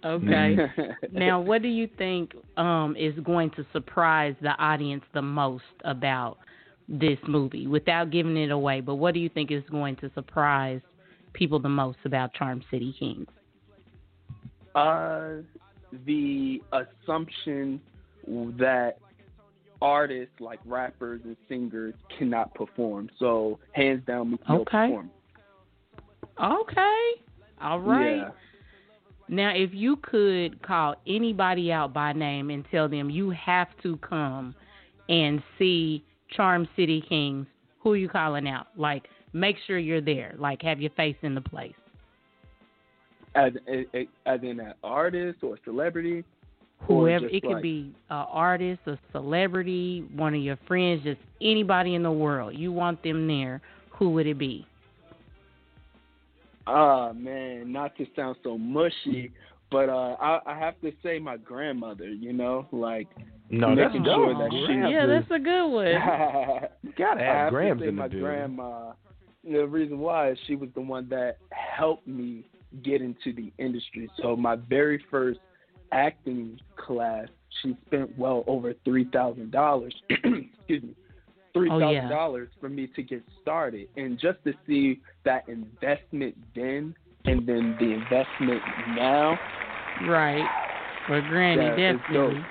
Okay. 0.05 0.57
now, 1.12 1.41
what 1.41 1.62
do 1.62 1.68
you 1.68 1.89
think 1.97 2.33
um, 2.59 2.95
is 2.99 3.14
going 3.25 3.51
to 3.53 3.64
surprise 3.72 4.35
the 4.43 4.51
audience 4.59 5.03
the 5.14 5.22
most 5.22 5.64
about 5.85 6.37
this 6.89 7.18
movie, 7.26 7.66
without 7.66 8.11
giving 8.11 8.37
it 8.37 8.51
away? 8.51 8.80
But 8.80 8.97
what 8.97 9.14
do 9.14 9.20
you 9.20 9.28
think 9.28 9.51
is 9.51 9.62
going 9.70 9.97
to 9.97 10.11
surprise 10.14 10.80
people 11.32 11.59
the 11.59 11.68
most 11.68 11.99
about 12.05 12.32
Charm 12.35 12.62
City 12.70 12.95
Kings? 12.99 13.28
Uh, 14.74 15.43
the 16.07 16.62
assumption 16.72 17.80
that 18.26 18.99
artists 19.80 20.35
like 20.41 20.61
rappers 20.64 21.20
and 21.24 21.37
singers 21.49 21.95
cannot 22.18 22.55
perform. 22.55 23.11
So 23.18 23.59
hands 23.72 24.03
down, 24.07 24.30
Meek 24.32 24.49
Mill 24.49 24.61
Okay. 24.62 24.87
perform. 24.87 25.11
Okay. 26.43 27.11
All 27.61 27.80
right. 27.80 28.16
Yeah. 28.16 28.30
Now, 29.28 29.53
if 29.55 29.70
you 29.72 29.97
could 29.97 30.61
call 30.62 30.97
anybody 31.07 31.72
out 31.72 31.93
by 31.95 32.12
name 32.12 32.51
and 32.51 32.64
tell 32.70 32.89
them 32.89 33.09
you 33.09 33.30
have 33.30 33.68
to 33.82 33.97
come 33.99 34.55
and 35.09 35.43
see 35.59 36.05
Charm 36.31 36.68
City 36.77 37.03
Kings, 37.09 37.47
who 37.81 37.93
are 37.93 37.97
you 37.97 38.09
calling 38.09 38.49
out? 38.49 38.68
Like, 38.77 39.05
make 39.33 39.57
sure 39.66 39.79
you're 39.79 40.01
there. 40.01 40.35
Like, 40.39 40.62
have 40.62 40.81
your 40.81 40.91
face 40.93 41.16
in 41.22 41.35
the 41.35 41.41
place. 41.41 41.75
As 43.35 43.53
as, 43.66 44.07
as 44.27 44.41
in 44.43 44.61
an 44.61 44.75
artist 44.83 45.41
or 45.43 45.55
a 45.55 45.59
celebrity. 45.64 46.25
Whoever 46.87 47.27
just 47.27 47.35
it 47.35 47.43
could 47.43 47.53
like- 47.53 47.62
be, 47.62 47.95
an 48.11 48.27
artist, 48.31 48.81
a 48.87 48.99
celebrity, 49.12 50.07
one 50.14 50.35
of 50.35 50.41
your 50.41 50.59
friends, 50.68 51.03
just 51.03 51.20
anybody 51.41 51.95
in 51.95 52.03
the 52.03 52.12
world. 52.12 52.55
You 52.57 52.72
want 52.72 53.03
them 53.03 53.27
there. 53.27 53.61
Who 53.99 54.11
would 54.11 54.27
it 54.27 54.39
be? 54.39 54.66
Ah 56.66 57.12
man, 57.12 57.72
not 57.72 57.97
to 57.97 58.07
sound 58.16 58.37
so 58.43 58.57
mushy, 58.57 59.31
but 59.70 59.89
uh, 59.89 60.16
I, 60.20 60.41
I 60.47 60.59
have 60.59 60.81
to 60.81 60.93
say 61.03 61.18
my 61.18 61.37
grandmother. 61.37 62.09
You 62.09 62.33
know, 62.33 62.66
like 62.72 63.09
No, 63.61 63.74
that's 63.76 63.88
making 63.92 64.05
dope. 64.05 64.16
sure 64.16 64.38
that 64.38 64.50
she. 64.52 64.92
yeah, 64.92 65.07
that's 65.07 65.30
a 65.30 65.38
good 65.38 65.66
one. 65.68 65.86
You 66.82 66.92
gotta 66.98 67.20
I 67.20 67.24
have 67.24 67.36
have 67.36 67.50
Grams 67.52 67.80
to 67.80 67.84
say 67.84 67.88
in 67.88 67.94
my 67.96 68.09
building. 68.09 68.20
grandma. 68.24 68.92
The 69.44 69.66
reason 69.66 69.98
why 69.98 70.30
is 70.30 70.38
she 70.46 70.57
was 70.57 70.68
the 70.74 70.80
one 70.80 71.09
that 71.11 71.36
helped 71.50 72.07
me 72.07 72.44
get 72.82 73.02
into 73.02 73.32
the 73.34 73.52
industry. 73.59 74.11
So 74.22 74.34
my 74.36 74.57
very 74.57 75.02
first 75.11 75.38
acting 75.92 76.59
class, 76.76 77.26
she 77.62 77.76
spent 77.86 78.16
well 78.18 78.44
over 78.46 78.74
three 78.84 79.05
thousand 79.12 79.50
dollars. 79.52 79.94
Excuse 80.11 80.82
me, 80.82 80.94
oh, 80.94 81.12
three 81.52 81.70
Oh, 81.70 81.78
thousand 81.78 81.94
yeah. 81.94 82.09
dollars 82.09 82.48
for 82.61 82.68
me 82.68 82.86
to 82.96 83.02
get 83.02 83.22
started, 83.42 83.88
and 83.96 84.18
just 84.18 84.42
to 84.44 84.52
see 84.66 85.00
that 85.24 85.48
investment 85.48 86.36
then, 86.55 86.94
and 87.26 87.46
then 87.46 87.76
the 87.78 87.92
investment 87.92 88.62
now. 88.96 89.38
Right. 90.09 90.44
For 91.07 91.20
Granny, 91.20 91.62
Yeah, 91.62 91.92
it's 91.92 92.00
definitely. 92.02 92.42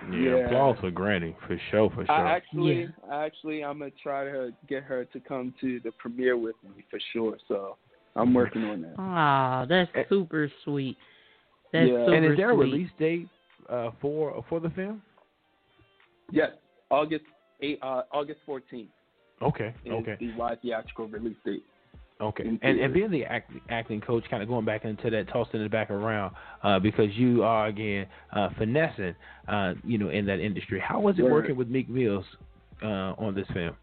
Dope. 0.00 0.12
Yeah, 0.12 0.18
Yeah. 0.18 0.46
applause 0.46 0.78
for 0.80 0.90
Granny 0.90 1.36
for 1.46 1.58
sure, 1.70 1.90
for 1.90 2.04
sure. 2.06 2.14
I 2.14 2.30
actually, 2.36 2.82
Yeah. 2.82 2.88
actually, 3.10 3.64
I'm 3.64 3.78
gonna 3.78 3.90
try 3.92 4.24
to 4.24 4.52
get 4.66 4.82
her 4.84 5.04
to 5.06 5.20
come 5.20 5.52
to 5.60 5.80
the 5.80 5.92
premiere 5.92 6.36
with 6.36 6.56
me 6.62 6.82
for 6.90 6.98
sure. 7.12 7.38
So 7.48 7.76
I'm 8.16 8.32
working 8.34 8.64
on 8.64 8.82
that. 8.82 8.94
Ah, 8.98 9.64
that's 9.68 9.90
Eh. 9.94 10.04
super 10.08 10.48
sweet. 10.62 10.96
That's 11.72 11.90
Yeah. 11.90 12.04
super 12.04 12.14
and 12.14 12.24
is 12.26 12.36
there 12.36 12.50
a 12.50 12.54
sweet. 12.54 12.64
release 12.72 12.90
date 12.98 13.28
uh, 13.68 13.90
for 14.00 14.42
for 14.48 14.60
the 14.60 14.70
film? 14.70 15.02
Yes, 16.30 16.52
August 16.90 17.24
eight, 17.60 17.78
uh, 17.82 18.02
August 18.12 18.40
14th 18.46 18.88
Okay, 19.42 19.74
is 19.84 19.92
okay, 19.92 20.16
the 20.20 20.30
wide 20.32 20.60
theatrical 20.62 21.06
release 21.08 21.36
date. 21.44 21.64
Okay. 22.28 22.44
And 22.62 22.80
and 22.80 22.92
being 22.92 23.10
the 23.10 23.24
act, 23.24 23.52
acting 23.68 24.00
coach, 24.00 24.24
kind 24.30 24.42
of 24.42 24.48
going 24.48 24.64
back 24.64 24.84
into 24.84 25.10
that, 25.10 25.28
tossing 25.28 25.60
it 25.60 25.70
back 25.70 25.90
around, 25.90 26.34
uh, 26.62 26.78
because 26.78 27.14
you 27.14 27.42
are 27.42 27.66
again 27.66 28.06
uh, 28.32 28.50
finessing, 28.58 29.14
uh, 29.48 29.74
you 29.84 29.98
know, 29.98 30.08
in 30.08 30.26
that 30.26 30.40
industry. 30.40 30.80
How 30.80 31.00
was 31.00 31.18
it 31.18 31.22
Word. 31.22 31.32
working 31.32 31.56
with 31.56 31.68
Meek 31.68 31.88
Mills 31.88 32.24
uh, 32.82 33.14
on 33.18 33.34
this 33.34 33.46
film? 33.52 33.74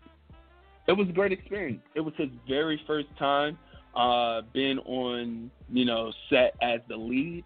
It 0.88 0.94
was 0.94 1.08
a 1.10 1.14
great 1.14 1.32
experience. 1.32 1.82
It 1.96 2.02
was 2.02 2.14
his 2.18 2.30
very 2.48 2.82
first 2.88 3.08
time 3.18 3.58
uh, 3.96 4.42
being 4.54 4.80
on, 4.80 5.52
you 5.72 5.86
know, 5.86 6.12
set 6.30 6.56
as 6.62 6.80
the 6.88 6.96
lead. 6.96 7.44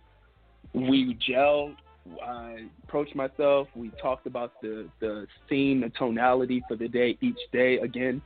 We 0.73 1.17
gelled. 1.27 1.75
I 2.23 2.67
approached 2.83 3.15
myself. 3.15 3.67
We 3.75 3.91
talked 4.01 4.27
about 4.27 4.61
the 4.61 4.87
the 4.99 5.25
scene, 5.49 5.81
the 5.81 5.89
tonality 5.97 6.63
for 6.67 6.75
the 6.75 6.87
day 6.87 7.17
each 7.21 7.39
day. 7.51 7.77
Again, 7.79 8.21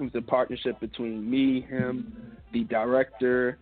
it 0.00 0.04
was 0.04 0.14
a 0.14 0.22
partnership 0.22 0.80
between 0.80 1.28
me, 1.30 1.60
him, 1.60 2.12
the 2.52 2.64
director, 2.64 3.58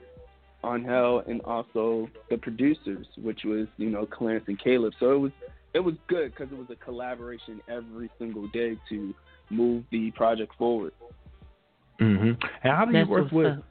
Angel, 0.65 1.23
and 1.27 1.41
also 1.43 2.09
the 2.31 2.39
producers, 2.39 3.07
which 3.17 3.41
was 3.45 3.67
you 3.77 3.91
know 3.91 4.07
Clarence 4.07 4.45
and 4.49 4.59
Caleb. 4.63 4.93
So 5.01 5.13
it 5.13 5.19
was 5.19 5.33
it 5.75 5.81
was 5.81 5.95
good 6.09 6.33
because 6.35 6.53
it 6.53 6.59
was 6.59 6.69
a 6.71 6.77
collaboration 6.77 7.61
every 7.69 8.11
single 8.19 8.49
day 8.49 8.79
to 8.89 9.15
move 9.51 9.85
the 9.91 10.11
project 10.13 10.53
forward. 10.57 10.93
Mm-hmm. 12.01 12.41
And 12.63 12.77
how 12.77 12.85
do 12.85 12.93
you 12.93 12.99
That's 12.99 13.11
work 13.11 13.33
with? 13.33 13.47
up. 13.47 13.65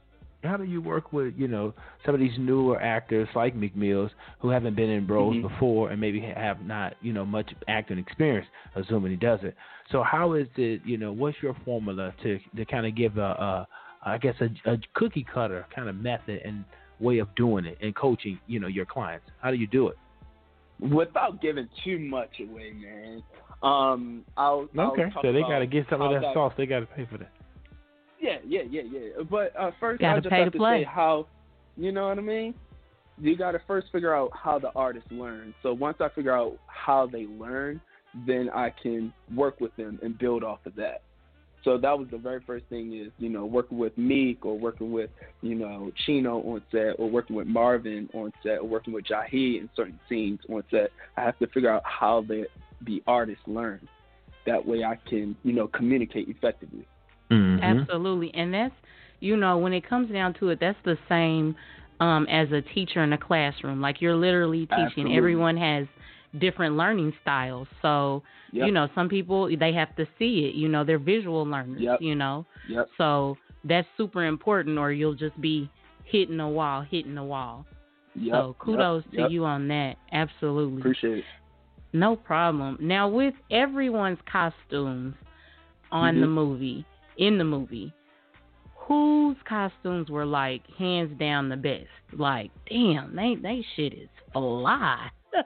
How 0.44 0.56
do 0.56 0.62
you 0.62 0.80
work 0.80 1.12
with 1.12 1.34
you 1.36 1.48
know 1.48 1.74
some 2.06 2.14
of 2.14 2.20
these 2.20 2.36
newer 2.38 2.80
actors 2.80 3.28
like 3.34 3.56
Meek 3.56 3.74
Mills 3.74 4.10
who 4.40 4.50
haven't 4.50 4.76
been 4.76 4.88
in 4.88 5.06
roles 5.06 5.36
Mhm. 5.36 5.42
before 5.42 5.90
and 5.90 6.00
maybe 6.00 6.20
have 6.20 6.64
not 6.64 6.94
you 7.00 7.12
know 7.12 7.26
much 7.26 7.52
acting 7.66 7.98
experience, 7.98 8.46
assuming 8.76 9.10
he 9.10 9.16
does 9.16 9.42
it. 9.42 9.56
So 9.90 10.02
how 10.02 10.34
is 10.34 10.46
it 10.56 10.80
you 10.84 10.96
know 10.96 11.12
what's 11.12 11.42
your 11.42 11.54
formula 11.64 12.14
to 12.22 12.38
to 12.56 12.64
kind 12.64 12.86
of 12.86 12.94
give 12.94 13.18
a, 13.18 13.20
a 13.20 13.68
I 14.04 14.18
guess 14.18 14.36
a, 14.40 14.70
a 14.70 14.78
cookie 14.94 15.24
cutter 15.24 15.66
kind 15.74 15.88
of 15.88 15.96
method 15.96 16.40
and 16.44 16.64
way 17.00 17.18
of 17.18 17.34
doing 17.34 17.64
it 17.64 17.78
and 17.80 17.94
coaching 17.96 18.38
you 18.46 18.60
know 18.60 18.68
your 18.68 18.86
clients? 18.86 19.26
How 19.40 19.50
do 19.50 19.56
you 19.56 19.66
do 19.66 19.88
it? 19.88 19.98
Without 20.78 21.42
giving 21.42 21.68
too 21.84 21.98
much 21.98 22.38
away, 22.38 22.72
man. 22.72 23.24
Um, 23.60 24.24
I'll, 24.36 24.68
I'll 24.78 24.92
Okay, 24.92 25.10
talk 25.12 25.24
so 25.24 25.32
they 25.32 25.40
got 25.40 25.58
to 25.58 25.66
get 25.66 25.86
some 25.90 26.00
of 26.00 26.12
how 26.12 26.20
that 26.20 26.32
sauce. 26.32 26.52
They 26.56 26.66
got 26.66 26.78
to 26.80 26.86
pay 26.86 27.04
for 27.10 27.18
that. 27.18 27.32
Yeah, 28.20 28.38
yeah, 28.46 28.62
yeah, 28.68 28.82
yeah. 28.82 29.22
But 29.30 29.52
uh, 29.58 29.70
first, 29.78 30.02
I 30.02 30.20
just 30.20 30.32
have 30.32 30.46
to 30.46 30.50
to 30.50 30.58
play. 30.58 30.82
say 30.82 30.84
how, 30.84 31.26
you 31.76 31.92
know 31.92 32.08
what 32.08 32.18
I 32.18 32.22
mean? 32.22 32.54
You 33.20 33.36
got 33.36 33.52
to 33.52 33.60
first 33.66 33.88
figure 33.92 34.14
out 34.14 34.30
how 34.34 34.58
the 34.58 34.70
artist 34.74 35.06
learns. 35.10 35.54
So 35.62 35.72
once 35.72 35.98
I 36.00 36.08
figure 36.08 36.36
out 36.36 36.58
how 36.66 37.06
they 37.06 37.26
learn, 37.26 37.80
then 38.26 38.48
I 38.54 38.72
can 38.82 39.12
work 39.34 39.60
with 39.60 39.74
them 39.76 39.98
and 40.02 40.18
build 40.18 40.44
off 40.44 40.60
of 40.66 40.74
that. 40.76 41.02
So 41.64 41.76
that 41.76 41.98
was 41.98 42.08
the 42.10 42.18
very 42.18 42.40
first 42.46 42.64
thing 42.66 42.96
is, 42.96 43.10
you 43.18 43.28
know, 43.28 43.44
working 43.44 43.78
with 43.78 43.96
Meek 43.98 44.46
or 44.46 44.56
working 44.56 44.92
with, 44.92 45.10
you 45.42 45.54
know, 45.54 45.90
Chino 46.06 46.38
on 46.38 46.62
set 46.70 46.94
or 46.98 47.10
working 47.10 47.34
with 47.34 47.48
Marvin 47.48 48.08
on 48.14 48.32
set 48.42 48.58
or 48.58 48.68
working 48.68 48.94
with 48.94 49.04
Jahi 49.04 49.60
in 49.60 49.68
certain 49.74 49.98
scenes 50.08 50.38
on 50.48 50.62
set. 50.70 50.90
I 51.16 51.22
have 51.22 51.38
to 51.40 51.46
figure 51.48 51.70
out 51.70 51.82
how 51.84 52.24
the 52.26 52.46
the 52.86 53.02
artist 53.06 53.40
learns. 53.46 53.88
That 54.46 54.64
way 54.64 54.84
I 54.84 54.96
can, 55.08 55.36
you 55.42 55.52
know, 55.52 55.66
communicate 55.66 56.28
effectively. 56.28 56.86
Mm-hmm. 57.30 57.62
Absolutely. 57.62 58.32
And 58.34 58.52
that's, 58.52 58.74
you 59.20 59.36
know, 59.36 59.58
when 59.58 59.72
it 59.72 59.88
comes 59.88 60.10
down 60.10 60.34
to 60.34 60.48
it, 60.50 60.58
that's 60.60 60.78
the 60.84 60.96
same 61.08 61.54
um, 62.00 62.26
as 62.28 62.50
a 62.52 62.62
teacher 62.62 63.02
in 63.02 63.12
a 63.12 63.18
classroom. 63.18 63.80
Like 63.80 64.00
you're 64.00 64.14
literally 64.16 64.66
teaching. 64.66 64.82
Absolutely. 64.84 65.16
Everyone 65.16 65.56
has 65.56 65.86
different 66.38 66.76
learning 66.76 67.12
styles. 67.22 67.68
So, 67.82 68.22
Yep. 68.52 68.66
you 68.66 68.72
know, 68.72 68.88
some 68.94 69.10
people, 69.10 69.54
they 69.58 69.72
have 69.74 69.94
to 69.96 70.06
see 70.18 70.46
it. 70.46 70.54
You 70.54 70.68
know, 70.68 70.82
they're 70.82 70.98
visual 70.98 71.44
learners, 71.46 71.80
Yep. 71.80 71.98
you 72.00 72.14
know. 72.14 72.46
Yep. 72.68 72.88
So 72.96 73.36
that's 73.64 73.86
super 73.98 74.24
important 74.24 74.78
or 74.78 74.90
you'll 74.92 75.14
just 75.14 75.38
be 75.40 75.68
hitting 76.04 76.40
a 76.40 76.48
wall, 76.48 76.80
hitting 76.82 77.18
a 77.18 77.24
wall. 77.24 77.66
Yep. 78.14 78.34
so 78.34 78.56
kudos 78.58 79.04
to 79.14 79.30
you 79.30 79.44
on 79.44 79.68
that. 79.68 79.96
Absolutely. 80.12 80.80
Appreciate 80.80 81.18
it. 81.18 81.24
No 81.92 82.16
problem. 82.16 82.76
Now, 82.80 83.06
with 83.08 83.34
everyone's 83.50 84.18
costumes 84.30 85.14
on 85.92 86.16
Mhm. 86.16 86.20
the 86.20 86.26
movie, 86.26 86.84
in 87.18 87.38
the 87.38 87.44
movie, 87.44 87.92
whose 88.76 89.36
costumes 89.46 90.08
were 90.08 90.24
like 90.24 90.62
hands 90.78 91.16
down 91.18 91.48
the 91.48 91.56
best? 91.56 91.86
Like, 92.18 92.50
damn, 92.68 93.14
they 93.14 93.36
they 93.40 93.64
shit 93.76 93.92
is 93.92 94.08
fly. 94.32 95.10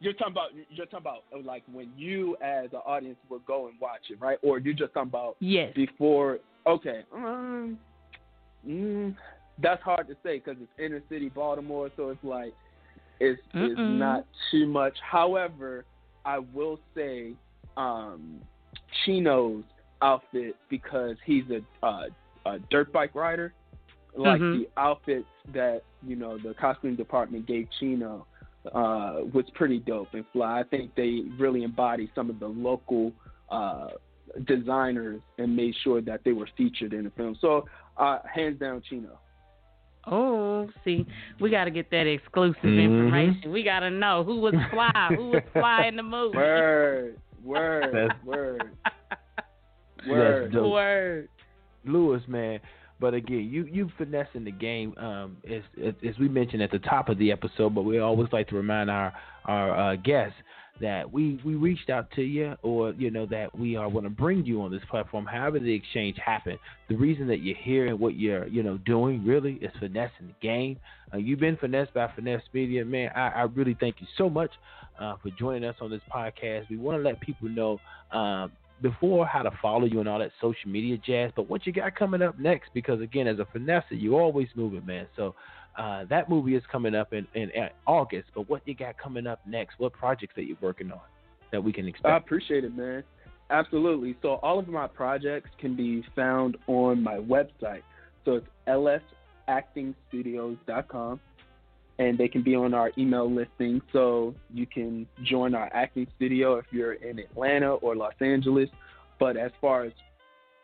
you're 0.00 0.14
talking 0.14 0.32
about 0.32 0.48
you're 0.70 0.86
talking 0.86 1.06
about 1.06 1.22
like 1.44 1.62
when 1.70 1.92
you 1.96 2.36
as 2.42 2.72
an 2.72 2.80
audience 2.84 3.18
will 3.28 3.40
go 3.40 3.68
and 3.68 3.78
watch 3.80 4.00
it, 4.10 4.20
right? 4.20 4.38
Or 4.42 4.58
you're 4.58 4.74
just 4.74 4.92
talking 4.94 5.08
about 5.10 5.36
yes. 5.40 5.72
before? 5.74 6.38
Okay, 6.66 7.04
um, 7.14 7.78
mm, 8.66 9.14
that's 9.62 9.82
hard 9.82 10.08
to 10.08 10.14
say 10.22 10.38
because 10.38 10.56
it's 10.60 10.72
inner 10.78 11.02
city 11.08 11.28
Baltimore, 11.28 11.90
so 11.96 12.08
it's 12.10 12.24
like 12.24 12.52
it's 13.20 13.40
it's 13.54 13.78
not 13.78 14.26
too 14.50 14.66
much. 14.66 14.96
However, 15.08 15.84
I 16.24 16.38
will 16.38 16.80
say 16.94 17.34
um, 17.76 18.40
Chino's 19.04 19.64
outfit 20.02 20.56
because 20.68 21.16
he's 21.24 21.44
a, 21.50 21.86
uh, 21.86 22.06
a 22.46 22.58
dirt 22.70 22.92
bike 22.92 23.14
rider. 23.14 23.52
Like 24.16 24.40
Mhm. 24.40 24.58
the 24.60 24.68
outfits 24.80 25.26
that 25.52 25.82
you 26.06 26.16
know 26.16 26.36
the 26.38 26.54
costume 26.54 26.96
department 26.96 27.46
gave 27.46 27.68
Chino 27.78 28.26
uh, 28.72 29.20
was 29.32 29.44
pretty 29.54 29.78
dope 29.78 30.12
and 30.14 30.24
fly. 30.32 30.60
I 30.60 30.62
think 30.64 30.94
they 30.96 31.20
really 31.38 31.62
embodied 31.62 32.10
some 32.14 32.28
of 32.28 32.40
the 32.40 32.48
local 32.48 33.12
uh, 33.50 33.88
designers 34.46 35.20
and 35.38 35.54
made 35.56 35.74
sure 35.82 36.00
that 36.02 36.20
they 36.24 36.32
were 36.32 36.48
featured 36.56 36.92
in 36.92 37.04
the 37.04 37.10
film. 37.10 37.36
So, 37.40 37.66
uh, 37.96 38.18
hands 38.32 38.58
down, 38.60 38.82
Chino. 38.88 39.18
Oh, 40.06 40.68
see, 40.84 41.06
we 41.40 41.50
got 41.50 41.64
to 41.64 41.70
get 41.70 41.90
that 41.90 42.06
exclusive 42.06 42.62
Mhm. 42.62 42.82
information. 42.84 43.52
We 43.52 43.62
got 43.62 43.80
to 43.80 43.90
know 43.90 44.24
who 44.24 44.40
was 44.40 44.54
fly, 44.70 45.08
who 45.16 45.30
was 45.30 45.42
fly 45.52 45.84
in 45.86 45.96
the 45.96 46.02
movie. 46.02 46.36
Word, 46.38 47.16
word, 47.44 47.92
That's- 47.92 48.24
word, 48.24 48.62
That's 48.84 48.89
word. 50.08 50.54
Word. 50.54 51.28
Louis, 51.84 52.20
man. 52.28 52.60
But 53.00 53.14
again, 53.14 53.48
you 53.50 53.64
you 53.64 53.90
finessing 53.96 54.44
the 54.44 54.50
game, 54.50 54.94
um, 54.98 55.38
as 55.50 55.62
as 56.06 56.18
we 56.18 56.28
mentioned 56.28 56.62
at 56.62 56.70
the 56.70 56.80
top 56.80 57.08
of 57.08 57.18
the 57.18 57.32
episode. 57.32 57.74
But 57.74 57.82
we 57.82 57.98
always 57.98 58.28
like 58.32 58.48
to 58.48 58.56
remind 58.56 58.90
our 58.90 59.12
our 59.46 59.92
uh, 59.92 59.96
guests 59.96 60.36
that 60.82 61.10
we 61.10 61.40
we 61.44 61.54
reached 61.54 61.88
out 61.88 62.10
to 62.12 62.22
you, 62.22 62.54
or 62.62 62.92
you 62.92 63.10
know 63.10 63.24
that 63.26 63.56
we 63.58 63.76
are 63.76 63.90
going 63.90 64.04
to 64.04 64.10
bring 64.10 64.44
you 64.44 64.60
on 64.60 64.70
this 64.70 64.82
platform. 64.90 65.24
However, 65.24 65.58
the 65.58 65.72
exchange 65.72 66.18
happened. 66.24 66.58
The 66.88 66.96
reason 66.96 67.26
that 67.28 67.38
you're 67.38 67.56
here 67.56 67.86
and 67.86 67.98
what 67.98 68.16
you're 68.16 68.46
you 68.48 68.62
know 68.62 68.76
doing 68.78 69.24
really 69.24 69.54
is 69.54 69.70
finessing 69.78 70.28
the 70.28 70.34
game. 70.46 70.78
Uh, 71.12 71.16
you've 71.16 71.40
been 71.40 71.56
finessed 71.56 71.94
by 71.94 72.10
Finesse 72.14 72.42
Media, 72.52 72.84
man. 72.84 73.10
I, 73.16 73.28
I 73.28 73.42
really 73.42 73.76
thank 73.80 73.96
you 74.00 74.06
so 74.18 74.28
much 74.28 74.50
uh, 74.98 75.16
for 75.22 75.30
joining 75.38 75.64
us 75.64 75.76
on 75.80 75.90
this 75.90 76.02
podcast. 76.14 76.68
We 76.68 76.76
want 76.76 77.02
to 77.02 77.08
let 77.08 77.18
people 77.20 77.48
know. 77.48 77.80
Um, 78.16 78.52
before 78.82 79.26
how 79.26 79.42
to 79.42 79.50
follow 79.60 79.84
you 79.84 80.00
and 80.00 80.08
all 80.08 80.18
that 80.18 80.30
social 80.40 80.70
media 80.70 80.96
jazz, 80.98 81.30
but 81.36 81.48
what 81.48 81.66
you 81.66 81.72
got 81.72 81.94
coming 81.94 82.22
up 82.22 82.38
next? 82.38 82.70
Because 82.74 83.00
again, 83.00 83.26
as 83.26 83.38
a 83.38 83.46
finesse, 83.52 83.84
you're 83.90 84.20
always 84.20 84.48
moving, 84.54 84.84
man. 84.86 85.06
So 85.16 85.34
uh, 85.78 86.04
that 86.10 86.28
movie 86.28 86.54
is 86.54 86.62
coming 86.70 86.94
up 86.94 87.12
in, 87.12 87.26
in, 87.34 87.50
in 87.50 87.68
August. 87.86 88.28
But 88.34 88.48
what 88.48 88.66
you 88.66 88.74
got 88.74 88.98
coming 88.98 89.26
up 89.26 89.40
next? 89.46 89.78
What 89.78 89.92
projects 89.92 90.34
that 90.36 90.44
you're 90.44 90.56
working 90.60 90.90
on 90.90 91.00
that 91.52 91.62
we 91.62 91.72
can 91.72 91.86
expect? 91.86 92.12
I 92.12 92.16
appreciate 92.16 92.64
it, 92.64 92.76
man. 92.76 93.04
Absolutely. 93.50 94.16
So 94.22 94.34
all 94.36 94.58
of 94.58 94.68
my 94.68 94.86
projects 94.86 95.50
can 95.58 95.74
be 95.74 96.04
found 96.14 96.56
on 96.66 97.02
my 97.02 97.16
website. 97.16 97.82
So 98.24 98.40
it's 98.40 98.46
lsactingstudios.com, 99.48 101.20
and 102.00 102.16
they 102.16 102.28
can 102.28 102.42
be 102.42 102.54
on 102.54 102.72
our 102.72 102.90
email 102.96 103.30
listing. 103.30 103.82
So 103.92 104.34
you 104.52 104.66
can 104.66 105.06
join 105.22 105.54
our 105.54 105.68
acting 105.74 106.06
studio 106.16 106.56
if 106.56 106.64
you're 106.70 106.94
in 106.94 107.18
Atlanta 107.18 107.74
or 107.74 107.94
Los 107.94 108.14
Angeles. 108.20 108.70
But 109.18 109.36
as 109.36 109.50
far 109.60 109.84
as 109.84 109.92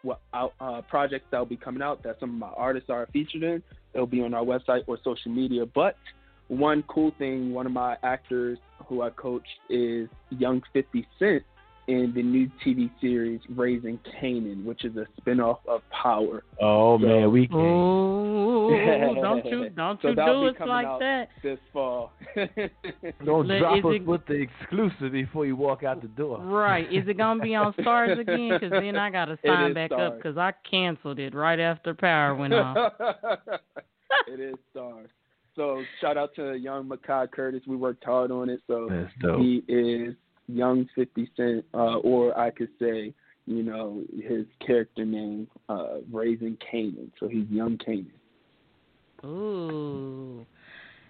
what 0.00 0.20
uh, 0.32 0.80
projects 0.88 1.26
that 1.30 1.38
will 1.38 1.44
be 1.44 1.58
coming 1.58 1.82
out 1.82 2.02
that 2.04 2.18
some 2.20 2.30
of 2.30 2.36
my 2.36 2.48
artists 2.56 2.88
are 2.88 3.06
featured 3.12 3.42
in, 3.42 3.62
it'll 3.92 4.06
be 4.06 4.22
on 4.22 4.32
our 4.32 4.44
website 4.44 4.84
or 4.86 4.98
social 5.04 5.30
media. 5.30 5.66
But 5.66 5.96
one 6.48 6.82
cool 6.88 7.12
thing, 7.18 7.52
one 7.52 7.66
of 7.66 7.72
my 7.72 7.98
actors 8.02 8.58
who 8.86 9.02
I 9.02 9.10
coached 9.10 9.60
is 9.68 10.08
Young 10.30 10.62
50 10.72 11.06
Cent 11.18 11.42
in 11.88 12.12
the 12.14 12.22
new 12.22 12.50
TV 12.64 12.90
series 13.00 13.40
Raising 13.48 13.98
Kanan, 14.20 14.64
which 14.64 14.84
is 14.84 14.96
a 14.96 15.06
spinoff 15.20 15.58
of 15.68 15.82
Power. 15.90 16.42
Oh 16.60 16.98
So- 16.98 17.06
man, 17.06 17.30
we 17.32 17.46
can. 17.46 17.56
Oh, 17.58 19.14
don't 19.22 19.44
you 19.46 19.68
don't 19.70 20.00
So 20.02 20.08
you 20.08 20.14
do 20.16 20.50
be 20.52 20.62
it 20.62 20.66
like 20.68 20.86
out 20.86 20.98
that. 21.00 21.28
this 21.42 21.58
fall. 21.72 22.12
Don't 23.24 23.46
Let- 23.46 23.58
drop 23.60 23.84
us 23.84 23.92
it- 23.94 24.04
with 24.06 24.26
the 24.26 24.34
exclusive 24.34 25.12
before 25.12 25.46
you 25.46 25.54
walk 25.56 25.84
out 25.84 26.02
the 26.02 26.08
door. 26.08 26.38
Right. 26.40 26.92
Is 26.92 27.06
it 27.08 27.16
going 27.16 27.38
to 27.38 27.44
be 27.44 27.54
on 27.54 27.72
Starz 27.74 28.18
again? 28.18 28.50
Because 28.52 28.70
then 28.70 28.96
I 28.96 29.10
got 29.10 29.24
to 29.26 29.38
sign 29.46 29.70
is 29.70 29.74
back 29.74 29.92
up 29.92 30.16
because 30.16 30.36
I 30.36 30.52
canceled 30.68 31.18
it 31.18 31.34
right 31.34 31.60
after 31.60 31.94
Power 31.94 32.34
went 32.34 32.54
off. 32.54 32.92
it 34.28 34.40
is 34.40 34.54
Starz. 34.74 35.06
So 35.54 35.82
shout 36.00 36.16
out 36.18 36.34
to 36.36 36.54
young 36.54 36.86
Mekai 36.88 37.30
Curtis. 37.30 37.62
We 37.66 37.76
worked 37.76 38.04
hard 38.04 38.30
on 38.30 38.50
it. 38.50 38.60
So 38.66 38.88
he 39.38 39.62
is 39.68 40.14
young 40.48 40.88
50 40.94 41.30
Cent, 41.36 41.64
uh, 41.74 41.98
or 41.98 42.36
I 42.38 42.50
could 42.50 42.70
say, 42.78 43.12
you 43.46 43.62
know, 43.62 44.02
his 44.14 44.46
character 44.64 45.04
name, 45.04 45.48
uh, 45.68 45.98
Raising 46.10 46.56
Kanan. 46.72 47.10
So 47.20 47.28
he's 47.28 47.48
young 47.48 47.78
Kanan. 47.78 48.10
Ooh. 49.24 50.46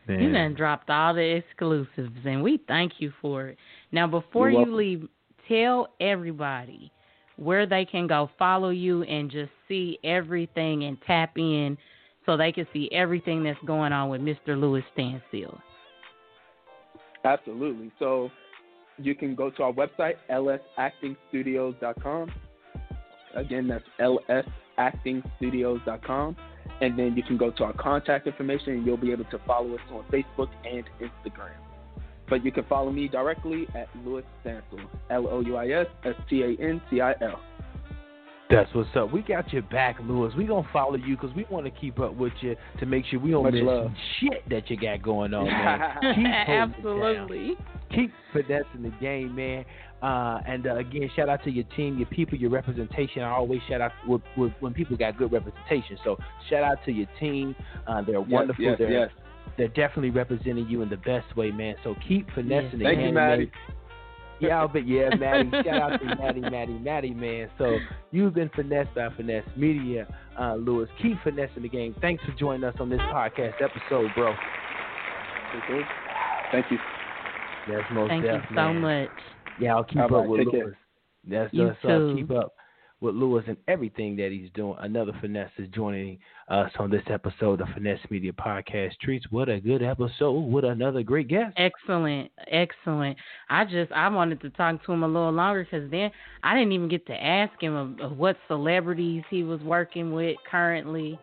Man. 0.06 0.20
You 0.20 0.32
done 0.32 0.54
dropped 0.54 0.88
all 0.88 1.14
the 1.14 1.20
exclusives, 1.20 2.18
and 2.24 2.42
we 2.42 2.60
thank 2.68 2.92
you 2.98 3.12
for 3.20 3.48
it. 3.48 3.58
Now, 3.90 4.06
before 4.06 4.50
You're 4.50 4.60
you 4.60 4.66
welcome. 4.66 4.76
leave, 4.76 5.08
tell 5.48 5.88
everybody 6.00 6.92
where 7.36 7.66
they 7.66 7.84
can 7.84 8.06
go 8.06 8.30
follow 8.38 8.70
you 8.70 9.02
and 9.02 9.30
just 9.30 9.50
see 9.68 9.98
everything 10.04 10.84
and 10.84 10.96
tap 11.06 11.36
in 11.36 11.76
so 12.24 12.36
they 12.36 12.52
can 12.52 12.66
see 12.72 12.88
everything 12.92 13.42
that's 13.42 13.58
going 13.66 13.92
on 13.92 14.08
with 14.08 14.20
Mr. 14.20 14.58
Louis 14.58 14.84
Stancil. 14.96 15.58
Absolutely. 17.24 17.90
So 17.98 18.30
you 18.98 19.14
can 19.14 19.34
go 19.34 19.48
to 19.50 19.62
our 19.62 19.72
website, 19.72 20.16
lsactingstudios.com. 20.30 22.30
Again, 23.34 23.68
that's 23.68 23.84
lsactingstudios.com. 24.00 26.36
And 26.80 26.98
then 26.98 27.14
you 27.16 27.22
can 27.22 27.36
go 27.36 27.52
to 27.52 27.64
our 27.64 27.74
contact 27.74 28.26
information 28.26 28.72
and 28.74 28.84
you'll 28.86 28.96
be 28.96 29.12
able 29.12 29.26
to 29.26 29.38
follow 29.46 29.74
us 29.74 29.80
on 29.92 30.02
Facebook 30.12 30.48
and 30.64 30.82
Instagram. 31.00 31.52
But 32.28 32.44
you 32.44 32.50
can 32.50 32.64
follow 32.64 32.90
me 32.90 33.06
directly 33.08 33.68
at 33.74 33.88
Louis 34.04 34.24
Stancil, 34.44 34.80
L 35.10 35.28
O 35.28 35.40
U 35.40 35.56
I 35.56 35.68
S 35.68 35.86
S 36.04 36.16
T 36.28 36.42
A 36.42 36.56
N 36.60 36.82
C 36.90 37.00
I 37.00 37.14
L. 37.22 37.40
That's 38.48 38.72
what's 38.74 38.88
up. 38.94 39.12
We 39.12 39.22
got 39.22 39.52
your 39.52 39.62
back, 39.62 39.96
Louis. 40.00 40.32
We 40.36 40.44
gonna 40.44 40.68
follow 40.72 40.96
you 40.96 41.16
because 41.16 41.34
we 41.34 41.44
want 41.50 41.64
to 41.64 41.70
keep 41.70 41.98
up 41.98 42.14
with 42.14 42.32
you 42.40 42.54
to 42.78 42.86
make 42.86 43.04
sure 43.06 43.18
we 43.18 43.32
don't 43.32 43.42
Much 43.42 43.54
miss 43.54 43.62
love. 43.64 43.90
shit 44.20 44.48
that 44.48 44.70
you 44.70 44.76
got 44.76 45.02
going 45.02 45.34
on, 45.34 45.46
man. 45.46 45.90
Keep 46.02 46.04
holding 46.04 46.26
it 46.26 46.46
down. 46.46 46.70
Absolutely. 46.70 47.56
keep 47.92 48.12
finessing 48.32 48.82
the 48.82 48.92
game, 49.00 49.34
man. 49.34 49.64
Uh, 50.02 50.40
and 50.46 50.66
uh, 50.66 50.76
again, 50.76 51.10
shout 51.16 51.28
out 51.28 51.42
to 51.44 51.50
your 51.50 51.64
team, 51.76 51.98
your 51.98 52.06
people, 52.06 52.38
your 52.38 52.50
representation. 52.50 53.22
I 53.22 53.30
always 53.30 53.60
shout 53.68 53.80
out 53.80 53.92
with, 54.06 54.22
with, 54.36 54.52
when 54.60 54.74
people 54.74 54.96
got 54.96 55.16
good 55.16 55.32
representation. 55.32 55.98
So 56.04 56.16
shout 56.48 56.62
out 56.62 56.78
to 56.84 56.92
your 56.92 57.06
team. 57.18 57.56
Uh, 57.86 58.02
they're 58.02 58.20
wonderful. 58.20 58.64
Yes, 58.64 58.76
they're, 58.78 58.90
yes. 58.90 59.10
they're 59.56 59.68
definitely 59.68 60.10
representing 60.10 60.68
you 60.68 60.82
in 60.82 60.88
the 60.88 60.98
best 60.98 61.34
way, 61.36 61.50
man. 61.50 61.76
So 61.82 61.96
keep 62.06 62.28
finessing 62.32 62.78
the 62.78 62.84
game. 62.84 62.84
Thank 62.84 62.98
you, 62.98 63.04
game, 63.06 63.14
Maddie. 63.14 63.50
Man. 64.40 64.50
Yeah, 64.50 64.60
I'll. 64.62 64.78
Yeah, 64.78 65.14
Maddie. 65.16 65.50
Shout 65.64 65.92
out 65.92 66.00
to 66.00 66.04
Maddie, 66.16 66.40
Maddie, 66.40 66.78
Maddie, 66.78 67.14
man. 67.14 67.48
So 67.58 67.78
you've 68.10 68.34
been 68.34 68.50
finessed 68.54 68.94
by 68.94 69.08
Finesse 69.16 69.44
Media, 69.56 70.06
uh, 70.38 70.54
Louis. 70.54 70.88
Keep 71.02 71.22
finessing 71.22 71.62
the 71.62 71.68
game. 71.68 71.94
Thanks 72.00 72.22
for 72.24 72.32
joining 72.32 72.64
us 72.64 72.74
on 72.80 72.90
this 72.90 73.00
podcast 73.00 73.54
episode, 73.62 74.10
bro. 74.14 74.34
Okay. 75.64 75.80
Thank 76.52 76.66
you. 76.70 76.78
That's 77.68 77.84
most 77.92 78.08
Thank 78.10 78.24
you 78.24 78.40
so 78.50 78.54
man. 78.54 78.80
much. 78.80 79.08
Yeah, 79.60 79.74
I'll 79.74 79.84
keep 79.84 79.98
All 79.98 80.04
up 80.04 80.10
right, 80.12 80.28
with 80.28 80.40
take 80.40 80.50
care. 80.50 80.64
Louis. 80.66 80.74
That's 81.28 81.52
You 81.54 81.66
that's 81.68 81.84
uh, 81.84 81.88
too. 81.88 82.14
keep 82.16 82.30
up 82.30 82.52
with 83.00 83.14
Louis 83.14 83.44
and 83.46 83.56
everything 83.68 84.16
that 84.16 84.30
he's 84.30 84.50
doing. 84.54 84.76
Another 84.80 85.12
finesse 85.20 85.50
is 85.58 85.68
joining 85.74 86.18
us 86.48 86.70
on 86.78 86.90
this 86.90 87.02
episode 87.08 87.60
of 87.60 87.68
Finesse 87.74 88.00
Media 88.10 88.32
Podcast. 88.32 88.92
Treats, 89.02 89.26
what 89.30 89.48
a 89.48 89.60
good 89.60 89.82
episode 89.82 90.40
with 90.40 90.64
another 90.64 91.02
great 91.02 91.28
guest. 91.28 91.54
Excellent, 91.56 92.30
excellent. 92.50 93.16
I 93.50 93.64
just 93.64 93.92
I 93.92 94.08
wanted 94.08 94.40
to 94.42 94.50
talk 94.50 94.84
to 94.84 94.92
him 94.92 95.02
a 95.02 95.08
little 95.08 95.32
longer 95.32 95.64
because 95.64 95.90
then 95.90 96.10
I 96.42 96.54
didn't 96.54 96.72
even 96.72 96.88
get 96.88 97.06
to 97.06 97.14
ask 97.14 97.52
him 97.60 97.74
of, 97.74 98.00
of 98.00 98.16
what 98.16 98.36
celebrities 98.48 99.24
he 99.30 99.42
was 99.42 99.60
working 99.60 100.12
with 100.12 100.36
currently. 100.50 101.18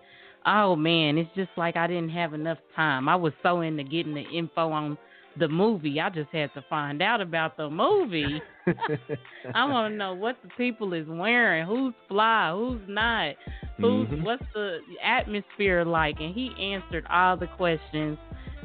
Oh 0.45 0.76
man, 0.76 1.17
it's 1.17 1.34
just 1.36 1.51
like 1.57 1.76
I 1.76 1.88
didn't 1.88 2.09
have 2.09 2.34
enough 2.34 2.59
time. 2.76 3.09
I 3.09 3.15
was 3.15 3.34
so 3.41 3.61
into 3.61 3.84
getting 3.84 4.13
the 4.13 4.26
info 4.34 4.69
on 4.71 4.97
the 5.38 5.48
movie. 5.48 6.00
I 6.00 6.10
just 6.10 6.30
had 6.32 6.54
to 6.54 6.64
find 6.70 7.02
out 7.02 7.22
about 7.22 7.58
the 7.58 7.70
movie. 7.70 8.42
I 9.56 9.66
want 9.66 9.94
to 9.94 9.98
know 9.98 10.14
what 10.14 10.38
the 10.44 10.50
people 10.58 10.94
is 10.94 11.08
wearing, 11.08 11.66
who's 11.66 11.94
fly, 12.08 12.52
who's 12.56 12.82
not, 12.88 13.36
who's 13.78 14.08
Mhm. 14.10 14.24
what's 14.24 14.44
the 14.54 14.80
atmosphere 15.04 15.84
like, 15.86 16.20
and 16.20 16.34
he 16.34 16.52
answered 16.60 17.06
all 17.10 17.36
the 17.38 17.48
questions 17.48 18.18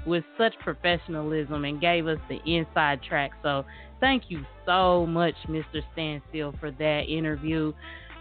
with 0.06 0.24
such 0.36 0.54
professionalism 0.60 1.64
and 1.64 1.80
gave 1.80 2.06
us 2.06 2.18
the 2.28 2.40
inside 2.46 3.02
track. 3.02 3.32
So 3.42 3.64
thank 4.00 4.24
you 4.30 4.44
so 4.64 5.06
much, 5.06 5.34
Mr. 5.48 5.82
Stancil, 5.96 6.58
for 6.60 6.70
that 6.72 7.00
interview. 7.08 7.72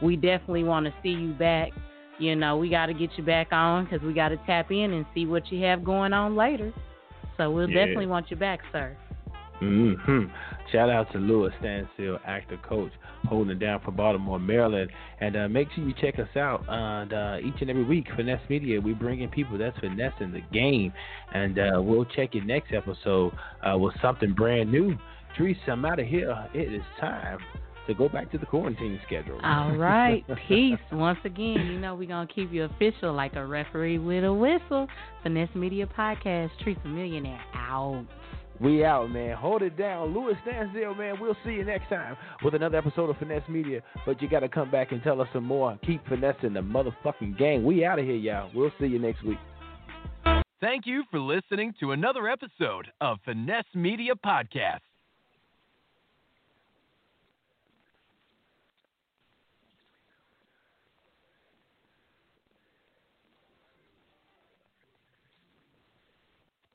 We 0.02 0.16
definitely 0.16 0.64
want 0.64 0.86
to 0.86 0.94
see 1.04 1.10
you 1.10 1.34
back. 1.34 1.72
You 2.20 2.36
know, 2.36 2.58
we 2.58 2.70
got 2.70 2.88
to 2.88 2.94
get 2.94 3.12
you 3.18 3.24
back 3.24 3.52
on 3.52 3.84
because 3.86 4.02
we 4.02 4.14
got 4.14 4.30
to 4.30 4.38
tap 4.48 4.72
in 4.72 4.94
and 4.94 5.06
see 5.14 5.26
what 5.28 5.52
you 5.52 5.64
have 5.66 5.84
going 5.84 6.14
on 6.14 6.36
later. 6.36 6.74
So 7.38 7.52
we'll 7.52 7.70
Yeah. 7.70 7.86
definitely 7.86 8.08
want 8.08 8.30
you 8.32 8.38
back, 8.38 8.60
sir. 8.72 8.96
hmm 9.60 10.26
Shout 10.72 10.90
out 10.90 11.12
to 11.14 11.18
Louis 11.18 11.52
Stancil, 11.62 12.20
actor 12.26 12.58
coach, 12.58 12.92
holding 13.28 13.56
it 13.56 13.60
down 13.60 13.80
for 13.80 13.92
Baltimore, 13.92 14.38
Maryland. 14.40 14.92
And 15.22 15.36
uh, 15.36 15.48
make 15.48 15.72
sure 15.72 15.84
you 15.84 15.94
check 16.00 16.20
us 16.20 16.36
out. 16.36 16.64
And 16.68 17.14
uh, 17.14 17.38
each 17.44 17.62
and 17.62 17.70
every 17.70 17.84
week, 17.86 18.08
Finesse 18.16 18.42
Media, 18.50 18.80
we 18.82 18.94
bring 18.94 19.22
in 19.22 19.30
people 19.30 19.58
that's 19.58 19.78
finessing 19.80 20.32
the 20.32 20.42
game. 20.52 20.92
And 21.34 21.58
uh, 21.58 21.82
we'll 21.82 22.06
check 22.06 22.36
you 22.36 22.44
next 22.44 22.74
episode 22.74 23.34
uh, 23.64 23.78
with 23.78 23.96
something 24.02 24.34
brand 24.34 24.72
new. 24.72 24.96
Teresa, 25.36 25.72
I'm 25.72 25.86
out 25.86 26.00
of 26.00 26.06
here. 26.08 26.36
It 26.54 26.74
is 26.74 26.84
time 27.00 27.40
to 27.88 27.94
go 27.94 28.08
back 28.10 28.32
to 28.32 28.38
the 28.38 28.46
quarantine 28.46 29.00
schedule. 29.06 29.40
All 29.44 29.72
right. 29.78 30.24
Peace. 30.48 30.78
Once 30.92 31.20
again, 31.26 31.66
you 31.72 31.80
know 31.80 31.96
we're 31.96 32.08
going 32.08 32.28
to 32.28 32.34
keep 32.34 32.52
you 32.52 32.66
official 32.66 33.14
like 33.14 33.36
a 33.36 33.46
referee 33.46 33.98
with 33.98 34.24
a 34.24 34.34
whistle. 34.34 34.88
Finesse 35.24 35.54
Media 35.56 35.88
Podcast, 35.88 36.50
Treats 36.64 36.80
a 36.86 36.88
Millionaire 36.88 37.42
out. 37.56 38.06
We 38.60 38.84
out, 38.84 39.12
man. 39.12 39.38
Hold 39.38 39.62
it 39.62 39.78
down. 39.78 40.16
Louis 40.16 40.34
Stancil, 40.46 40.98
man. 40.98 41.20
We'll 41.22 41.38
see 41.46 41.52
you 41.52 41.64
next 41.64 41.90
time 41.90 42.18
with 42.44 42.56
another 42.56 42.78
episode 42.78 43.10
of 43.10 43.18
Finesse 43.18 43.48
Media. 43.48 43.82
But 44.06 44.20
you 44.22 44.28
got 44.28 44.40
to 44.40 44.50
come 44.50 44.72
back 44.72 44.92
and 44.92 45.04
tell 45.04 45.22
us 45.22 45.28
some 45.32 45.44
more. 45.44 45.78
Keep 45.86 46.08
finessing 46.08 46.54
the 46.54 46.62
motherfucking 46.62 47.38
gang. 47.38 47.64
We 47.64 47.86
out 47.86 48.00
of 48.00 48.06
here, 48.06 48.16
y'all. 48.16 48.50
We'll 48.56 48.72
see 48.80 48.88
you 48.88 48.98
next 49.00 49.24
week. 49.24 49.38
Thank 50.60 50.88
you 50.88 51.04
for 51.12 51.20
listening 51.20 51.76
to 51.82 51.92
another 51.92 52.28
episode 52.28 52.88
of 53.00 53.20
Finesse 53.26 53.64
Media 53.76 54.14
Podcast. 54.26 54.80